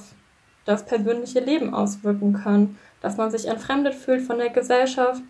das 0.65 0.85
persönliche 0.85 1.39
Leben 1.39 1.73
auswirken 1.73 2.33
können, 2.33 2.77
dass 3.01 3.17
man 3.17 3.31
sich 3.31 3.47
entfremdet 3.47 3.95
fühlt 3.95 4.21
von 4.21 4.37
der 4.37 4.49
Gesellschaft 4.49 5.21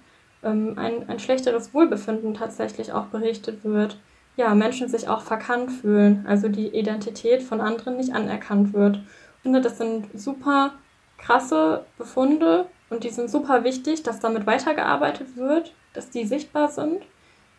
ähm, 0.46 0.78
ein, 0.78 1.10
ein 1.10 1.20
schlechteres 1.20 1.74
Wohlbefinden 1.74 2.34
tatsächlich 2.34 2.94
auch 2.94 3.06
berichtet 3.06 3.64
wird. 3.64 3.98
Ja, 4.38 4.54
Menschen 4.54 4.88
sich 4.90 5.08
auch 5.08 5.22
verkannt 5.22 5.72
fühlen, 5.72 6.26
also 6.28 6.50
die 6.50 6.68
Identität 6.68 7.42
von 7.42 7.62
anderen 7.62 7.98
nicht 7.98 8.14
anerkannt 8.14 8.74
wird. 8.74 8.98
Ich 8.98 9.42
finde, 9.44 9.62
das 9.62 9.78
sind 9.78 10.08
super 10.14 10.74
krasse 11.18 11.86
Befunde 11.98 12.68
und 12.90 13.04
die 13.04 13.10
sind 13.10 13.30
super 13.30 13.64
wichtig, 13.64 14.04
dass 14.04 14.20
damit 14.20 14.46
weitergearbeitet 14.46 15.38
wird, 15.38 15.74
dass 15.94 16.10
die 16.10 16.26
sichtbar 16.26 16.70
sind, 16.70 17.04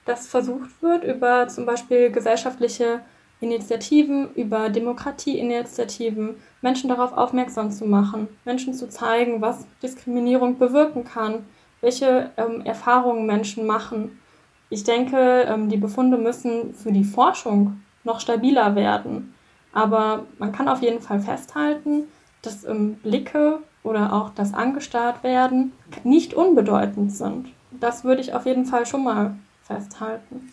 dass 0.04 0.26
versucht 0.26 0.82
wird, 0.82 1.04
über 1.04 1.48
zum 1.48 1.66
Beispiel 1.66 2.10
gesellschaftliche 2.10 3.00
Initiativen, 3.40 4.32
über 4.34 4.70
Demokratieinitiativen 4.70 6.36
Menschen 6.62 6.88
darauf 6.88 7.12
aufmerksam 7.12 7.70
zu 7.70 7.84
machen, 7.84 8.28
Menschen 8.44 8.72
zu 8.72 8.88
zeigen, 8.88 9.40
was 9.40 9.66
Diskriminierung 9.82 10.58
bewirken 10.58 11.04
kann, 11.04 11.44
welche 11.86 12.32
ähm, 12.36 12.62
Erfahrungen 12.62 13.26
Menschen 13.26 13.64
machen. 13.64 14.18
Ich 14.70 14.82
denke, 14.82 15.46
ähm, 15.48 15.68
die 15.68 15.76
Befunde 15.76 16.18
müssen 16.18 16.74
für 16.74 16.90
die 16.90 17.04
Forschung 17.04 17.80
noch 18.02 18.18
stabiler 18.18 18.74
werden. 18.74 19.32
Aber 19.72 20.26
man 20.38 20.50
kann 20.50 20.68
auf 20.68 20.82
jeden 20.82 21.00
Fall 21.00 21.20
festhalten, 21.20 22.08
dass 22.42 22.64
ähm, 22.64 22.94
Blicke 23.04 23.60
oder 23.84 24.12
auch 24.12 24.30
das 24.30 24.52
angestarrt 24.52 25.22
werden 25.22 25.72
nicht 26.02 26.34
unbedeutend 26.34 27.12
sind. 27.12 27.50
Das 27.70 28.02
würde 28.02 28.20
ich 28.20 28.34
auf 28.34 28.46
jeden 28.46 28.64
Fall 28.64 28.84
schon 28.84 29.04
mal 29.04 29.36
festhalten. 29.62 30.52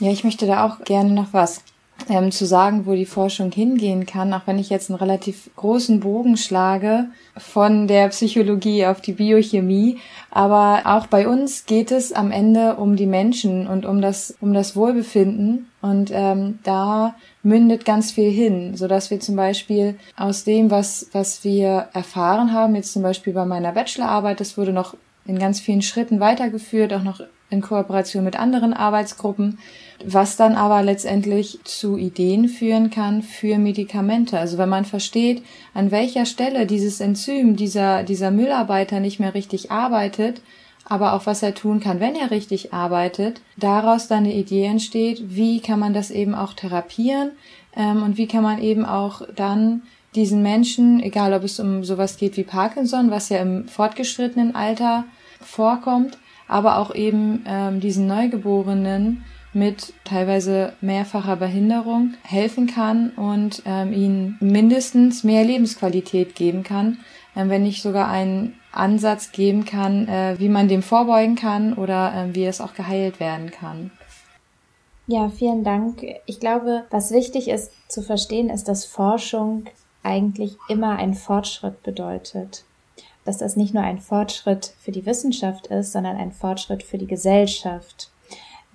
Ja, 0.00 0.10
ich 0.10 0.24
möchte 0.24 0.48
da 0.48 0.66
auch 0.66 0.84
gerne 0.84 1.12
noch 1.12 1.32
was 1.32 1.62
ähm, 2.08 2.30
zu 2.30 2.46
sagen, 2.46 2.86
wo 2.86 2.94
die 2.94 3.06
Forschung 3.06 3.50
hingehen 3.50 4.06
kann, 4.06 4.32
auch 4.32 4.42
wenn 4.46 4.58
ich 4.58 4.70
jetzt 4.70 4.90
einen 4.90 4.98
relativ 4.98 5.50
großen 5.56 6.00
Bogen 6.00 6.36
schlage 6.36 7.06
von 7.36 7.88
der 7.88 8.08
Psychologie 8.08 8.86
auf 8.86 9.00
die 9.00 9.12
Biochemie. 9.12 9.98
Aber 10.30 10.82
auch 10.84 11.06
bei 11.06 11.26
uns 11.26 11.66
geht 11.66 11.90
es 11.90 12.12
am 12.12 12.30
Ende 12.30 12.76
um 12.76 12.96
die 12.96 13.06
Menschen 13.06 13.66
und 13.66 13.86
um 13.86 14.00
das, 14.00 14.36
um 14.40 14.52
das 14.52 14.76
Wohlbefinden. 14.76 15.68
Und 15.82 16.10
ähm, 16.12 16.58
da 16.62 17.16
mündet 17.42 17.84
ganz 17.84 18.12
viel 18.12 18.30
hin, 18.30 18.76
so 18.76 18.88
dass 18.88 19.10
wir 19.10 19.20
zum 19.20 19.36
Beispiel 19.36 19.96
aus 20.16 20.44
dem, 20.44 20.70
was, 20.70 21.08
was 21.12 21.44
wir 21.44 21.88
erfahren 21.92 22.52
haben, 22.52 22.74
jetzt 22.74 22.92
zum 22.92 23.02
Beispiel 23.02 23.32
bei 23.32 23.44
meiner 23.44 23.72
Bachelorarbeit, 23.72 24.40
das 24.40 24.58
wurde 24.58 24.72
noch 24.72 24.94
in 25.26 25.38
ganz 25.38 25.60
vielen 25.60 25.82
Schritten 25.82 26.20
weitergeführt, 26.20 26.92
auch 26.92 27.02
noch 27.02 27.20
in 27.50 27.60
Kooperation 27.60 28.24
mit 28.24 28.38
anderen 28.38 28.72
Arbeitsgruppen, 28.72 29.58
was 30.04 30.36
dann 30.36 30.56
aber 30.56 30.82
letztendlich 30.82 31.60
zu 31.64 31.96
Ideen 31.96 32.48
führen 32.48 32.90
kann 32.90 33.22
für 33.22 33.58
Medikamente. 33.58 34.38
Also 34.38 34.58
wenn 34.58 34.68
man 34.68 34.84
versteht, 34.84 35.42
an 35.72 35.90
welcher 35.90 36.26
Stelle 36.26 36.66
dieses 36.66 37.00
Enzym, 37.00 37.56
dieser, 37.56 38.02
dieser 38.02 38.30
Müllarbeiter 38.30 39.00
nicht 39.00 39.20
mehr 39.20 39.34
richtig 39.34 39.70
arbeitet, 39.70 40.42
aber 40.84 41.14
auch 41.14 41.26
was 41.26 41.42
er 41.42 41.54
tun 41.54 41.80
kann, 41.80 42.00
wenn 42.00 42.14
er 42.14 42.30
richtig 42.30 42.72
arbeitet, 42.72 43.40
daraus 43.56 44.06
dann 44.08 44.24
eine 44.24 44.34
Idee 44.34 44.64
entsteht, 44.64 45.22
wie 45.34 45.60
kann 45.60 45.80
man 45.80 45.94
das 45.94 46.10
eben 46.10 46.34
auch 46.34 46.52
therapieren 46.52 47.32
ähm, 47.76 48.02
und 48.02 48.16
wie 48.16 48.28
kann 48.28 48.42
man 48.42 48.60
eben 48.62 48.84
auch 48.84 49.22
dann 49.34 49.82
diesen 50.14 50.42
Menschen, 50.42 51.00
egal 51.02 51.34
ob 51.34 51.42
es 51.42 51.60
um 51.60 51.84
sowas 51.84 52.16
geht 52.16 52.36
wie 52.36 52.44
Parkinson, 52.44 53.10
was 53.10 53.28
ja 53.28 53.38
im 53.38 53.68
fortgeschrittenen 53.68 54.54
Alter 54.54 55.04
vorkommt, 55.40 56.18
aber 56.48 56.78
auch 56.78 56.94
eben 56.94 57.44
ähm, 57.46 57.80
diesen 57.80 58.06
Neugeborenen 58.06 59.24
mit 59.52 59.94
teilweise 60.04 60.74
mehrfacher 60.80 61.36
Behinderung 61.36 62.14
helfen 62.22 62.66
kann 62.66 63.10
und 63.10 63.62
ähm, 63.64 63.92
ihnen 63.92 64.36
mindestens 64.40 65.24
mehr 65.24 65.44
Lebensqualität 65.44 66.34
geben 66.34 66.62
kann, 66.62 66.98
äh, 67.34 67.48
wenn 67.48 67.62
nicht 67.62 67.82
sogar 67.82 68.08
einen 68.08 68.58
Ansatz 68.70 69.32
geben 69.32 69.64
kann, 69.64 70.08
äh, 70.08 70.36
wie 70.38 70.50
man 70.50 70.68
dem 70.68 70.82
vorbeugen 70.82 71.36
kann 71.36 71.72
oder 71.72 72.12
äh, 72.14 72.34
wie 72.34 72.44
es 72.44 72.60
auch 72.60 72.74
geheilt 72.74 73.18
werden 73.18 73.50
kann. 73.50 73.90
Ja, 75.06 75.30
vielen 75.30 75.64
Dank. 75.64 76.04
Ich 76.26 76.40
glaube, 76.40 76.84
was 76.90 77.12
wichtig 77.12 77.48
ist 77.48 77.70
zu 77.88 78.02
verstehen, 78.02 78.50
ist, 78.50 78.68
dass 78.68 78.84
Forschung 78.84 79.66
eigentlich 80.02 80.56
immer 80.68 80.98
ein 80.98 81.14
Fortschritt 81.14 81.82
bedeutet 81.82 82.64
dass 83.26 83.38
das 83.38 83.56
nicht 83.56 83.74
nur 83.74 83.82
ein 83.82 83.98
Fortschritt 83.98 84.74
für 84.78 84.92
die 84.92 85.06
Wissenschaft 85.06 85.66
ist, 85.66 85.92
sondern 85.92 86.16
ein 86.16 86.32
Fortschritt 86.32 86.82
für 86.82 86.98
die 86.98 87.06
Gesellschaft. 87.06 88.10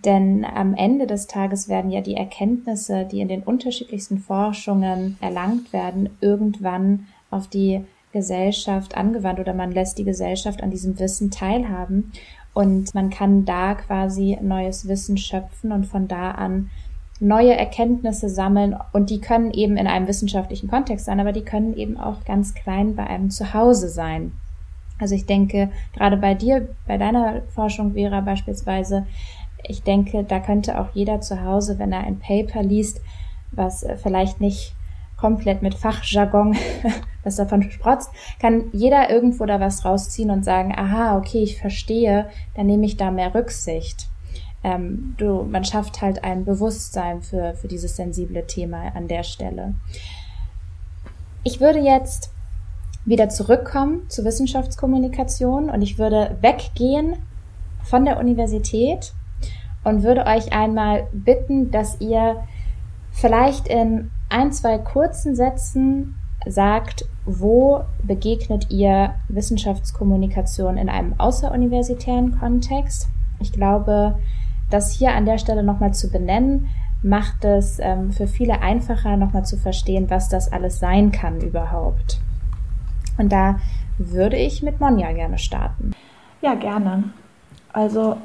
Denn 0.04 0.46
am 0.46 0.74
Ende 0.74 1.06
des 1.06 1.28
Tages 1.28 1.70
werden 1.70 1.92
ja 1.92 2.02
die 2.02 2.16
Erkenntnisse, 2.16 3.06
die 3.06 3.22
in 3.22 3.28
den 3.28 3.44
unterschiedlichsten 3.44 4.18
Forschungen 4.18 5.18
erlangt 5.22 5.74
werden, 5.74 6.10
irgendwann 6.22 7.08
auf 7.30 7.48
die 7.48 7.86
Gesellschaft 8.12 8.98
angewandt 8.98 9.40
oder 9.40 9.54
man 9.54 9.72
lässt 9.72 9.98
die 9.98 10.04
Gesellschaft 10.04 10.64
an 10.64 10.72
diesem 10.72 11.00
Wissen 11.00 11.32
teilhaben 11.32 12.12
und 12.54 12.94
man 12.94 13.10
kann 13.10 13.46
da 13.46 13.76
quasi 13.76 14.38
neues 14.42 14.88
Wissen 14.88 15.18
schöpfen 15.18 15.72
und 15.72 15.86
von 15.86 16.08
da 16.08 16.32
an 16.32 16.70
neue 17.22 17.56
Erkenntnisse 17.56 18.30
sammeln 18.30 18.76
und 18.94 19.10
die 19.10 19.22
können 19.22 19.52
eben 19.52 19.78
in 19.78 19.88
einem 19.88 20.08
wissenschaftlichen 20.08 20.68
Kontext 20.68 21.06
sein, 21.06 21.20
aber 21.20 21.32
die 21.32 21.46
können 21.46 21.78
eben 21.78 21.98
auch 21.98 22.26
ganz 22.26 22.54
klein 22.56 22.96
bei 22.96 23.06
einem 23.06 23.30
Zuhause 23.30 23.90
sein. 23.90 24.34
Also 25.02 25.16
ich 25.16 25.26
denke, 25.26 25.70
gerade 25.94 26.16
bei 26.16 26.36
dir, 26.36 26.70
bei 26.88 26.98
deiner 26.98 27.42
Forschung, 27.54 27.94
Vera 27.94 28.22
beispielsweise, 28.22 29.08
ich 29.64 29.84
denke, 29.84 30.24
da 30.24 30.40
könnte 30.40 30.80
auch 30.80 30.90
jeder 30.94 31.22
zu 31.22 31.44
Hause, 31.44 31.80
wenn 31.80 31.92
er 31.92 32.02
ein 32.02 32.20
Paper 32.20 32.64
liest, 32.64 33.02
was 33.52 33.84
äh, 33.84 33.98
vielleicht 33.98 34.40
nicht 34.40 34.74
komplett 35.18 35.62
mit 35.62 35.76
Fachjargon, 35.76 36.56
was 37.24 37.36
davon 37.36 37.64
sprotzt, 37.64 38.12
kann 38.40 38.66
jeder 38.74 39.10
irgendwo 39.10 39.46
da 39.46 39.60
was 39.60 39.86
rausziehen 39.86 40.32
und 40.32 40.44
sagen, 40.44 40.74
aha, 40.76 41.18
okay, 41.18 41.44
ich 41.44 41.60
verstehe, 41.60 42.30
dann 42.56 42.66
nehme 42.68 42.86
ich 42.86 42.98
da 42.98 43.12
mehr 43.12 43.34
Rücksicht. 43.36 44.08
Ähm, 44.64 45.16
du, 45.18 45.44
man 45.44 45.64
schafft 45.64 46.02
halt 46.02 46.24
ein 46.24 46.46
Bewusstsein 46.46 47.22
für, 47.22 47.56
für 47.56 47.68
dieses 47.68 47.96
sensible 47.96 48.46
Thema 48.46 48.96
an 48.96 49.08
der 49.08 49.24
Stelle. 49.24 49.74
Ich 51.44 51.60
würde 51.60 51.80
jetzt 51.80 52.32
wieder 53.06 53.30
zurückkommen 53.30 54.04
zur 54.10 54.26
Wissenschaftskommunikation 54.26 55.70
und 55.70 55.82
ich 55.82 55.98
würde 55.98 56.38
weggehen 56.42 57.18
von 57.84 58.06
der 58.06 58.20
Universität 58.20 59.14
und 59.84 60.04
würde 60.04 60.26
euch 60.26 60.54
einmal 60.54 61.08
bitten, 61.12 61.72
dass 61.72 62.00
ihr 62.00 62.44
vielleicht 63.12 63.68
in 63.68 64.12
ein, 64.30 64.52
zwei 64.52 64.78
kurzen 64.78 65.36
Sätzen 65.36 66.16
sagt, 66.46 67.06
wo 67.26 67.82
begegnet 68.04 68.72
ihr 68.72 69.16
Wissenschaftskommunikation 69.28 70.78
in 70.78 70.90
einem 70.90 71.20
außeruniversitären 71.20 72.40
Kontext? 72.40 73.10
Ich 73.40 73.52
glaube, 73.52 74.18
das 74.70 74.92
hier 74.92 75.14
an 75.14 75.26
der 75.26 75.38
Stelle 75.38 75.64
nochmal 75.64 75.94
zu 75.94 76.10
benennen, 76.10 76.70
macht 77.04 77.44
es 77.46 77.80
ähm, 77.80 78.12
für 78.12 78.28
viele 78.28 78.62
einfacher, 78.62 79.18
nochmal 79.18 79.44
zu 79.44 79.58
verstehen, 79.58 80.10
was 80.10 80.30
das 80.30 80.52
alles 80.52 80.80
sein 80.80 81.12
kann 81.12 81.42
überhaupt. 81.42 82.22
Und 83.18 83.32
da 83.32 83.60
würde 83.98 84.38
ich 84.38 84.64
mit 84.64 84.80
Monja 84.80 85.12
gerne 85.12 85.38
starten. 85.38 85.92
Ja, 86.42 86.56
gerne. 86.56 87.04
Also 87.74 88.18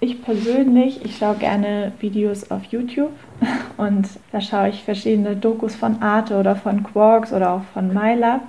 ich 0.00 0.22
persönlich, 0.22 1.04
ich 1.04 1.16
schaue 1.16 1.36
gerne 1.36 1.92
Videos 1.98 2.50
auf 2.50 2.64
YouTube 2.64 3.12
und 3.76 4.08
da 4.32 4.40
schaue 4.40 4.68
ich 4.68 4.84
verschiedene 4.84 5.34
Dokus 5.34 5.74
von 5.74 6.02
Arte 6.02 6.36
oder 6.38 6.56
von 6.56 6.82
Quarks 6.82 7.32
oder 7.32 7.52
auch 7.52 7.62
von 7.72 7.88
MyLab 7.88 8.42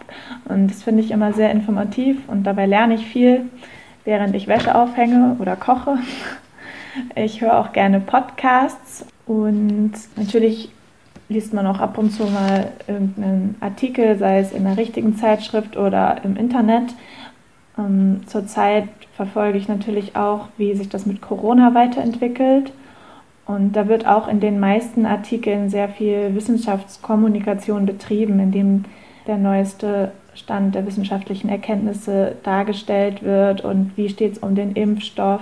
und 0.45 0.69
das 0.69 0.83
finde 0.83 1.01
ich 1.01 1.11
immer 1.11 1.33
sehr 1.33 1.51
informativ 1.51 2.27
und 2.27 2.43
dabei 2.43 2.65
lerne 2.65 2.95
ich 2.95 3.05
viel, 3.05 3.45
während 4.03 4.35
ich 4.35 4.47
Wäsche 4.47 4.75
aufhänge 4.75 5.37
oder 5.39 5.55
koche. 5.55 5.97
Ich 7.13 7.41
höre 7.41 7.59
auch 7.59 7.73
gerne 7.73 7.99
Podcasts 7.99 9.05
und 9.25 9.91
natürlich 10.15 10.69
liest 11.29 11.53
man 11.53 11.67
auch 11.67 11.79
ab 11.79 11.97
und 11.97 12.11
zu 12.11 12.23
mal 12.25 12.71
irgendeinen 12.87 13.55
Artikel, 13.59 14.17
sei 14.17 14.39
es 14.39 14.51
in 14.51 14.65
einer 14.65 14.77
richtigen 14.77 15.15
Zeitschrift 15.15 15.77
oder 15.77 16.23
im 16.23 16.35
Internet. 16.35 16.93
Ähm, 17.77 18.21
zurzeit 18.27 18.87
verfolge 19.15 19.57
ich 19.57 19.67
natürlich 19.67 20.15
auch, 20.15 20.47
wie 20.57 20.75
sich 20.75 20.89
das 20.89 21.05
mit 21.05 21.21
Corona 21.21 21.73
weiterentwickelt. 21.73 22.71
Und 23.45 23.73
da 23.73 23.87
wird 23.87 24.07
auch 24.07 24.27
in 24.27 24.39
den 24.39 24.59
meisten 24.59 25.05
Artikeln 25.05 25.69
sehr 25.69 25.89
viel 25.89 26.33
Wissenschaftskommunikation 26.33 27.85
betrieben, 27.85 28.39
indem 28.39 28.85
der 29.27 29.37
neueste 29.37 30.11
Stand 30.33 30.75
der 30.75 30.85
wissenschaftlichen 30.85 31.49
Erkenntnisse 31.49 32.35
dargestellt 32.43 33.23
wird 33.23 33.61
und 33.61 33.91
wie 33.95 34.09
steht 34.09 34.33
es 34.33 34.37
um 34.39 34.55
den 34.55 34.73
Impfstoff. 34.73 35.41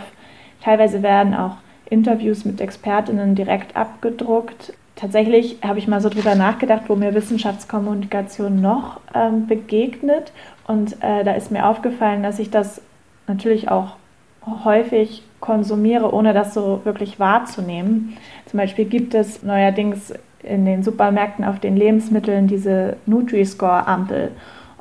Teilweise 0.61 1.01
werden 1.01 1.33
auch 1.33 1.57
Interviews 1.89 2.45
mit 2.45 2.61
Expertinnen 2.61 3.35
direkt 3.35 3.75
abgedruckt. 3.75 4.73
Tatsächlich 4.95 5.57
habe 5.63 5.79
ich 5.79 5.87
mal 5.87 6.01
so 6.01 6.09
drüber 6.09 6.35
nachgedacht, 6.35 6.83
wo 6.87 6.95
mir 6.95 7.15
Wissenschaftskommunikation 7.15 8.61
noch 8.61 8.99
ähm, 9.15 9.47
begegnet. 9.47 10.31
Und 10.67 10.93
äh, 11.01 11.23
da 11.23 11.33
ist 11.33 11.51
mir 11.51 11.67
aufgefallen, 11.67 12.23
dass 12.23 12.39
ich 12.39 12.51
das 12.51 12.81
natürlich 13.27 13.69
auch 13.69 13.95
häufig 14.63 15.23
konsumiere, 15.39 16.13
ohne 16.13 16.33
das 16.33 16.53
so 16.53 16.81
wirklich 16.83 17.19
wahrzunehmen. 17.19 18.17
Zum 18.45 18.59
Beispiel 18.59 18.85
gibt 18.85 19.13
es 19.13 19.43
neuerdings 19.43 20.13
in 20.43 20.65
den 20.65 20.83
Supermärkten 20.83 21.43
auf 21.43 21.59
den 21.59 21.75
Lebensmitteln 21.75 22.47
diese 22.47 22.97
Nutri-Score-Ampel. 23.05 24.31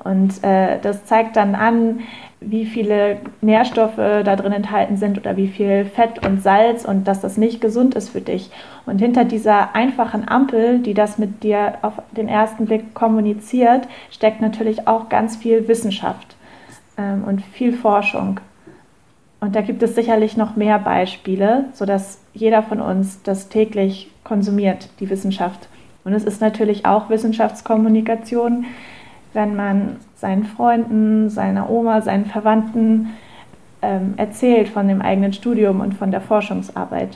Und 0.05 0.43
äh, 0.43 0.79
das 0.81 1.05
zeigt 1.05 1.37
dann 1.37 1.55
an, 1.55 2.01
wie 2.41 2.67
viele 2.67 3.19
Nährstoffe 3.41 3.97
da 3.97 4.37
drin 4.37 4.53
enthalten 4.53 4.97
sind 4.97 5.19
oder 5.19 5.37
wie 5.37 5.49
viel 5.49 5.85
Fett 5.85 6.27
und 6.27 6.43
Salz 6.43 6.85
und 6.85 7.07
dass 7.07 7.21
das 7.21 7.37
nicht 7.37 7.61
gesund 7.61 7.95
ist 7.95 8.09
für 8.09 8.21
dich. 8.21 8.51
Und 8.85 8.99
hinter 8.99 9.25
dieser 9.25 9.75
einfachen 9.75 10.29
Ampel, 10.29 10.81
die 10.81 10.95
das 10.95 11.19
mit 11.19 11.43
dir 11.45 11.75
auf 11.83 11.95
den 12.17 12.29
ersten 12.29 12.67
Blick 12.67 12.95
kommuniziert, 12.95 13.87
steckt 14.11 14.41
natürlich 14.41 14.89
auch 14.89 15.09
ganz 15.09 15.37
viel 15.37 15.69
Wissenschaft 15.69 16.35
ähm, 16.99 17.25
und 17.25 17.41
viel 17.41 17.73
Forschung. 17.73 18.41
Und 19.41 19.57
da 19.57 19.61
gibt 19.61 19.83
es 19.83 19.95
sicherlich 19.95 20.37
noch 20.37 20.57
mehr 20.57 20.79
Beispiele, 20.79 21.67
sodass 21.73 22.21
jeder 22.33 22.63
von 22.63 22.81
uns 22.81 23.23
das 23.23 23.49
täglich 23.49 24.11
konsumiert, 24.25 24.89
die 25.01 25.11
Wissenschaft. 25.11 25.69
Und 26.05 26.13
es 26.13 26.25
ist 26.25 26.41
natürlich 26.41 26.87
auch 26.87 27.11
Wissenschaftskommunikation, 27.11 28.67
wenn 29.33 29.57
man 29.57 29.97
seinen 30.15 30.45
Freunden, 30.45 31.31
seiner 31.31 31.71
Oma, 31.71 32.01
seinen 32.01 32.27
Verwandten 32.27 33.11
ähm, 33.83 34.15
erzählt 34.17 34.69
von 34.69 34.89
dem 34.89 35.03
eigenen 35.03 35.33
Studium 35.33 35.81
und 35.81 35.95
von 35.95 36.11
der 36.11 36.21
Forschungsarbeit. 36.21 37.11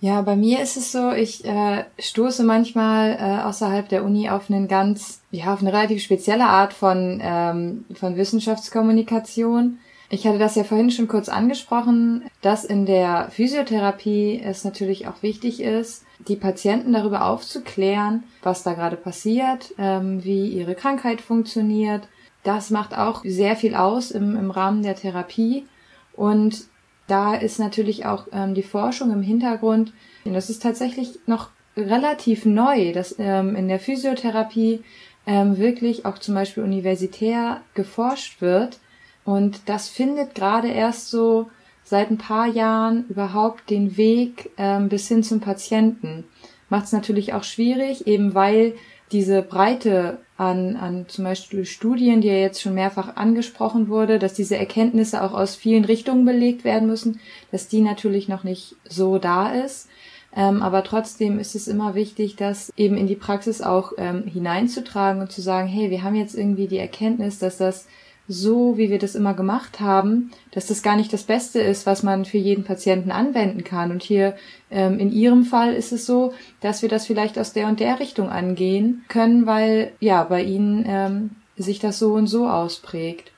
Ja, 0.00 0.20
bei 0.20 0.36
mir 0.36 0.60
ist 0.60 0.76
es 0.76 0.92
so, 0.92 1.12
ich 1.12 1.46
äh, 1.46 1.84
stoße 1.98 2.44
manchmal 2.44 3.16
äh, 3.18 3.42
außerhalb 3.42 3.88
der 3.88 4.04
Uni 4.04 4.28
auf 4.28 4.50
einen 4.50 4.68
ganz, 4.68 5.22
ja, 5.30 5.54
auf 5.54 5.62
eine 5.62 5.72
relativ 5.72 6.02
spezielle 6.02 6.44
Art 6.44 6.74
von, 6.74 7.20
ähm, 7.22 7.86
von 7.94 8.14
Wissenschaftskommunikation. 8.16 9.78
Ich 10.10 10.26
hatte 10.26 10.38
das 10.38 10.56
ja 10.56 10.64
vorhin 10.64 10.90
schon 10.90 11.08
kurz 11.08 11.30
angesprochen, 11.30 12.24
dass 12.42 12.66
in 12.66 12.84
der 12.84 13.28
Physiotherapie 13.30 14.42
es 14.44 14.62
natürlich 14.62 15.08
auch 15.08 15.22
wichtig 15.22 15.62
ist, 15.62 16.03
die 16.28 16.36
Patienten 16.36 16.92
darüber 16.92 17.26
aufzuklären, 17.26 18.24
was 18.42 18.62
da 18.62 18.74
gerade 18.74 18.96
passiert, 18.96 19.74
ähm, 19.78 20.24
wie 20.24 20.48
ihre 20.48 20.74
Krankheit 20.74 21.20
funktioniert. 21.20 22.08
Das 22.42 22.70
macht 22.70 22.96
auch 22.96 23.22
sehr 23.24 23.56
viel 23.56 23.74
aus 23.74 24.10
im, 24.10 24.36
im 24.36 24.50
Rahmen 24.50 24.82
der 24.82 24.96
Therapie. 24.96 25.66
Und 26.14 26.64
da 27.06 27.34
ist 27.34 27.58
natürlich 27.58 28.06
auch 28.06 28.26
ähm, 28.32 28.54
die 28.54 28.62
Forschung 28.62 29.10
im 29.10 29.22
Hintergrund. 29.22 29.92
Und 30.24 30.34
das 30.34 30.50
ist 30.50 30.62
tatsächlich 30.62 31.18
noch 31.26 31.50
relativ 31.76 32.44
neu, 32.44 32.92
dass 32.92 33.16
ähm, 33.18 33.56
in 33.56 33.68
der 33.68 33.80
Physiotherapie 33.80 34.82
ähm, 35.26 35.58
wirklich 35.58 36.06
auch 36.06 36.18
zum 36.18 36.34
Beispiel 36.34 36.62
universitär 36.62 37.60
geforscht 37.74 38.40
wird. 38.40 38.78
Und 39.24 39.68
das 39.68 39.88
findet 39.88 40.34
gerade 40.34 40.68
erst 40.68 41.10
so 41.10 41.50
seit 41.84 42.10
ein 42.10 42.18
paar 42.18 42.46
Jahren 42.46 43.04
überhaupt 43.08 43.70
den 43.70 43.96
Weg 43.96 44.50
ähm, 44.56 44.88
bis 44.88 45.06
hin 45.06 45.22
zum 45.22 45.40
Patienten. 45.40 46.24
Macht 46.68 46.86
es 46.86 46.92
natürlich 46.92 47.34
auch 47.34 47.44
schwierig, 47.44 48.06
eben 48.06 48.34
weil 48.34 48.74
diese 49.12 49.42
Breite 49.42 50.18
an, 50.36 50.76
an 50.76 51.04
zum 51.08 51.24
Beispiel 51.24 51.64
Studien, 51.64 52.20
die 52.20 52.28
ja 52.28 52.34
jetzt 52.34 52.60
schon 52.60 52.74
mehrfach 52.74 53.16
angesprochen 53.16 53.88
wurde, 53.88 54.18
dass 54.18 54.32
diese 54.34 54.56
Erkenntnisse 54.56 55.22
auch 55.22 55.32
aus 55.32 55.54
vielen 55.54 55.84
Richtungen 55.84 56.24
belegt 56.24 56.64
werden 56.64 56.88
müssen, 56.88 57.20
dass 57.52 57.68
die 57.68 57.80
natürlich 57.80 58.28
noch 58.28 58.42
nicht 58.42 58.74
so 58.88 59.18
da 59.18 59.52
ist. 59.52 59.88
Ähm, 60.34 60.62
aber 60.62 60.82
trotzdem 60.82 61.38
ist 61.38 61.54
es 61.54 61.68
immer 61.68 61.94
wichtig, 61.94 62.34
das 62.34 62.72
eben 62.76 62.96
in 62.96 63.06
die 63.06 63.14
Praxis 63.14 63.62
auch 63.62 63.92
ähm, 63.98 64.24
hineinzutragen 64.24 65.22
und 65.22 65.30
zu 65.30 65.40
sagen, 65.40 65.68
hey, 65.68 65.90
wir 65.90 66.02
haben 66.02 66.16
jetzt 66.16 66.34
irgendwie 66.34 66.66
die 66.66 66.78
Erkenntnis, 66.78 67.38
dass 67.38 67.58
das 67.58 67.86
so, 68.26 68.78
wie 68.78 68.88
wir 68.88 68.98
das 68.98 69.14
immer 69.14 69.34
gemacht 69.34 69.80
haben, 69.80 70.30
dass 70.52 70.66
das 70.66 70.82
gar 70.82 70.96
nicht 70.96 71.12
das 71.12 71.24
Beste 71.24 71.60
ist, 71.60 71.84
was 71.84 72.02
man 72.02 72.24
für 72.24 72.38
jeden 72.38 72.64
Patienten 72.64 73.10
anwenden 73.10 73.64
kann. 73.64 73.90
Und 73.90 74.02
hier 74.02 74.34
ähm, 74.70 74.98
in 74.98 75.12
Ihrem 75.12 75.44
Fall 75.44 75.74
ist 75.74 75.92
es 75.92 76.06
so, 76.06 76.32
dass 76.60 76.80
wir 76.80 76.88
das 76.88 77.06
vielleicht 77.06 77.38
aus 77.38 77.52
der 77.52 77.68
und 77.68 77.80
der 77.80 78.00
Richtung 78.00 78.30
angehen 78.30 79.04
können, 79.08 79.46
weil 79.46 79.92
ja 80.00 80.24
bei 80.24 80.42
Ihnen 80.42 80.84
ähm, 80.88 81.30
sich 81.56 81.80
das 81.80 81.98
so 81.98 82.14
und 82.14 82.26
so 82.26 82.48
ausprägt. 82.48 83.30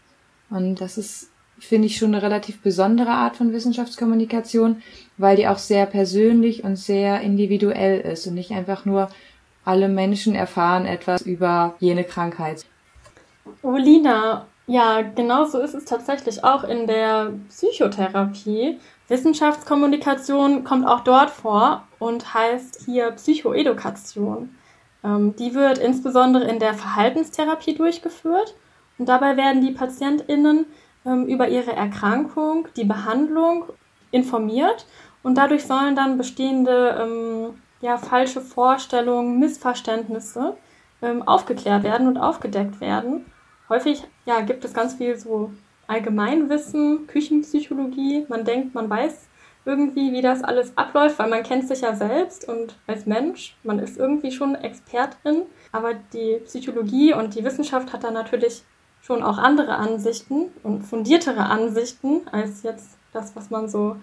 Und 0.50 0.80
das 0.80 0.98
ist, 0.98 1.30
finde 1.58 1.86
ich, 1.86 1.96
schon 1.96 2.14
eine 2.14 2.22
relativ 2.22 2.60
besondere 2.62 3.10
Art 3.10 3.36
von 3.36 3.52
Wissenschaftskommunikation, 3.52 4.82
weil 5.18 5.36
die 5.36 5.48
auch 5.48 5.58
sehr 5.58 5.86
persönlich 5.86 6.62
und 6.62 6.76
sehr 6.76 7.22
individuell 7.22 8.00
ist 8.00 8.26
und 8.28 8.34
nicht 8.34 8.52
einfach 8.52 8.84
nur 8.84 9.08
alle 9.64 9.88
Menschen 9.88 10.36
erfahren 10.36 10.86
etwas 10.86 11.22
über 11.22 11.74
jene 11.80 12.04
Krankheit. 12.04 12.64
Oh, 13.62 13.76
Lina, 13.76 14.46
ja, 14.66 15.02
genau 15.02 15.44
so 15.44 15.60
ist 15.60 15.74
es 15.74 15.84
tatsächlich 15.84 16.42
auch 16.42 16.64
in 16.64 16.88
der 16.88 17.32
Psychotherapie. 17.48 18.80
Wissenschaftskommunikation 19.06 20.64
kommt 20.64 20.86
auch 20.88 21.00
dort 21.00 21.30
vor 21.30 21.86
und 22.00 22.34
heißt 22.34 22.82
hier 22.84 23.12
Psychoedukation. 23.12 24.56
Ähm, 25.04 25.36
die 25.36 25.54
wird 25.54 25.78
insbesondere 25.78 26.44
in 26.44 26.58
der 26.58 26.74
Verhaltenstherapie 26.74 27.74
durchgeführt 27.74 28.56
und 28.98 29.08
dabei 29.08 29.36
werden 29.36 29.62
die 29.62 29.70
PatientInnen 29.70 30.66
ähm, 31.04 31.26
über 31.26 31.48
ihre 31.48 31.72
Erkrankung, 31.72 32.66
die 32.76 32.84
Behandlung 32.84 33.66
informiert 34.10 34.86
und 35.22 35.38
dadurch 35.38 35.64
sollen 35.64 35.94
dann 35.94 36.18
bestehende 36.18 36.98
ähm, 37.00 37.62
ja, 37.82 37.98
falsche 37.98 38.40
Vorstellungen, 38.40 39.38
Missverständnisse 39.38 40.56
ähm, 41.02 41.22
aufgeklärt 41.22 41.84
werden 41.84 42.08
und 42.08 42.18
aufgedeckt 42.18 42.80
werden 42.80 43.26
häufig 43.68 44.04
ja, 44.24 44.40
gibt 44.40 44.64
es 44.64 44.74
ganz 44.74 44.94
viel 44.94 45.16
so 45.16 45.52
Allgemeinwissen, 45.86 47.06
Küchenpsychologie. 47.06 48.26
Man 48.28 48.44
denkt, 48.44 48.74
man 48.74 48.90
weiß 48.90 49.28
irgendwie, 49.64 50.12
wie 50.12 50.22
das 50.22 50.44
alles 50.44 50.76
abläuft, 50.76 51.18
weil 51.18 51.28
man 51.28 51.42
kennt 51.42 51.66
sich 51.66 51.80
ja 51.80 51.94
selbst 51.94 52.48
und 52.48 52.76
als 52.86 53.04
Mensch, 53.04 53.56
man 53.64 53.80
ist 53.80 53.98
irgendwie 53.98 54.30
schon 54.30 54.54
Expertin, 54.54 55.42
aber 55.72 55.94
die 55.94 56.40
Psychologie 56.44 57.12
und 57.12 57.34
die 57.34 57.44
Wissenschaft 57.44 57.92
hat 57.92 58.04
da 58.04 58.12
natürlich 58.12 58.62
schon 59.02 59.22
auch 59.22 59.38
andere 59.38 59.76
Ansichten 59.76 60.52
und 60.62 60.82
fundiertere 60.82 61.46
Ansichten 61.46 62.22
als 62.30 62.62
jetzt 62.62 62.96
das, 63.12 63.34
was 63.34 63.50
man 63.50 63.68
so 63.68 63.96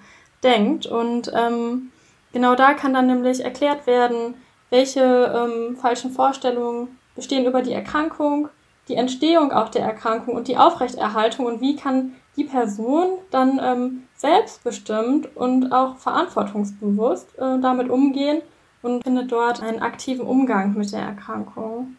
denkt. 0.43 0.85
Und 0.85 1.31
ähm, 1.33 1.91
genau 2.33 2.55
da 2.55 2.73
kann 2.73 2.93
dann 2.93 3.07
nämlich 3.07 3.43
erklärt 3.43 3.87
werden, 3.87 4.35
welche 4.69 5.01
ähm, 5.01 5.77
falschen 5.77 6.11
Vorstellungen 6.11 6.99
bestehen 7.15 7.45
über 7.45 7.61
die 7.61 7.73
Erkrankung, 7.73 8.49
die 8.87 8.95
Entstehung 8.95 9.51
auch 9.51 9.69
der 9.69 9.83
Erkrankung 9.83 10.35
und 10.35 10.47
die 10.47 10.57
Aufrechterhaltung 10.57 11.45
und 11.45 11.61
wie 11.61 11.75
kann 11.75 12.15
die 12.35 12.43
Person 12.43 13.17
dann 13.31 13.59
ähm, 13.63 14.03
selbstbestimmt 14.15 15.35
und 15.35 15.71
auch 15.71 15.97
verantwortungsbewusst 15.97 17.37
äh, 17.37 17.59
damit 17.59 17.89
umgehen 17.89 18.41
und 18.81 19.03
findet 19.03 19.31
dort 19.31 19.61
einen 19.61 19.81
aktiven 19.81 20.25
Umgang 20.25 20.73
mit 20.73 20.91
der 20.91 21.01
Erkrankung. 21.01 21.95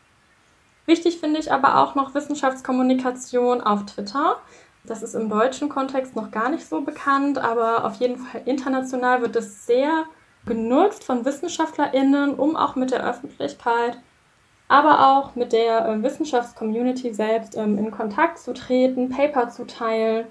Wichtig 0.86 1.18
finde 1.18 1.40
ich 1.40 1.50
aber 1.50 1.78
auch 1.78 1.94
noch 1.94 2.14
Wissenschaftskommunikation 2.14 3.62
auf 3.62 3.86
Twitter. 3.86 4.36
Das 4.84 5.02
ist 5.02 5.14
im 5.14 5.30
deutschen 5.30 5.70
Kontext 5.70 6.14
noch 6.14 6.30
gar 6.30 6.50
nicht 6.50 6.68
so 6.68 6.82
bekannt, 6.82 7.38
aber 7.38 7.86
auf 7.86 7.94
jeden 7.96 8.18
Fall 8.18 8.42
international 8.44 9.22
wird 9.22 9.34
es 9.36 9.64
sehr 9.66 10.04
genutzt 10.44 11.04
von 11.04 11.24
WissenschaftlerInnen, 11.24 12.34
um 12.34 12.54
auch 12.54 12.76
mit 12.76 12.90
der 12.90 13.02
Öffentlichkeit, 13.08 13.98
aber 14.68 15.16
auch 15.16 15.34
mit 15.34 15.52
der 15.52 15.86
äh, 15.86 16.02
Wissenschaftscommunity 16.02 17.12
selbst 17.12 17.56
ähm, 17.56 17.78
in 17.78 17.90
Kontakt 17.90 18.38
zu 18.38 18.54
treten, 18.54 19.10
Paper 19.10 19.50
zu 19.50 19.66
teilen. 19.66 20.26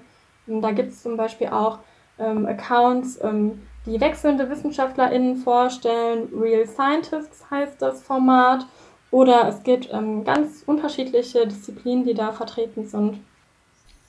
Und 0.46 0.62
da 0.62 0.72
gibt 0.72 0.90
es 0.90 1.02
zum 1.02 1.16
Beispiel 1.16 1.48
auch 1.48 1.78
ähm, 2.18 2.46
Accounts, 2.46 3.18
ähm, 3.22 3.62
die 3.86 4.00
wechselnde 4.00 4.50
WissenschaftlerInnen 4.50 5.36
vorstellen. 5.36 6.28
Real 6.34 6.66
Scientists 6.66 7.44
heißt 7.50 7.80
das 7.80 8.02
Format. 8.02 8.66
Oder 9.10 9.46
es 9.48 9.62
gibt 9.62 9.90
ähm, 9.92 10.24
ganz 10.24 10.64
unterschiedliche 10.66 11.46
Disziplinen, 11.46 12.04
die 12.04 12.14
da 12.14 12.32
vertreten 12.32 12.88
sind. 12.88 13.20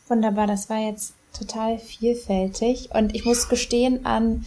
Wunderbar, 0.07 0.47
das 0.47 0.69
war 0.69 0.79
jetzt 0.79 1.13
total 1.37 1.77
vielfältig. 1.77 2.89
Und 2.93 3.13
ich 3.13 3.25
muss 3.25 3.47
gestehen, 3.47 4.05
an 4.05 4.45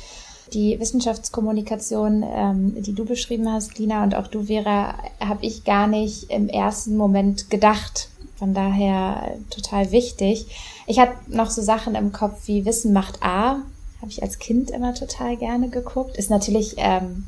die 0.55 0.79
Wissenschaftskommunikation, 0.81 2.25
ähm, 2.27 2.83
die 2.83 2.95
du 2.95 3.05
beschrieben 3.05 3.51
hast, 3.51 3.79
Lina, 3.79 4.03
und 4.03 4.15
auch 4.15 4.27
du, 4.27 4.45
Vera, 4.45 4.95
habe 5.21 5.45
ich 5.45 5.65
gar 5.65 5.87
nicht 5.87 6.31
im 6.31 6.49
ersten 6.49 6.97
Moment 6.97 7.51
gedacht. 7.51 8.09
Von 8.37 8.55
daher 8.55 9.37
total 9.51 9.91
wichtig. 9.91 10.47
Ich 10.87 11.01
hatte 11.01 11.15
noch 11.27 11.51
so 11.51 11.61
Sachen 11.61 11.97
im 11.97 12.13
Kopf 12.13 12.47
wie 12.47 12.65
Wissen 12.65 12.93
macht 12.93 13.23
A. 13.23 13.63
Habe 14.01 14.11
ich 14.11 14.23
als 14.23 14.39
Kind 14.39 14.71
immer 14.71 14.95
total 14.95 15.37
gerne 15.37 15.69
geguckt. 15.69 16.17
Ist 16.17 16.31
natürlich 16.31 16.77
ähm, 16.79 17.27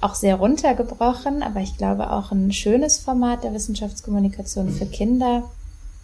auch 0.00 0.14
sehr 0.14 0.36
runtergebrochen, 0.36 1.42
aber 1.42 1.60
ich 1.60 1.76
glaube 1.76 2.12
auch 2.12 2.30
ein 2.30 2.52
schönes 2.52 2.98
Format 2.98 3.42
der 3.42 3.52
Wissenschaftskommunikation 3.52 4.70
für 4.70 4.86
Kinder. 4.86 5.50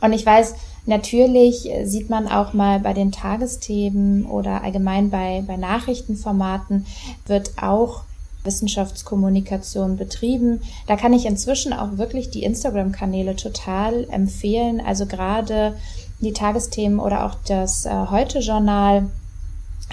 Und 0.01 0.13
ich 0.13 0.27
weiß, 0.27 0.55
natürlich 0.85 1.69
sieht 1.85 2.11
man 2.11 2.29
auch 2.29 2.53
mal 2.53 2.81
bei 2.81 2.93
den 2.93 3.13
Tagesthemen 3.13 4.27
oder 4.27 4.63
allgemein 4.63 5.11
bei, 5.11 5.43
bei 5.47 5.57
Nachrichtenformaten 5.57 6.87
wird 7.27 7.53
auch 7.61 8.03
Wissenschaftskommunikation 8.47 9.97
betrieben. 9.97 10.61
Da 10.87 10.97
kann 10.97 11.13
ich 11.13 11.27
inzwischen 11.27 11.73
auch 11.73 11.99
wirklich 11.99 12.31
die 12.31 12.45
Instagram-Kanäle 12.45 13.37
total 13.37 14.09
empfehlen. 14.11 14.81
Also 14.81 15.07
gerade 15.07 15.77
die 16.21 16.33
Tagesthemen 16.33 16.99
oder 16.99 17.27
auch 17.27 17.35
das 17.47 17.85
äh, 17.85 17.91
Heute-Journal 18.11 19.11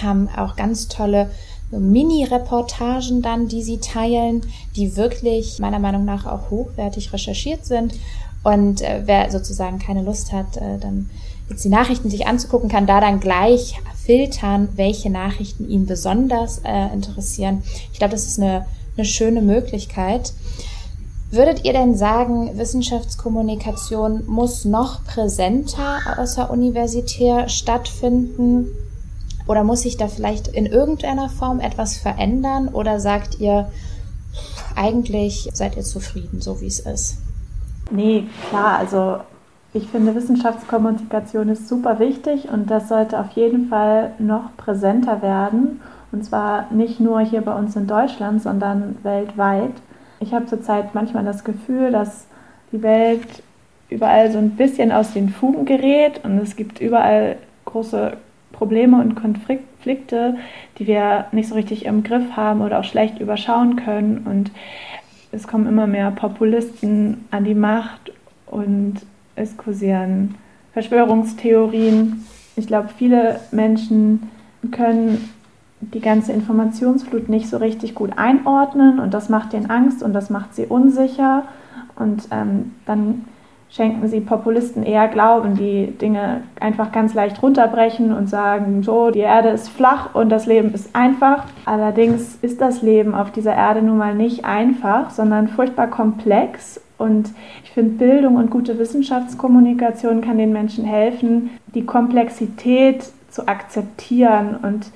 haben 0.02 0.28
auch 0.28 0.56
ganz 0.56 0.88
tolle 0.88 1.30
Mini-Reportagen 1.70 3.22
dann, 3.22 3.48
die 3.48 3.62
sie 3.62 3.78
teilen, 3.78 4.42
die 4.76 4.96
wirklich 4.96 5.58
meiner 5.58 5.78
Meinung 5.78 6.04
nach 6.04 6.26
auch 6.26 6.50
hochwertig 6.50 7.12
recherchiert 7.12 7.66
sind. 7.66 7.94
Und 8.44 8.82
äh, 8.82 9.02
wer 9.06 9.30
sozusagen 9.32 9.80
keine 9.80 10.02
Lust 10.02 10.32
hat, 10.32 10.56
äh, 10.58 10.78
dann 10.78 11.10
jetzt 11.48 11.64
die 11.64 11.70
Nachrichten 11.70 12.10
sich 12.10 12.26
anzugucken, 12.26 12.68
kann 12.68 12.86
da 12.86 13.00
dann 13.00 13.18
gleich 13.18 13.80
filtern, 14.04 14.68
welche 14.76 15.10
Nachrichten 15.10 15.68
ihn 15.68 15.86
besonders 15.86 16.60
äh, 16.64 16.92
interessieren. 16.92 17.62
Ich 17.92 17.98
glaube, 17.98 18.12
das 18.12 18.26
ist 18.26 18.38
eine, 18.38 18.66
eine 18.96 19.06
schöne 19.06 19.40
Möglichkeit. 19.40 20.34
Würdet 21.30 21.64
ihr 21.64 21.72
denn 21.72 21.96
sagen, 21.96 22.56
Wissenschaftskommunikation 22.56 24.24
muss 24.26 24.64
noch 24.64 25.04
präsenter 25.04 25.98
außeruniversitär 26.18 27.48
stattfinden? 27.48 28.68
Oder 29.46 29.64
muss 29.64 29.82
sich 29.82 29.96
da 29.96 30.08
vielleicht 30.08 30.48
in 30.48 30.66
irgendeiner 30.66 31.28
Form 31.28 31.60
etwas 31.60 31.96
verändern? 31.96 32.68
Oder 32.68 33.00
sagt 33.00 33.40
ihr, 33.40 33.70
eigentlich 34.76 35.48
seid 35.52 35.76
ihr 35.76 35.82
zufrieden, 35.82 36.40
so 36.40 36.60
wie 36.60 36.66
es 36.66 36.80
ist? 36.80 37.16
Nee, 37.90 38.26
klar, 38.48 38.78
also 38.78 39.18
ich 39.72 39.88
finde 39.88 40.14
Wissenschaftskommunikation 40.14 41.48
ist 41.48 41.68
super 41.68 41.98
wichtig 41.98 42.48
und 42.48 42.70
das 42.70 42.88
sollte 42.88 43.18
auf 43.18 43.30
jeden 43.32 43.68
Fall 43.68 44.12
noch 44.18 44.56
präsenter 44.56 45.20
werden. 45.20 45.80
Und 46.12 46.24
zwar 46.24 46.72
nicht 46.72 47.00
nur 47.00 47.20
hier 47.20 47.40
bei 47.40 47.54
uns 47.54 47.74
in 47.74 47.88
Deutschland, 47.88 48.40
sondern 48.40 48.96
weltweit. 49.02 49.72
Ich 50.20 50.32
habe 50.32 50.46
zurzeit 50.46 50.94
manchmal 50.94 51.24
das 51.24 51.42
Gefühl, 51.42 51.90
dass 51.90 52.26
die 52.70 52.82
Welt 52.82 53.42
überall 53.90 54.30
so 54.30 54.38
ein 54.38 54.50
bisschen 54.50 54.92
aus 54.92 55.12
den 55.12 55.28
Fugen 55.28 55.64
gerät 55.64 56.24
und 56.24 56.38
es 56.38 56.56
gibt 56.56 56.80
überall 56.80 57.36
große 57.64 58.16
Probleme 58.52 59.00
und 59.00 59.16
Konflikte, 59.16 60.36
die 60.78 60.86
wir 60.86 61.26
nicht 61.32 61.48
so 61.48 61.56
richtig 61.56 61.84
im 61.84 62.04
Griff 62.04 62.36
haben 62.36 62.62
oder 62.62 62.78
auch 62.78 62.84
schlecht 62.84 63.18
überschauen 63.18 63.76
können. 63.76 64.26
Und 64.30 64.52
es 65.34 65.46
kommen 65.46 65.66
immer 65.66 65.86
mehr 65.86 66.10
Populisten 66.10 67.26
an 67.30 67.44
die 67.44 67.54
Macht 67.54 68.12
und 68.46 68.94
es 69.36 69.56
kursieren 69.56 70.36
Verschwörungstheorien. 70.72 72.24
Ich 72.56 72.66
glaube, 72.66 72.88
viele 72.96 73.40
Menschen 73.50 74.30
können 74.70 75.30
die 75.80 76.00
ganze 76.00 76.32
Informationsflut 76.32 77.28
nicht 77.28 77.48
so 77.48 77.58
richtig 77.58 77.94
gut 77.94 78.16
einordnen 78.16 78.98
und 78.98 79.12
das 79.12 79.28
macht 79.28 79.52
ihnen 79.52 79.70
Angst 79.70 80.02
und 80.02 80.12
das 80.12 80.30
macht 80.30 80.54
sie 80.54 80.66
unsicher 80.66 81.44
und 81.96 82.28
ähm, 82.30 82.72
dann 82.86 83.24
schenken 83.74 84.06
sie 84.06 84.20
Populisten 84.20 84.84
eher 84.84 85.08
Glauben, 85.08 85.56
die 85.56 85.86
Dinge 85.98 86.42
einfach 86.60 86.92
ganz 86.92 87.12
leicht 87.12 87.42
runterbrechen 87.42 88.12
und 88.12 88.28
sagen, 88.28 88.84
so, 88.84 89.10
die 89.10 89.20
Erde 89.20 89.48
ist 89.48 89.68
flach 89.68 90.14
und 90.14 90.28
das 90.28 90.46
Leben 90.46 90.72
ist 90.72 90.94
einfach. 90.94 91.46
Allerdings 91.64 92.38
ist 92.40 92.60
das 92.60 92.82
Leben 92.82 93.14
auf 93.16 93.32
dieser 93.32 93.54
Erde 93.54 93.82
nun 93.82 93.98
mal 93.98 94.14
nicht 94.14 94.44
einfach, 94.44 95.10
sondern 95.10 95.48
furchtbar 95.48 95.88
komplex. 95.88 96.80
Und 96.98 97.30
ich 97.64 97.72
finde, 97.72 97.94
Bildung 97.94 98.36
und 98.36 98.50
gute 98.50 98.78
Wissenschaftskommunikation 98.78 100.20
kann 100.20 100.38
den 100.38 100.52
Menschen 100.52 100.84
helfen, 100.84 101.50
die 101.74 101.84
Komplexität 101.84 103.04
zu 103.28 103.48
akzeptieren 103.48 104.56
und 104.62 104.86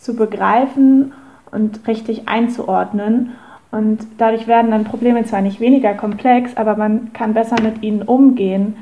zu 0.00 0.16
begreifen 0.16 1.12
und 1.52 1.86
richtig 1.86 2.28
einzuordnen 2.28 3.34
und 3.76 3.98
dadurch 4.18 4.46
werden 4.46 4.70
dann 4.70 4.84
Probleme 4.84 5.24
zwar 5.24 5.42
nicht 5.42 5.60
weniger 5.60 5.94
komplex, 5.94 6.56
aber 6.56 6.76
man 6.76 7.12
kann 7.12 7.34
besser 7.34 7.60
mit 7.62 7.82
ihnen 7.82 8.02
umgehen. 8.02 8.76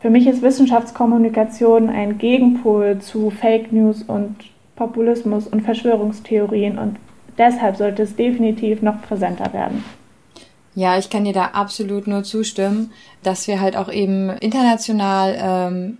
Für 0.00 0.10
mich 0.10 0.26
ist 0.26 0.42
Wissenschaftskommunikation 0.42 1.88
ein 1.88 2.18
Gegenpol 2.18 2.98
zu 2.98 3.30
Fake 3.30 3.72
News 3.72 4.02
und 4.02 4.36
Populismus 4.74 5.46
und 5.46 5.60
Verschwörungstheorien 5.60 6.78
und 6.78 6.96
deshalb 7.38 7.76
sollte 7.76 8.02
es 8.02 8.16
definitiv 8.16 8.82
noch 8.82 9.02
präsenter 9.02 9.52
werden. 9.52 9.84
Ja, 10.74 10.98
ich 10.98 11.10
kann 11.10 11.24
dir 11.24 11.34
da 11.34 11.50
absolut 11.52 12.06
nur 12.06 12.24
zustimmen, 12.24 12.90
dass 13.22 13.46
wir 13.46 13.60
halt 13.60 13.76
auch 13.76 13.92
eben 13.92 14.30
international 14.30 15.36
ähm, 15.38 15.98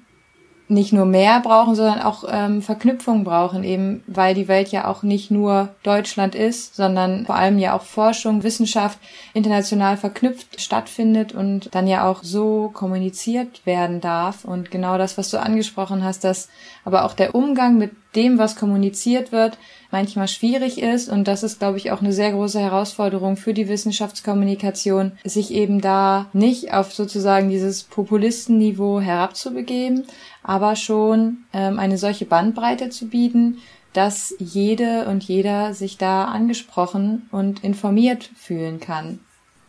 nicht 0.68 0.92
nur 0.92 1.04
mehr 1.04 1.40
brauchen, 1.40 1.74
sondern 1.74 2.00
auch 2.00 2.24
ähm, 2.28 2.62
Verknüpfung 2.62 3.24
brauchen, 3.24 3.64
eben 3.64 4.02
weil 4.06 4.34
die 4.34 4.48
Welt 4.48 4.68
ja 4.68 4.86
auch 4.86 5.02
nicht 5.02 5.30
nur 5.30 5.68
Deutschland 5.82 6.34
ist, 6.34 6.76
sondern 6.76 7.26
vor 7.26 7.34
allem 7.34 7.58
ja 7.58 7.74
auch 7.76 7.82
Forschung, 7.82 8.42
Wissenschaft 8.42 8.98
international 9.34 9.96
verknüpft 9.96 10.60
stattfindet 10.60 11.32
und 11.32 11.74
dann 11.74 11.86
ja 11.86 12.08
auch 12.08 12.22
so 12.22 12.70
kommuniziert 12.72 13.64
werden 13.66 14.00
darf. 14.00 14.44
Und 14.44 14.70
genau 14.70 14.98
das, 14.98 15.18
was 15.18 15.30
du 15.30 15.38
angesprochen 15.38 16.04
hast, 16.04 16.24
dass 16.24 16.48
aber 16.84 17.04
auch 17.04 17.14
der 17.14 17.34
Umgang 17.34 17.76
mit 17.76 17.92
dem, 18.14 18.38
was 18.38 18.56
kommuniziert 18.56 19.32
wird, 19.32 19.58
manchmal 19.92 20.26
schwierig 20.28 20.80
ist. 20.82 21.08
Und 21.08 21.28
das 21.28 21.42
ist, 21.42 21.60
glaube 21.60 21.78
ich, 21.78 21.92
auch 21.92 22.00
eine 22.00 22.12
sehr 22.12 22.32
große 22.32 22.58
Herausforderung 22.58 23.36
für 23.36 23.54
die 23.54 23.68
Wissenschaftskommunikation, 23.68 25.12
sich 25.24 25.52
eben 25.52 25.80
da 25.80 26.26
nicht 26.32 26.74
auf 26.74 26.92
sozusagen 26.92 27.50
dieses 27.50 27.84
Populistenniveau 27.84 29.00
herabzubegeben, 29.00 30.04
aber 30.42 30.74
schon 30.74 31.44
ähm, 31.52 31.78
eine 31.78 31.98
solche 31.98 32.24
Bandbreite 32.24 32.90
zu 32.90 33.06
bieten, 33.08 33.58
dass 33.92 34.34
jede 34.38 35.06
und 35.06 35.22
jeder 35.24 35.74
sich 35.74 35.98
da 35.98 36.24
angesprochen 36.24 37.28
und 37.30 37.62
informiert 37.62 38.30
fühlen 38.36 38.80
kann. 38.80 39.20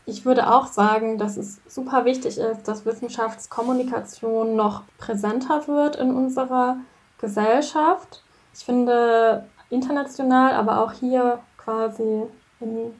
Ich 0.05 0.25
würde 0.25 0.53
auch 0.53 0.67
sagen, 0.67 1.17
dass 1.17 1.37
es 1.37 1.61
super 1.67 2.03
wichtig 2.05 2.37
ist, 2.37 2.67
dass 2.67 2.85
Wissenschaftskommunikation 2.85 4.55
noch 4.55 4.83
präsenter 4.97 5.67
wird 5.67 5.95
in 5.95 6.13
unserer 6.13 6.77
Gesellschaft. 7.19 8.21
Ich 8.53 8.65
finde, 8.65 9.45
international, 9.73 10.53
aber 10.53 10.79
auch 10.79 10.93
hier 10.93 11.39
quasi 11.57 12.23
in, 12.59 12.93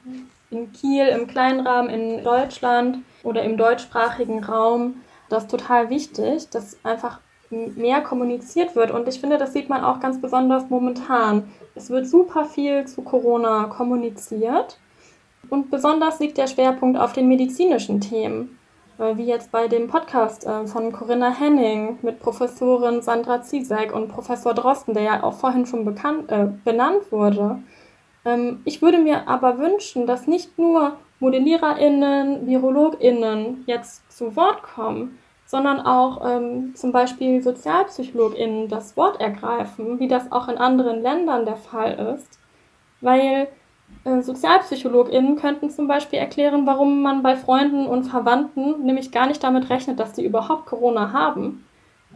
in 0.50 0.72
Kiel 0.72 1.06
im 1.06 1.26
kleinen 1.26 1.66
Rahmen 1.66 1.88
in 1.88 2.24
Deutschland 2.24 2.98
oder 3.22 3.42
im 3.42 3.56
deutschsprachigen 3.56 4.44
Raum 4.44 4.96
das 5.28 5.46
total 5.46 5.90
wichtig, 5.90 6.50
dass 6.50 6.76
einfach 6.84 7.20
mehr 7.50 8.00
kommuniziert 8.00 8.74
wird. 8.74 8.90
Und 8.90 9.08
ich 9.08 9.20
finde, 9.20 9.38
das 9.38 9.52
sieht 9.52 9.68
man 9.68 9.84
auch 9.84 10.00
ganz 10.00 10.20
besonders 10.20 10.68
momentan. 10.70 11.50
Es 11.74 11.90
wird 11.90 12.08
super 12.08 12.44
viel 12.44 12.86
zu 12.86 13.02
Corona 13.02 13.64
kommuniziert. 13.64 14.78
Und 15.50 15.70
besonders 15.70 16.20
liegt 16.20 16.38
der 16.38 16.46
Schwerpunkt 16.46 16.98
auf 16.98 17.12
den 17.12 17.28
medizinischen 17.28 18.00
Themen. 18.00 18.58
Wie 18.96 19.24
jetzt 19.24 19.50
bei 19.50 19.66
dem 19.66 19.88
Podcast 19.88 20.46
äh, 20.46 20.68
von 20.68 20.92
Corinna 20.92 21.30
Henning 21.30 21.98
mit 22.02 22.20
Professorin 22.20 23.02
Sandra 23.02 23.42
Zizek 23.42 23.92
und 23.92 24.06
Professor 24.06 24.54
Drosten, 24.54 24.94
der 24.94 25.02
ja 25.02 25.22
auch 25.24 25.34
vorhin 25.34 25.66
schon 25.66 25.84
bekannt, 25.84 26.30
äh, 26.30 26.46
benannt 26.64 27.10
wurde. 27.10 27.58
Ähm, 28.24 28.60
ich 28.64 28.82
würde 28.82 28.98
mir 28.98 29.26
aber 29.26 29.58
wünschen, 29.58 30.06
dass 30.06 30.28
nicht 30.28 30.56
nur 30.58 30.96
ModelliererInnen, 31.18 32.46
VirologInnen 32.46 33.64
jetzt 33.66 34.12
zu 34.12 34.36
Wort 34.36 34.62
kommen, 34.62 35.18
sondern 35.44 35.80
auch 35.80 36.24
ähm, 36.24 36.76
zum 36.76 36.92
Beispiel 36.92 37.42
SozialpsychologInnen 37.42 38.68
das 38.68 38.96
Wort 38.96 39.20
ergreifen, 39.20 39.98
wie 39.98 40.08
das 40.08 40.30
auch 40.30 40.46
in 40.46 40.56
anderen 40.56 41.02
Ländern 41.02 41.44
der 41.44 41.56
Fall 41.56 42.14
ist. 42.14 42.38
Weil 43.00 43.20
äh, 43.20 43.46
SozialpsychologInnen 44.04 45.36
könnten 45.36 45.70
zum 45.70 45.88
Beispiel 45.88 46.18
erklären, 46.18 46.66
warum 46.66 47.02
man 47.02 47.22
bei 47.22 47.36
Freunden 47.36 47.86
und 47.86 48.04
Verwandten 48.04 48.84
nämlich 48.84 49.12
gar 49.12 49.26
nicht 49.26 49.42
damit 49.42 49.70
rechnet, 49.70 49.98
dass 49.98 50.14
sie 50.14 50.24
überhaupt 50.24 50.66
Corona 50.66 51.12
haben 51.12 51.64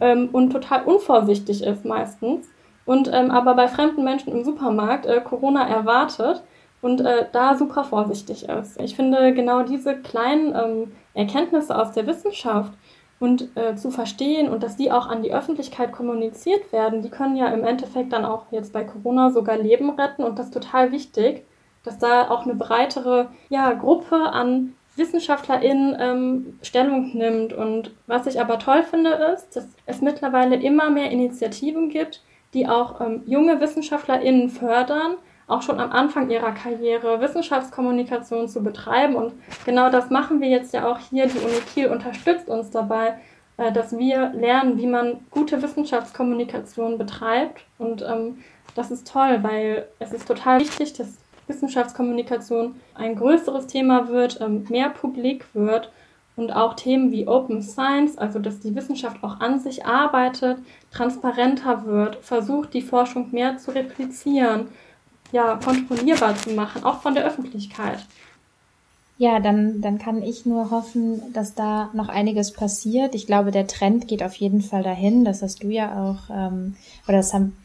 ähm, 0.00 0.28
und 0.32 0.50
total 0.50 0.84
unvorsichtig 0.84 1.62
ist 1.62 1.84
meistens 1.84 2.48
und 2.84 3.10
ähm, 3.12 3.30
aber 3.30 3.54
bei 3.54 3.68
fremden 3.68 4.04
Menschen 4.04 4.32
im 4.32 4.44
Supermarkt 4.44 5.06
äh, 5.06 5.20
Corona 5.20 5.68
erwartet 5.68 6.42
und 6.80 7.00
äh, 7.00 7.26
da 7.32 7.56
super 7.56 7.84
vorsichtig 7.84 8.48
ist. 8.48 8.80
Ich 8.80 8.94
finde 8.94 9.34
genau 9.34 9.62
diese 9.62 9.96
kleinen 9.96 10.54
ähm, 10.54 10.92
Erkenntnisse 11.14 11.76
aus 11.76 11.92
der 11.92 12.06
Wissenschaft 12.06 12.72
und 13.20 13.48
äh, 13.56 13.74
zu 13.74 13.90
verstehen 13.90 14.48
und 14.48 14.62
dass 14.62 14.76
die 14.76 14.92
auch 14.92 15.08
an 15.08 15.22
die 15.22 15.34
Öffentlichkeit 15.34 15.92
kommuniziert 15.92 16.72
werden, 16.72 17.02
die 17.02 17.10
können 17.10 17.36
ja 17.36 17.48
im 17.48 17.64
Endeffekt 17.64 18.12
dann 18.12 18.24
auch 18.24 18.44
jetzt 18.52 18.72
bei 18.72 18.84
Corona 18.84 19.30
sogar 19.30 19.56
Leben 19.56 19.90
retten 19.90 20.22
und 20.22 20.38
das 20.38 20.46
ist 20.46 20.54
total 20.54 20.92
wichtig, 20.92 21.44
dass 21.84 21.98
da 21.98 22.30
auch 22.30 22.44
eine 22.44 22.54
breitere 22.54 23.28
ja, 23.48 23.72
Gruppe 23.72 24.16
an 24.16 24.74
WissenschaftlerInnen 24.96 25.96
ähm, 25.98 26.58
Stellung 26.62 27.16
nimmt. 27.16 27.52
Und 27.52 27.92
was 28.06 28.26
ich 28.26 28.40
aber 28.40 28.58
toll 28.58 28.82
finde, 28.82 29.10
ist, 29.10 29.56
dass 29.56 29.68
es 29.86 30.00
mittlerweile 30.02 30.56
immer 30.56 30.90
mehr 30.90 31.10
Initiativen 31.10 31.88
gibt, 31.88 32.22
die 32.52 32.68
auch 32.68 33.00
ähm, 33.00 33.22
junge 33.26 33.60
WissenschaftlerInnen 33.60 34.50
fördern, 34.50 35.14
auch 35.46 35.62
schon 35.62 35.80
am 35.80 35.92
Anfang 35.92 36.28
ihrer 36.28 36.52
Karriere 36.52 37.20
Wissenschaftskommunikation 37.20 38.48
zu 38.48 38.62
betreiben. 38.62 39.16
Und 39.16 39.32
genau 39.64 39.88
das 39.88 40.10
machen 40.10 40.40
wir 40.40 40.48
jetzt 40.48 40.74
ja 40.74 40.90
auch 40.90 40.98
hier. 40.98 41.26
Die 41.26 41.38
Uni 41.38 41.60
Kiel 41.72 41.88
unterstützt 41.88 42.48
uns 42.48 42.70
dabei, 42.70 43.14
äh, 43.56 43.72
dass 43.72 43.96
wir 43.96 44.30
lernen, 44.34 44.76
wie 44.76 44.86
man 44.86 45.20
gute 45.30 45.62
Wissenschaftskommunikation 45.62 46.98
betreibt. 46.98 47.64
Und 47.78 48.02
ähm, 48.02 48.42
das 48.74 48.90
ist 48.90 49.10
toll, 49.10 49.38
weil 49.42 49.86
es 49.98 50.12
ist 50.12 50.28
total 50.28 50.60
wichtig, 50.60 50.92
dass 50.94 51.16
Wissenschaftskommunikation 51.48 52.76
ein 52.94 53.16
größeres 53.16 53.66
Thema 53.66 54.08
wird, 54.08 54.40
ähm, 54.40 54.66
mehr 54.68 54.90
publik 54.90 55.46
wird 55.54 55.90
und 56.36 56.52
auch 56.52 56.74
Themen 56.74 57.10
wie 57.10 57.26
Open 57.26 57.62
Science, 57.62 58.16
also 58.16 58.38
dass 58.38 58.60
die 58.60 58.74
Wissenschaft 58.74 59.22
auch 59.24 59.40
an 59.40 59.58
sich 59.58 59.84
arbeitet, 59.86 60.58
transparenter 60.92 61.84
wird, 61.86 62.16
versucht, 62.16 62.74
die 62.74 62.82
Forschung 62.82 63.28
mehr 63.32 63.58
zu 63.58 63.72
replizieren 63.72 64.68
ja, 65.32 65.56
kontrollierbar 65.56 66.36
zu 66.36 66.50
machen, 66.50 66.84
auch 66.84 67.00
von 67.00 67.14
der 67.14 67.24
Öffentlichkeit. 67.24 68.04
Ja, 69.18 69.40
dann, 69.40 69.80
dann 69.80 69.98
kann 69.98 70.22
ich 70.22 70.46
nur 70.46 70.70
hoffen, 70.70 71.32
dass 71.32 71.54
da 71.54 71.90
noch 71.92 72.08
einiges 72.08 72.52
passiert. 72.52 73.14
Ich 73.14 73.26
glaube, 73.26 73.50
der 73.50 73.66
Trend 73.66 74.06
geht 74.06 74.22
auf 74.22 74.34
jeden 74.34 74.62
Fall 74.62 74.84
dahin. 74.84 75.24
Das 75.24 75.42
hast 75.42 75.62
du 75.62 75.68
ja 75.68 76.00
auch, 76.02 76.30
ähm, 76.32 76.76
oder 77.08 77.16
das 77.16 77.34
haben 77.34 77.56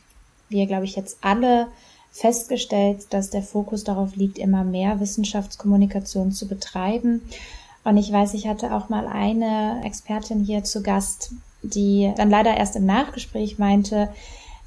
wir, 0.49 0.65
glaube 0.65 0.85
ich, 0.85 0.95
jetzt 0.95 1.19
alle 1.21 1.67
festgestellt, 2.13 3.07
dass 3.09 3.31
der 3.31 3.41
Fokus 3.41 3.83
darauf 3.83 4.15
liegt, 4.15 4.37
immer 4.37 4.63
mehr 4.63 4.99
Wissenschaftskommunikation 4.99 6.31
zu 6.31 6.47
betreiben. 6.47 7.21
Und 7.83 7.97
ich 7.97 8.11
weiß, 8.11 8.35
ich 8.35 8.47
hatte 8.47 8.73
auch 8.73 8.87
mal 8.87 9.07
eine 9.07 9.81
Expertin 9.83 10.43
hier 10.43 10.63
zu 10.63 10.83
Gast, 10.83 11.31
die 11.63 12.13
dann 12.15 12.29
leider 12.29 12.55
erst 12.55 12.75
im 12.75 12.85
Nachgespräch 12.85 13.57
meinte, 13.57 14.09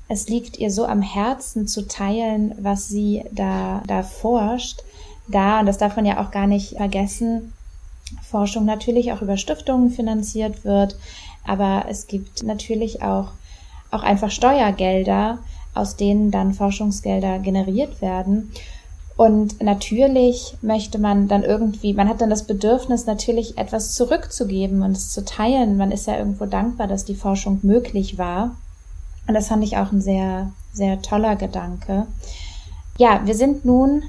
es 0.09 0.29
liegt 0.29 0.59
ihr 0.59 0.71
so 0.71 0.87
am 0.87 1.03
Herzen 1.03 1.67
zu 1.67 1.87
teilen, 1.87 2.55
was 2.61 2.89
sie 2.89 3.25
da, 3.33 3.83
da 3.87 4.03
forscht. 4.03 4.83
Da, 5.29 5.61
und 5.61 5.67
das 5.67 5.79
darf 5.79 5.97
man 5.97 6.07
ja 6.07 6.25
auch 6.25 6.31
gar 6.31 6.47
nicht 6.47 6.77
vergessen, 6.77 7.53
Forschung 8.23 8.65
natürlich 8.65 9.13
auch 9.13 9.23
über 9.23 9.37
Stiftungen 9.37 9.91
finanziert 9.91 10.65
wird, 10.65 10.97
aber 11.45 11.87
es 11.89 12.07
gibt 12.07 12.45
natürlich 12.45 13.03
auch, 13.03 13.33
auch 13.91 14.03
einfach 14.05 14.31
Steuergelder, 14.31 15.39
aus 15.77 15.97
denen 15.97 16.31
dann 16.31 16.55
Forschungsgelder 16.55 17.39
generiert 17.39 18.01
werden. 18.01 18.53
Und 19.17 19.63
natürlich 19.63 20.57
möchte 20.61 20.99
man 20.99 21.27
dann 21.27 21.43
irgendwie, 21.43 21.95
man 21.95 22.09
hat 22.09 22.21
dann 22.21 22.29
das 22.29 22.47
Bedürfnis, 22.47 23.07
natürlich 23.07 23.57
etwas 23.57 23.95
zurückzugeben 23.95 24.83
und 24.83 24.93
es 24.93 25.11
zu 25.11 25.25
teilen. 25.25 25.79
Man 25.79 25.91
ist 25.91 26.07
ja 26.07 26.19
irgendwo 26.19 26.45
dankbar, 26.45 26.87
dass 26.87 27.07
die 27.07 27.15
Forschung 27.15 27.61
möglich 27.63 28.19
war. 28.19 28.57
Und 29.27 29.35
das 29.35 29.49
fand 29.49 29.65
ich 29.65 29.79
auch 29.79 29.91
ein 29.91 30.03
sehr, 30.03 30.53
sehr 30.73 31.01
toller 31.01 31.35
Gedanke. 31.37 32.07
Ja, 32.99 33.23
wir 33.25 33.35
sind 33.35 33.65
nun 33.65 34.03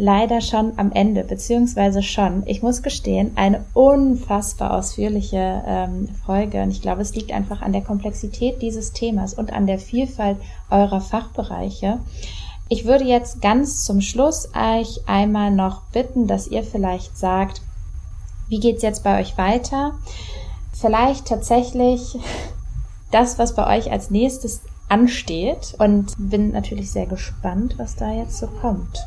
leider 0.00 0.40
schon 0.40 0.72
am 0.78 0.92
Ende, 0.92 1.24
beziehungsweise 1.24 2.02
schon, 2.02 2.42
ich 2.46 2.62
muss 2.62 2.82
gestehen, 2.82 3.32
eine 3.36 3.64
unfassbar 3.74 4.76
ausführliche 4.76 5.62
ähm, 5.66 6.08
Folge. 6.24 6.62
Und 6.62 6.70
ich 6.70 6.80
glaube, 6.80 7.02
es 7.02 7.14
liegt 7.14 7.32
einfach 7.32 7.60
an 7.60 7.72
der 7.72 7.82
Komplexität 7.82 8.62
dieses 8.62 8.92
Themas 8.92 9.34
und 9.34 9.52
an 9.52 9.66
der 9.66 9.78
Vielfalt 9.78 10.38
eurer 10.70 11.00
Fachbereiche. 11.00 12.00
Ich 12.68 12.86
würde 12.86 13.04
jetzt 13.04 13.42
ganz 13.42 13.84
zum 13.84 14.00
Schluss 14.00 14.48
euch 14.54 15.00
einmal 15.06 15.50
noch 15.50 15.82
bitten, 15.92 16.26
dass 16.26 16.48
ihr 16.48 16.62
vielleicht 16.62 17.16
sagt, 17.18 17.60
wie 18.48 18.58
geht's 18.58 18.82
jetzt 18.82 19.04
bei 19.04 19.20
euch 19.20 19.36
weiter? 19.36 19.92
Vielleicht 20.72 21.26
tatsächlich 21.26 22.18
das, 23.10 23.38
was 23.38 23.54
bei 23.54 23.76
euch 23.76 23.92
als 23.92 24.10
nächstes 24.10 24.62
ansteht 24.88 25.74
und 25.78 26.14
bin 26.16 26.52
natürlich 26.52 26.90
sehr 26.90 27.06
gespannt, 27.06 27.74
was 27.76 27.96
da 27.96 28.12
jetzt 28.12 28.38
so 28.38 28.46
kommt. 28.46 29.06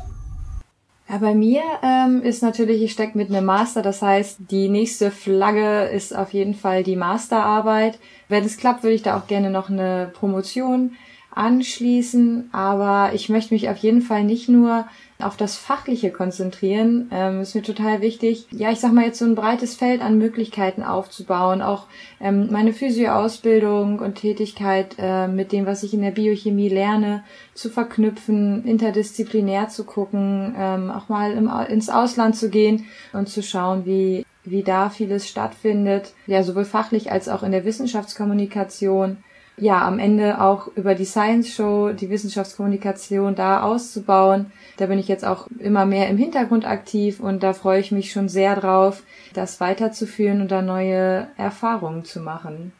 Ja, 1.14 1.20
bei 1.20 1.36
mir 1.36 1.62
ähm, 1.84 2.22
ist 2.22 2.42
natürlich, 2.42 2.82
ich 2.82 2.90
stecke 2.90 3.16
mit 3.16 3.28
einem 3.28 3.44
Master, 3.44 3.82
das 3.82 4.02
heißt, 4.02 4.50
die 4.50 4.68
nächste 4.68 5.12
Flagge 5.12 5.84
ist 5.84 6.12
auf 6.12 6.32
jeden 6.32 6.54
Fall 6.54 6.82
die 6.82 6.96
Masterarbeit. 6.96 8.00
Wenn 8.28 8.42
es 8.42 8.56
klappt, 8.56 8.82
würde 8.82 8.96
ich 8.96 9.02
da 9.02 9.16
auch 9.16 9.28
gerne 9.28 9.48
noch 9.48 9.70
eine 9.70 10.10
Promotion 10.12 10.96
anschließen, 11.30 12.48
aber 12.50 13.12
ich 13.14 13.28
möchte 13.28 13.54
mich 13.54 13.68
auf 13.68 13.76
jeden 13.76 14.02
Fall 14.02 14.24
nicht 14.24 14.48
nur 14.48 14.88
auf 15.18 15.36
das 15.36 15.56
Fachliche 15.56 16.10
konzentrieren. 16.10 17.08
Ähm, 17.12 17.40
ist 17.40 17.54
mir 17.54 17.62
total 17.62 18.00
wichtig, 18.00 18.46
ja, 18.50 18.70
ich 18.70 18.80
sag 18.80 18.92
mal 18.92 19.04
jetzt 19.04 19.18
so 19.18 19.24
ein 19.24 19.34
breites 19.34 19.76
Feld 19.76 20.02
an 20.02 20.18
Möglichkeiten 20.18 20.82
aufzubauen, 20.82 21.62
auch 21.62 21.86
ähm, 22.20 22.48
meine 22.50 22.72
Physioausbildung 22.72 24.00
und 24.00 24.16
Tätigkeit 24.16 24.96
äh, 24.98 25.28
mit 25.28 25.52
dem, 25.52 25.66
was 25.66 25.82
ich 25.82 25.94
in 25.94 26.02
der 26.02 26.10
Biochemie 26.10 26.68
lerne, 26.68 27.24
zu 27.54 27.70
verknüpfen, 27.70 28.64
interdisziplinär 28.64 29.68
zu 29.68 29.84
gucken, 29.84 30.54
ähm, 30.58 30.90
auch 30.90 31.08
mal 31.08 31.32
im, 31.32 31.50
ins 31.68 31.90
Ausland 31.90 32.36
zu 32.36 32.50
gehen 32.50 32.86
und 33.12 33.28
zu 33.28 33.42
schauen, 33.42 33.86
wie 33.86 34.24
wie 34.44 34.62
da 34.62 34.90
vieles 34.90 35.26
stattfindet, 35.26 36.12
ja, 36.26 36.42
sowohl 36.42 36.66
fachlich 36.66 37.10
als 37.10 37.28
auch 37.30 37.42
in 37.42 37.52
der 37.52 37.64
Wissenschaftskommunikation 37.64 39.16
ja, 39.56 39.86
am 39.86 39.98
Ende 39.98 40.40
auch 40.40 40.68
über 40.74 40.94
die 40.94 41.04
Science 41.04 41.48
Show, 41.48 41.92
die 41.92 42.10
Wissenschaftskommunikation 42.10 43.34
da 43.34 43.62
auszubauen. 43.62 44.52
Da 44.76 44.86
bin 44.86 44.98
ich 44.98 45.08
jetzt 45.08 45.24
auch 45.24 45.46
immer 45.58 45.86
mehr 45.86 46.08
im 46.08 46.18
Hintergrund 46.18 46.66
aktiv 46.66 47.20
und 47.20 47.42
da 47.42 47.52
freue 47.52 47.80
ich 47.80 47.92
mich 47.92 48.10
schon 48.10 48.28
sehr 48.28 48.56
drauf, 48.56 49.04
das 49.32 49.60
weiterzuführen 49.60 50.40
und 50.40 50.50
da 50.50 50.62
neue 50.62 51.28
Erfahrungen 51.36 52.04
zu 52.04 52.20
machen. 52.20 52.72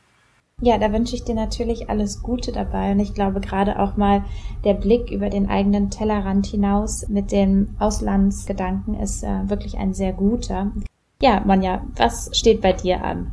Ja, 0.60 0.78
da 0.78 0.92
wünsche 0.92 1.16
ich 1.16 1.24
dir 1.24 1.34
natürlich 1.34 1.90
alles 1.90 2.22
Gute 2.22 2.52
dabei 2.52 2.92
und 2.92 3.00
ich 3.00 3.12
glaube 3.12 3.40
gerade 3.40 3.78
auch 3.78 3.96
mal 3.96 4.24
der 4.64 4.74
Blick 4.74 5.10
über 5.10 5.28
den 5.28 5.48
eigenen 5.48 5.90
Tellerrand 5.90 6.46
hinaus 6.46 7.08
mit 7.08 7.32
dem 7.32 7.74
Auslandsgedanken 7.78 8.94
ist 8.94 9.24
äh, 9.24 9.48
wirklich 9.48 9.76
ein 9.76 9.94
sehr 9.94 10.12
guter. 10.12 10.70
Ja, 11.20 11.42
Monja, 11.44 11.84
was 11.96 12.30
steht 12.36 12.60
bei 12.60 12.72
dir 12.72 13.02
an? 13.04 13.32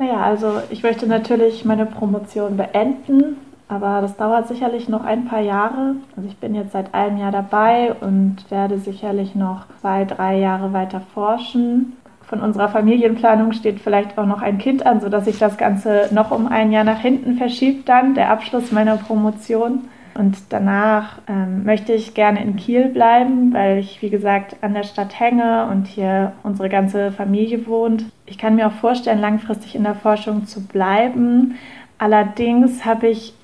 Naja, 0.00 0.22
also 0.22 0.62
ich 0.70 0.82
möchte 0.82 1.06
natürlich 1.06 1.66
meine 1.66 1.84
Promotion 1.84 2.56
beenden, 2.56 3.36
aber 3.68 4.00
das 4.00 4.16
dauert 4.16 4.48
sicherlich 4.48 4.88
noch 4.88 5.04
ein 5.04 5.26
paar 5.26 5.42
Jahre. 5.42 5.96
Also 6.16 6.26
ich 6.26 6.38
bin 6.38 6.54
jetzt 6.54 6.72
seit 6.72 6.94
einem 6.94 7.18
Jahr 7.18 7.32
dabei 7.32 7.92
und 8.00 8.38
werde 8.48 8.78
sicherlich 8.78 9.34
noch 9.34 9.66
zwei, 9.82 10.06
drei 10.06 10.38
Jahre 10.38 10.72
weiter 10.72 11.02
forschen. 11.12 11.98
Von 12.22 12.40
unserer 12.40 12.70
Familienplanung 12.70 13.52
steht 13.52 13.78
vielleicht 13.78 14.16
auch 14.16 14.24
noch 14.24 14.40
ein 14.40 14.56
Kind 14.56 14.86
an, 14.86 15.02
sodass 15.02 15.26
sich 15.26 15.38
das 15.38 15.58
Ganze 15.58 16.08
noch 16.12 16.30
um 16.30 16.46
ein 16.46 16.72
Jahr 16.72 16.84
nach 16.84 17.00
hinten 17.00 17.36
verschiebt 17.36 17.86
dann, 17.86 18.14
der 18.14 18.30
Abschluss 18.30 18.72
meiner 18.72 18.96
Promotion. 18.96 19.80
Und 20.14 20.36
danach 20.50 21.18
ähm, 21.28 21.64
möchte 21.64 21.92
ich 21.92 22.14
gerne 22.14 22.42
in 22.42 22.56
Kiel 22.56 22.88
bleiben, 22.88 23.52
weil 23.52 23.78
ich, 23.78 24.02
wie 24.02 24.10
gesagt, 24.10 24.56
an 24.60 24.74
der 24.74 24.82
Stadt 24.82 25.18
hänge 25.18 25.66
und 25.66 25.86
hier 25.86 26.32
unsere 26.42 26.68
ganze 26.68 27.12
Familie 27.12 27.66
wohnt. 27.66 28.04
Ich 28.26 28.38
kann 28.38 28.56
mir 28.56 28.66
auch 28.66 28.72
vorstellen, 28.72 29.20
langfristig 29.20 29.74
in 29.74 29.84
der 29.84 29.94
Forschung 29.94 30.46
zu 30.46 30.66
bleiben. 30.66 31.56
Allerdings 31.98 32.84
habe 32.84 33.08
ich 33.08 33.34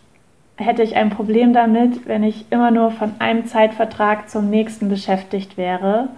hätte 0.57 0.83
ich 0.83 0.97
ein 0.97 1.11
Problem 1.11 1.53
damit, 1.53 2.09
wenn 2.09 2.23
ich 2.23 2.47
immer 2.51 2.71
nur 2.71 2.91
von 2.91 3.13
einem 3.19 3.45
Zeitvertrag 3.47 4.29
zum 4.31 4.49
nächsten 4.49 4.89
beschäftigt 4.89 5.57
wäre. 5.57 6.09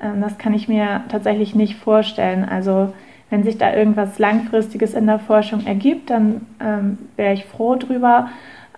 Ähm, 0.00 0.20
das 0.20 0.38
kann 0.38 0.54
ich 0.54 0.68
mir 0.68 1.02
tatsächlich 1.08 1.54
nicht 1.54 1.76
vorstellen. 1.76 2.44
Also 2.44 2.92
wenn 3.30 3.44
sich 3.44 3.58
da 3.58 3.74
irgendwas 3.74 4.18
Langfristiges 4.18 4.94
in 4.94 5.06
der 5.06 5.18
Forschung 5.18 5.66
ergibt, 5.66 6.10
dann 6.10 6.46
ähm, 6.60 6.98
wäre 7.16 7.34
ich 7.34 7.44
froh 7.44 7.76
drüber. 7.76 8.28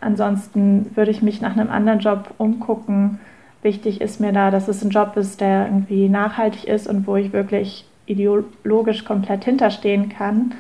Ansonsten 0.03 0.91
würde 0.95 1.11
ich 1.11 1.23
mich 1.23 1.41
nach 1.41 1.57
einem 1.57 1.71
anderen 1.71 2.01
Job 2.01 2.35
umgucken. 2.39 3.21
Wichtig 3.63 4.01
ist 4.01 4.21
mir 4.21 4.33
da, 4.33 4.51
dass 4.51 4.69
es 4.69 4.83
ein 4.83 4.91
Job 4.91 5.17
ist, 5.17 5.41
der 5.41 5.67
irgendwie 5.67 6.09
nachhaltig 6.09 6.65
ist 6.65 6.89
und 6.89 7.07
wo 7.07 7.17
ich 7.17 7.33
wirklich 7.33 7.85
ideologisch 8.07 9.05
komplett 9.05 9.45
hinterstehen 9.45 10.09
kann 10.09 10.53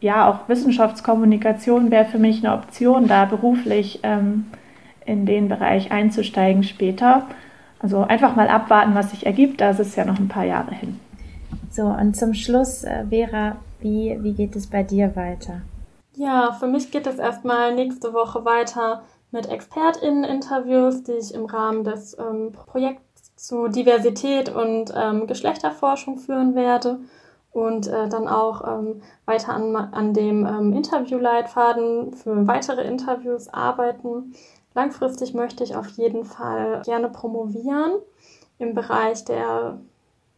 ja, 0.00 0.28
auch 0.28 0.48
Wissenschaftskommunikation 0.48 1.90
wäre 1.90 2.04
für 2.04 2.18
mich 2.18 2.44
eine 2.44 2.54
Option, 2.54 3.08
da 3.08 3.24
beruflich 3.24 4.00
ähm, 4.02 4.46
in 5.04 5.26
den 5.26 5.48
Bereich 5.48 5.90
einzusteigen 5.90 6.62
später. 6.62 7.26
Also 7.80 8.02
einfach 8.02 8.36
mal 8.36 8.48
abwarten, 8.48 8.94
was 8.94 9.10
sich 9.10 9.26
ergibt. 9.26 9.60
Da 9.60 9.70
ist 9.70 9.80
es 9.80 9.96
ja 9.96 10.04
noch 10.04 10.18
ein 10.18 10.28
paar 10.28 10.44
Jahre 10.44 10.74
hin. 10.74 10.98
So, 11.70 11.84
und 11.84 12.16
zum 12.16 12.34
Schluss, 12.34 12.84
äh, 12.84 13.04
Vera, 13.08 13.56
wie, 13.80 14.18
wie 14.20 14.32
geht 14.32 14.56
es 14.56 14.66
bei 14.66 14.82
dir 14.82 15.14
weiter? 15.16 15.62
Ja, 16.18 16.50
für 16.50 16.66
mich 16.66 16.90
geht 16.90 17.06
es 17.06 17.20
erstmal 17.20 17.76
nächste 17.76 18.12
Woche 18.12 18.44
weiter 18.44 19.04
mit 19.30 19.48
ExpertInnen-Interviews, 19.48 21.04
die 21.04 21.12
ich 21.12 21.32
im 21.32 21.46
Rahmen 21.46 21.84
des 21.84 22.18
ähm, 22.18 22.50
Projekts 22.50 23.36
zu 23.36 23.68
Diversität 23.68 24.48
und 24.48 24.92
ähm, 24.96 25.28
Geschlechterforschung 25.28 26.18
führen 26.18 26.56
werde 26.56 26.98
und 27.52 27.86
äh, 27.86 28.08
dann 28.08 28.26
auch 28.26 28.66
ähm, 28.66 29.00
weiter 29.26 29.54
an, 29.54 29.76
an 29.76 30.12
dem 30.12 30.44
ähm, 30.44 30.72
Interviewleitfaden 30.72 32.12
für 32.14 32.48
weitere 32.48 32.82
Interviews 32.82 33.46
arbeiten. 33.46 34.34
Langfristig 34.74 35.34
möchte 35.34 35.62
ich 35.62 35.76
auf 35.76 35.86
jeden 35.90 36.24
Fall 36.24 36.82
gerne 36.84 37.10
promovieren 37.10 37.92
im 38.58 38.74
Bereich 38.74 39.24
der 39.24 39.78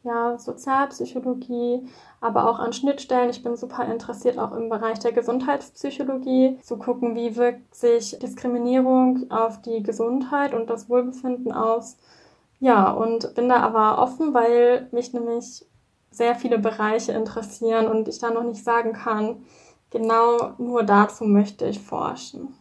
ja, 0.02 0.38
Sozialpsychologie, 0.38 1.86
aber 2.20 2.48
auch 2.48 2.58
an 2.58 2.72
Schnittstellen. 2.72 3.30
Ich 3.30 3.42
bin 3.42 3.56
super 3.56 3.90
interessiert 3.90 4.38
auch 4.38 4.52
im 4.52 4.68
Bereich 4.68 4.98
der 4.98 5.12
Gesundheitspsychologie 5.12 6.58
zu 6.62 6.76
gucken, 6.76 7.14
wie 7.14 7.36
wirkt 7.36 7.74
sich 7.74 8.18
Diskriminierung 8.18 9.30
auf 9.30 9.62
die 9.62 9.82
Gesundheit 9.82 10.54
und 10.54 10.68
das 10.68 10.88
Wohlbefinden 10.88 11.52
aus. 11.52 11.96
Ja, 12.58 12.90
und 12.90 13.34
bin 13.34 13.48
da 13.48 13.60
aber 13.60 14.02
offen, 14.02 14.34
weil 14.34 14.88
mich 14.92 15.14
nämlich 15.14 15.64
sehr 16.10 16.34
viele 16.34 16.58
Bereiche 16.58 17.12
interessieren 17.12 17.86
und 17.86 18.08
ich 18.08 18.18
da 18.18 18.30
noch 18.30 18.42
nicht 18.42 18.62
sagen 18.62 18.92
kann, 18.92 19.44
genau 19.90 20.52
nur 20.58 20.82
dazu 20.82 21.24
möchte 21.24 21.66
ich 21.66 21.80
forschen. 21.80 22.54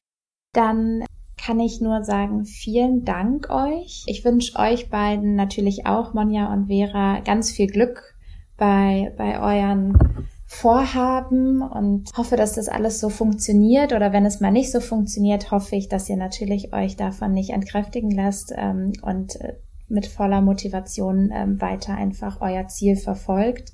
Dann 0.54 1.04
kann 1.38 1.60
ich 1.60 1.82
nur 1.82 2.04
sagen, 2.04 2.46
vielen 2.46 3.06
Dank 3.06 3.50
euch. 3.50 4.04
Ich 4.08 4.24
wünsche 4.24 4.58
euch 4.58 4.90
beiden 4.90 5.36
natürlich 5.36 5.86
auch, 5.86 6.14
Monja 6.14 6.52
und 6.54 6.68
Vera, 6.68 7.20
ganz 7.22 7.52
viel 7.52 7.68
Glück 7.68 8.16
bei, 8.60 9.14
bei 9.18 9.40
euren 9.40 9.98
Vorhaben 10.46 11.62
und 11.62 12.10
hoffe, 12.18 12.36
dass 12.36 12.54
das 12.54 12.70
alles 12.70 13.00
so 13.00 13.10
funktioniert. 13.10 13.94
Oder 13.94 14.12
wenn 14.14 14.26
es 14.26 14.40
mal 14.40 14.52
nicht 14.52 14.72
so 14.72 14.80
funktioniert, 14.80 15.52
hoffe 15.52 15.76
ich, 15.76 15.90
dass 15.90 16.10
ihr 16.10 16.18
natürlich 16.18 16.74
euch 16.74 16.96
davon 16.96 17.34
nicht 17.34 17.52
entkräftigen 17.52 18.12
lasst 18.12 18.54
ähm, 18.56 18.94
und 19.02 19.40
äh, 19.42 19.54
mit 19.88 20.08
voller 20.08 20.42
Motivation 20.42 21.32
ähm, 21.34 21.62
weiter 21.62 21.96
einfach 21.96 22.42
euer 22.42 22.68
Ziel 22.68 22.96
verfolgt. 22.96 23.72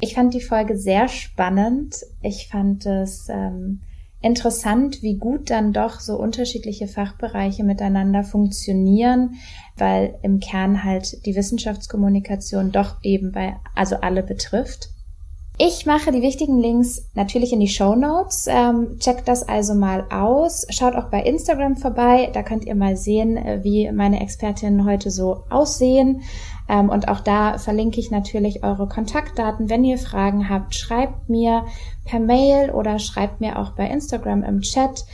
Ich 0.00 0.14
fand 0.14 0.34
die 0.34 0.40
Folge 0.40 0.76
sehr 0.76 1.08
spannend. 1.08 1.96
Ich 2.20 2.48
fand 2.48 2.84
es 2.86 3.28
ähm, 3.28 3.80
interessant, 4.22 5.02
wie 5.02 5.16
gut 5.16 5.50
dann 5.50 5.72
doch 5.72 6.00
so 6.00 6.16
unterschiedliche 6.16 6.88
Fachbereiche 6.88 7.64
miteinander 7.64 8.24
funktionieren, 8.24 9.34
weil 9.76 10.18
im 10.22 10.40
Kern 10.40 10.84
halt 10.84 11.26
die 11.26 11.36
Wissenschaftskommunikation 11.36 12.72
doch 12.72 12.96
eben 13.02 13.32
bei, 13.32 13.56
also 13.74 13.96
alle 13.96 14.22
betrifft. 14.22 14.90
Ich 15.58 15.84
mache 15.84 16.10
die 16.12 16.22
wichtigen 16.22 16.58
Links 16.58 17.04
natürlich 17.14 17.52
in 17.52 17.60
die 17.60 17.68
Show 17.68 17.94
Notes. 17.94 18.46
Ähm, 18.48 18.98
checkt 18.98 19.28
das 19.28 19.46
also 19.46 19.74
mal 19.74 20.06
aus. 20.10 20.66
Schaut 20.70 20.94
auch 20.94 21.10
bei 21.10 21.22
Instagram 21.22 21.76
vorbei. 21.76 22.30
Da 22.32 22.42
könnt 22.42 22.64
ihr 22.64 22.74
mal 22.74 22.96
sehen, 22.96 23.36
äh, 23.36 23.62
wie 23.62 23.90
meine 23.92 24.20
Expertinnen 24.22 24.86
heute 24.86 25.10
so 25.10 25.44
aussehen. 25.50 26.22
Ähm, 26.68 26.88
und 26.88 27.08
auch 27.08 27.20
da 27.20 27.58
verlinke 27.58 28.00
ich 28.00 28.10
natürlich 28.10 28.64
eure 28.64 28.88
Kontaktdaten. 28.88 29.68
Wenn 29.68 29.84
ihr 29.84 29.98
Fragen 29.98 30.48
habt, 30.48 30.74
schreibt 30.74 31.28
mir 31.28 31.64
per 32.04 32.20
Mail 32.20 32.70
oder 32.70 32.98
schreibt 32.98 33.40
mir 33.40 33.58
auch 33.58 33.72
bei 33.72 33.88
Instagram 33.88 34.42
im 34.42 34.60
Chat. 34.60 35.04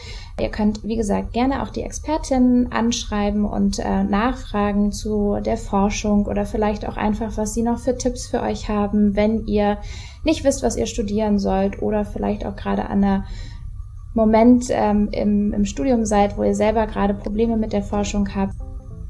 Ihr 0.41 0.51
könnt, 0.51 0.85
wie 0.85 0.97
gesagt, 0.97 1.33
gerne 1.33 1.63
auch 1.63 1.71
die 1.71 1.83
Expertinnen 1.83 2.71
anschreiben 2.71 3.45
und 3.45 3.81
äh, 3.81 4.05
nachfragen 4.05 4.93
zu 4.93 5.39
der 5.45 5.57
Forschung 5.57 6.27
oder 6.27 6.47
vielleicht 6.47 6.87
auch 6.87 6.97
einfach, 6.97 7.37
was 7.37 7.55
sie 7.55 7.63
noch 7.63 7.79
für 7.79 7.97
Tipps 7.97 8.29
für 8.29 8.41
euch 8.41 8.69
haben, 8.69 9.17
wenn 9.17 9.47
ihr 9.47 9.79
nicht 10.25 10.45
wisst, 10.45 10.63
was 10.63 10.77
ihr 10.77 10.87
studieren 10.87 11.39
sollt 11.39 11.83
oder 11.83 12.05
vielleicht 12.05 12.47
auch 12.47 12.55
gerade 12.55 12.85
an 12.85 13.03
einer 13.03 13.25
Moment 14.15 14.67
ähm, 14.71 15.09
im, 15.13 15.53
im 15.53 15.65
Studium 15.65 16.05
seid, 16.05 16.37
wo 16.39 16.43
ihr 16.43 16.55
selber 16.55 16.87
gerade 16.87 17.15
Probleme 17.15 17.57
mit 17.57 17.73
der 17.73 17.83
Forschung 17.83 18.29
habt. 18.35 18.55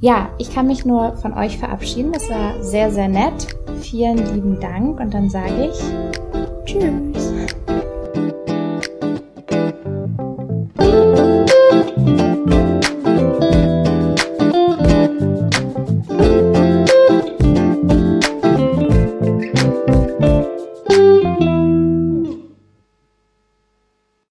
Ja, 0.00 0.30
ich 0.38 0.54
kann 0.54 0.68
mich 0.68 0.84
nur 0.84 1.16
von 1.16 1.34
euch 1.34 1.58
verabschieden. 1.58 2.12
Das 2.12 2.30
war 2.30 2.62
sehr, 2.62 2.92
sehr 2.92 3.08
nett. 3.08 3.48
Vielen 3.80 4.18
lieben 4.32 4.60
Dank 4.60 5.00
und 5.00 5.12
dann 5.12 5.28
sage 5.28 5.72
ich 5.72 5.78
Tschüss. 6.64 7.32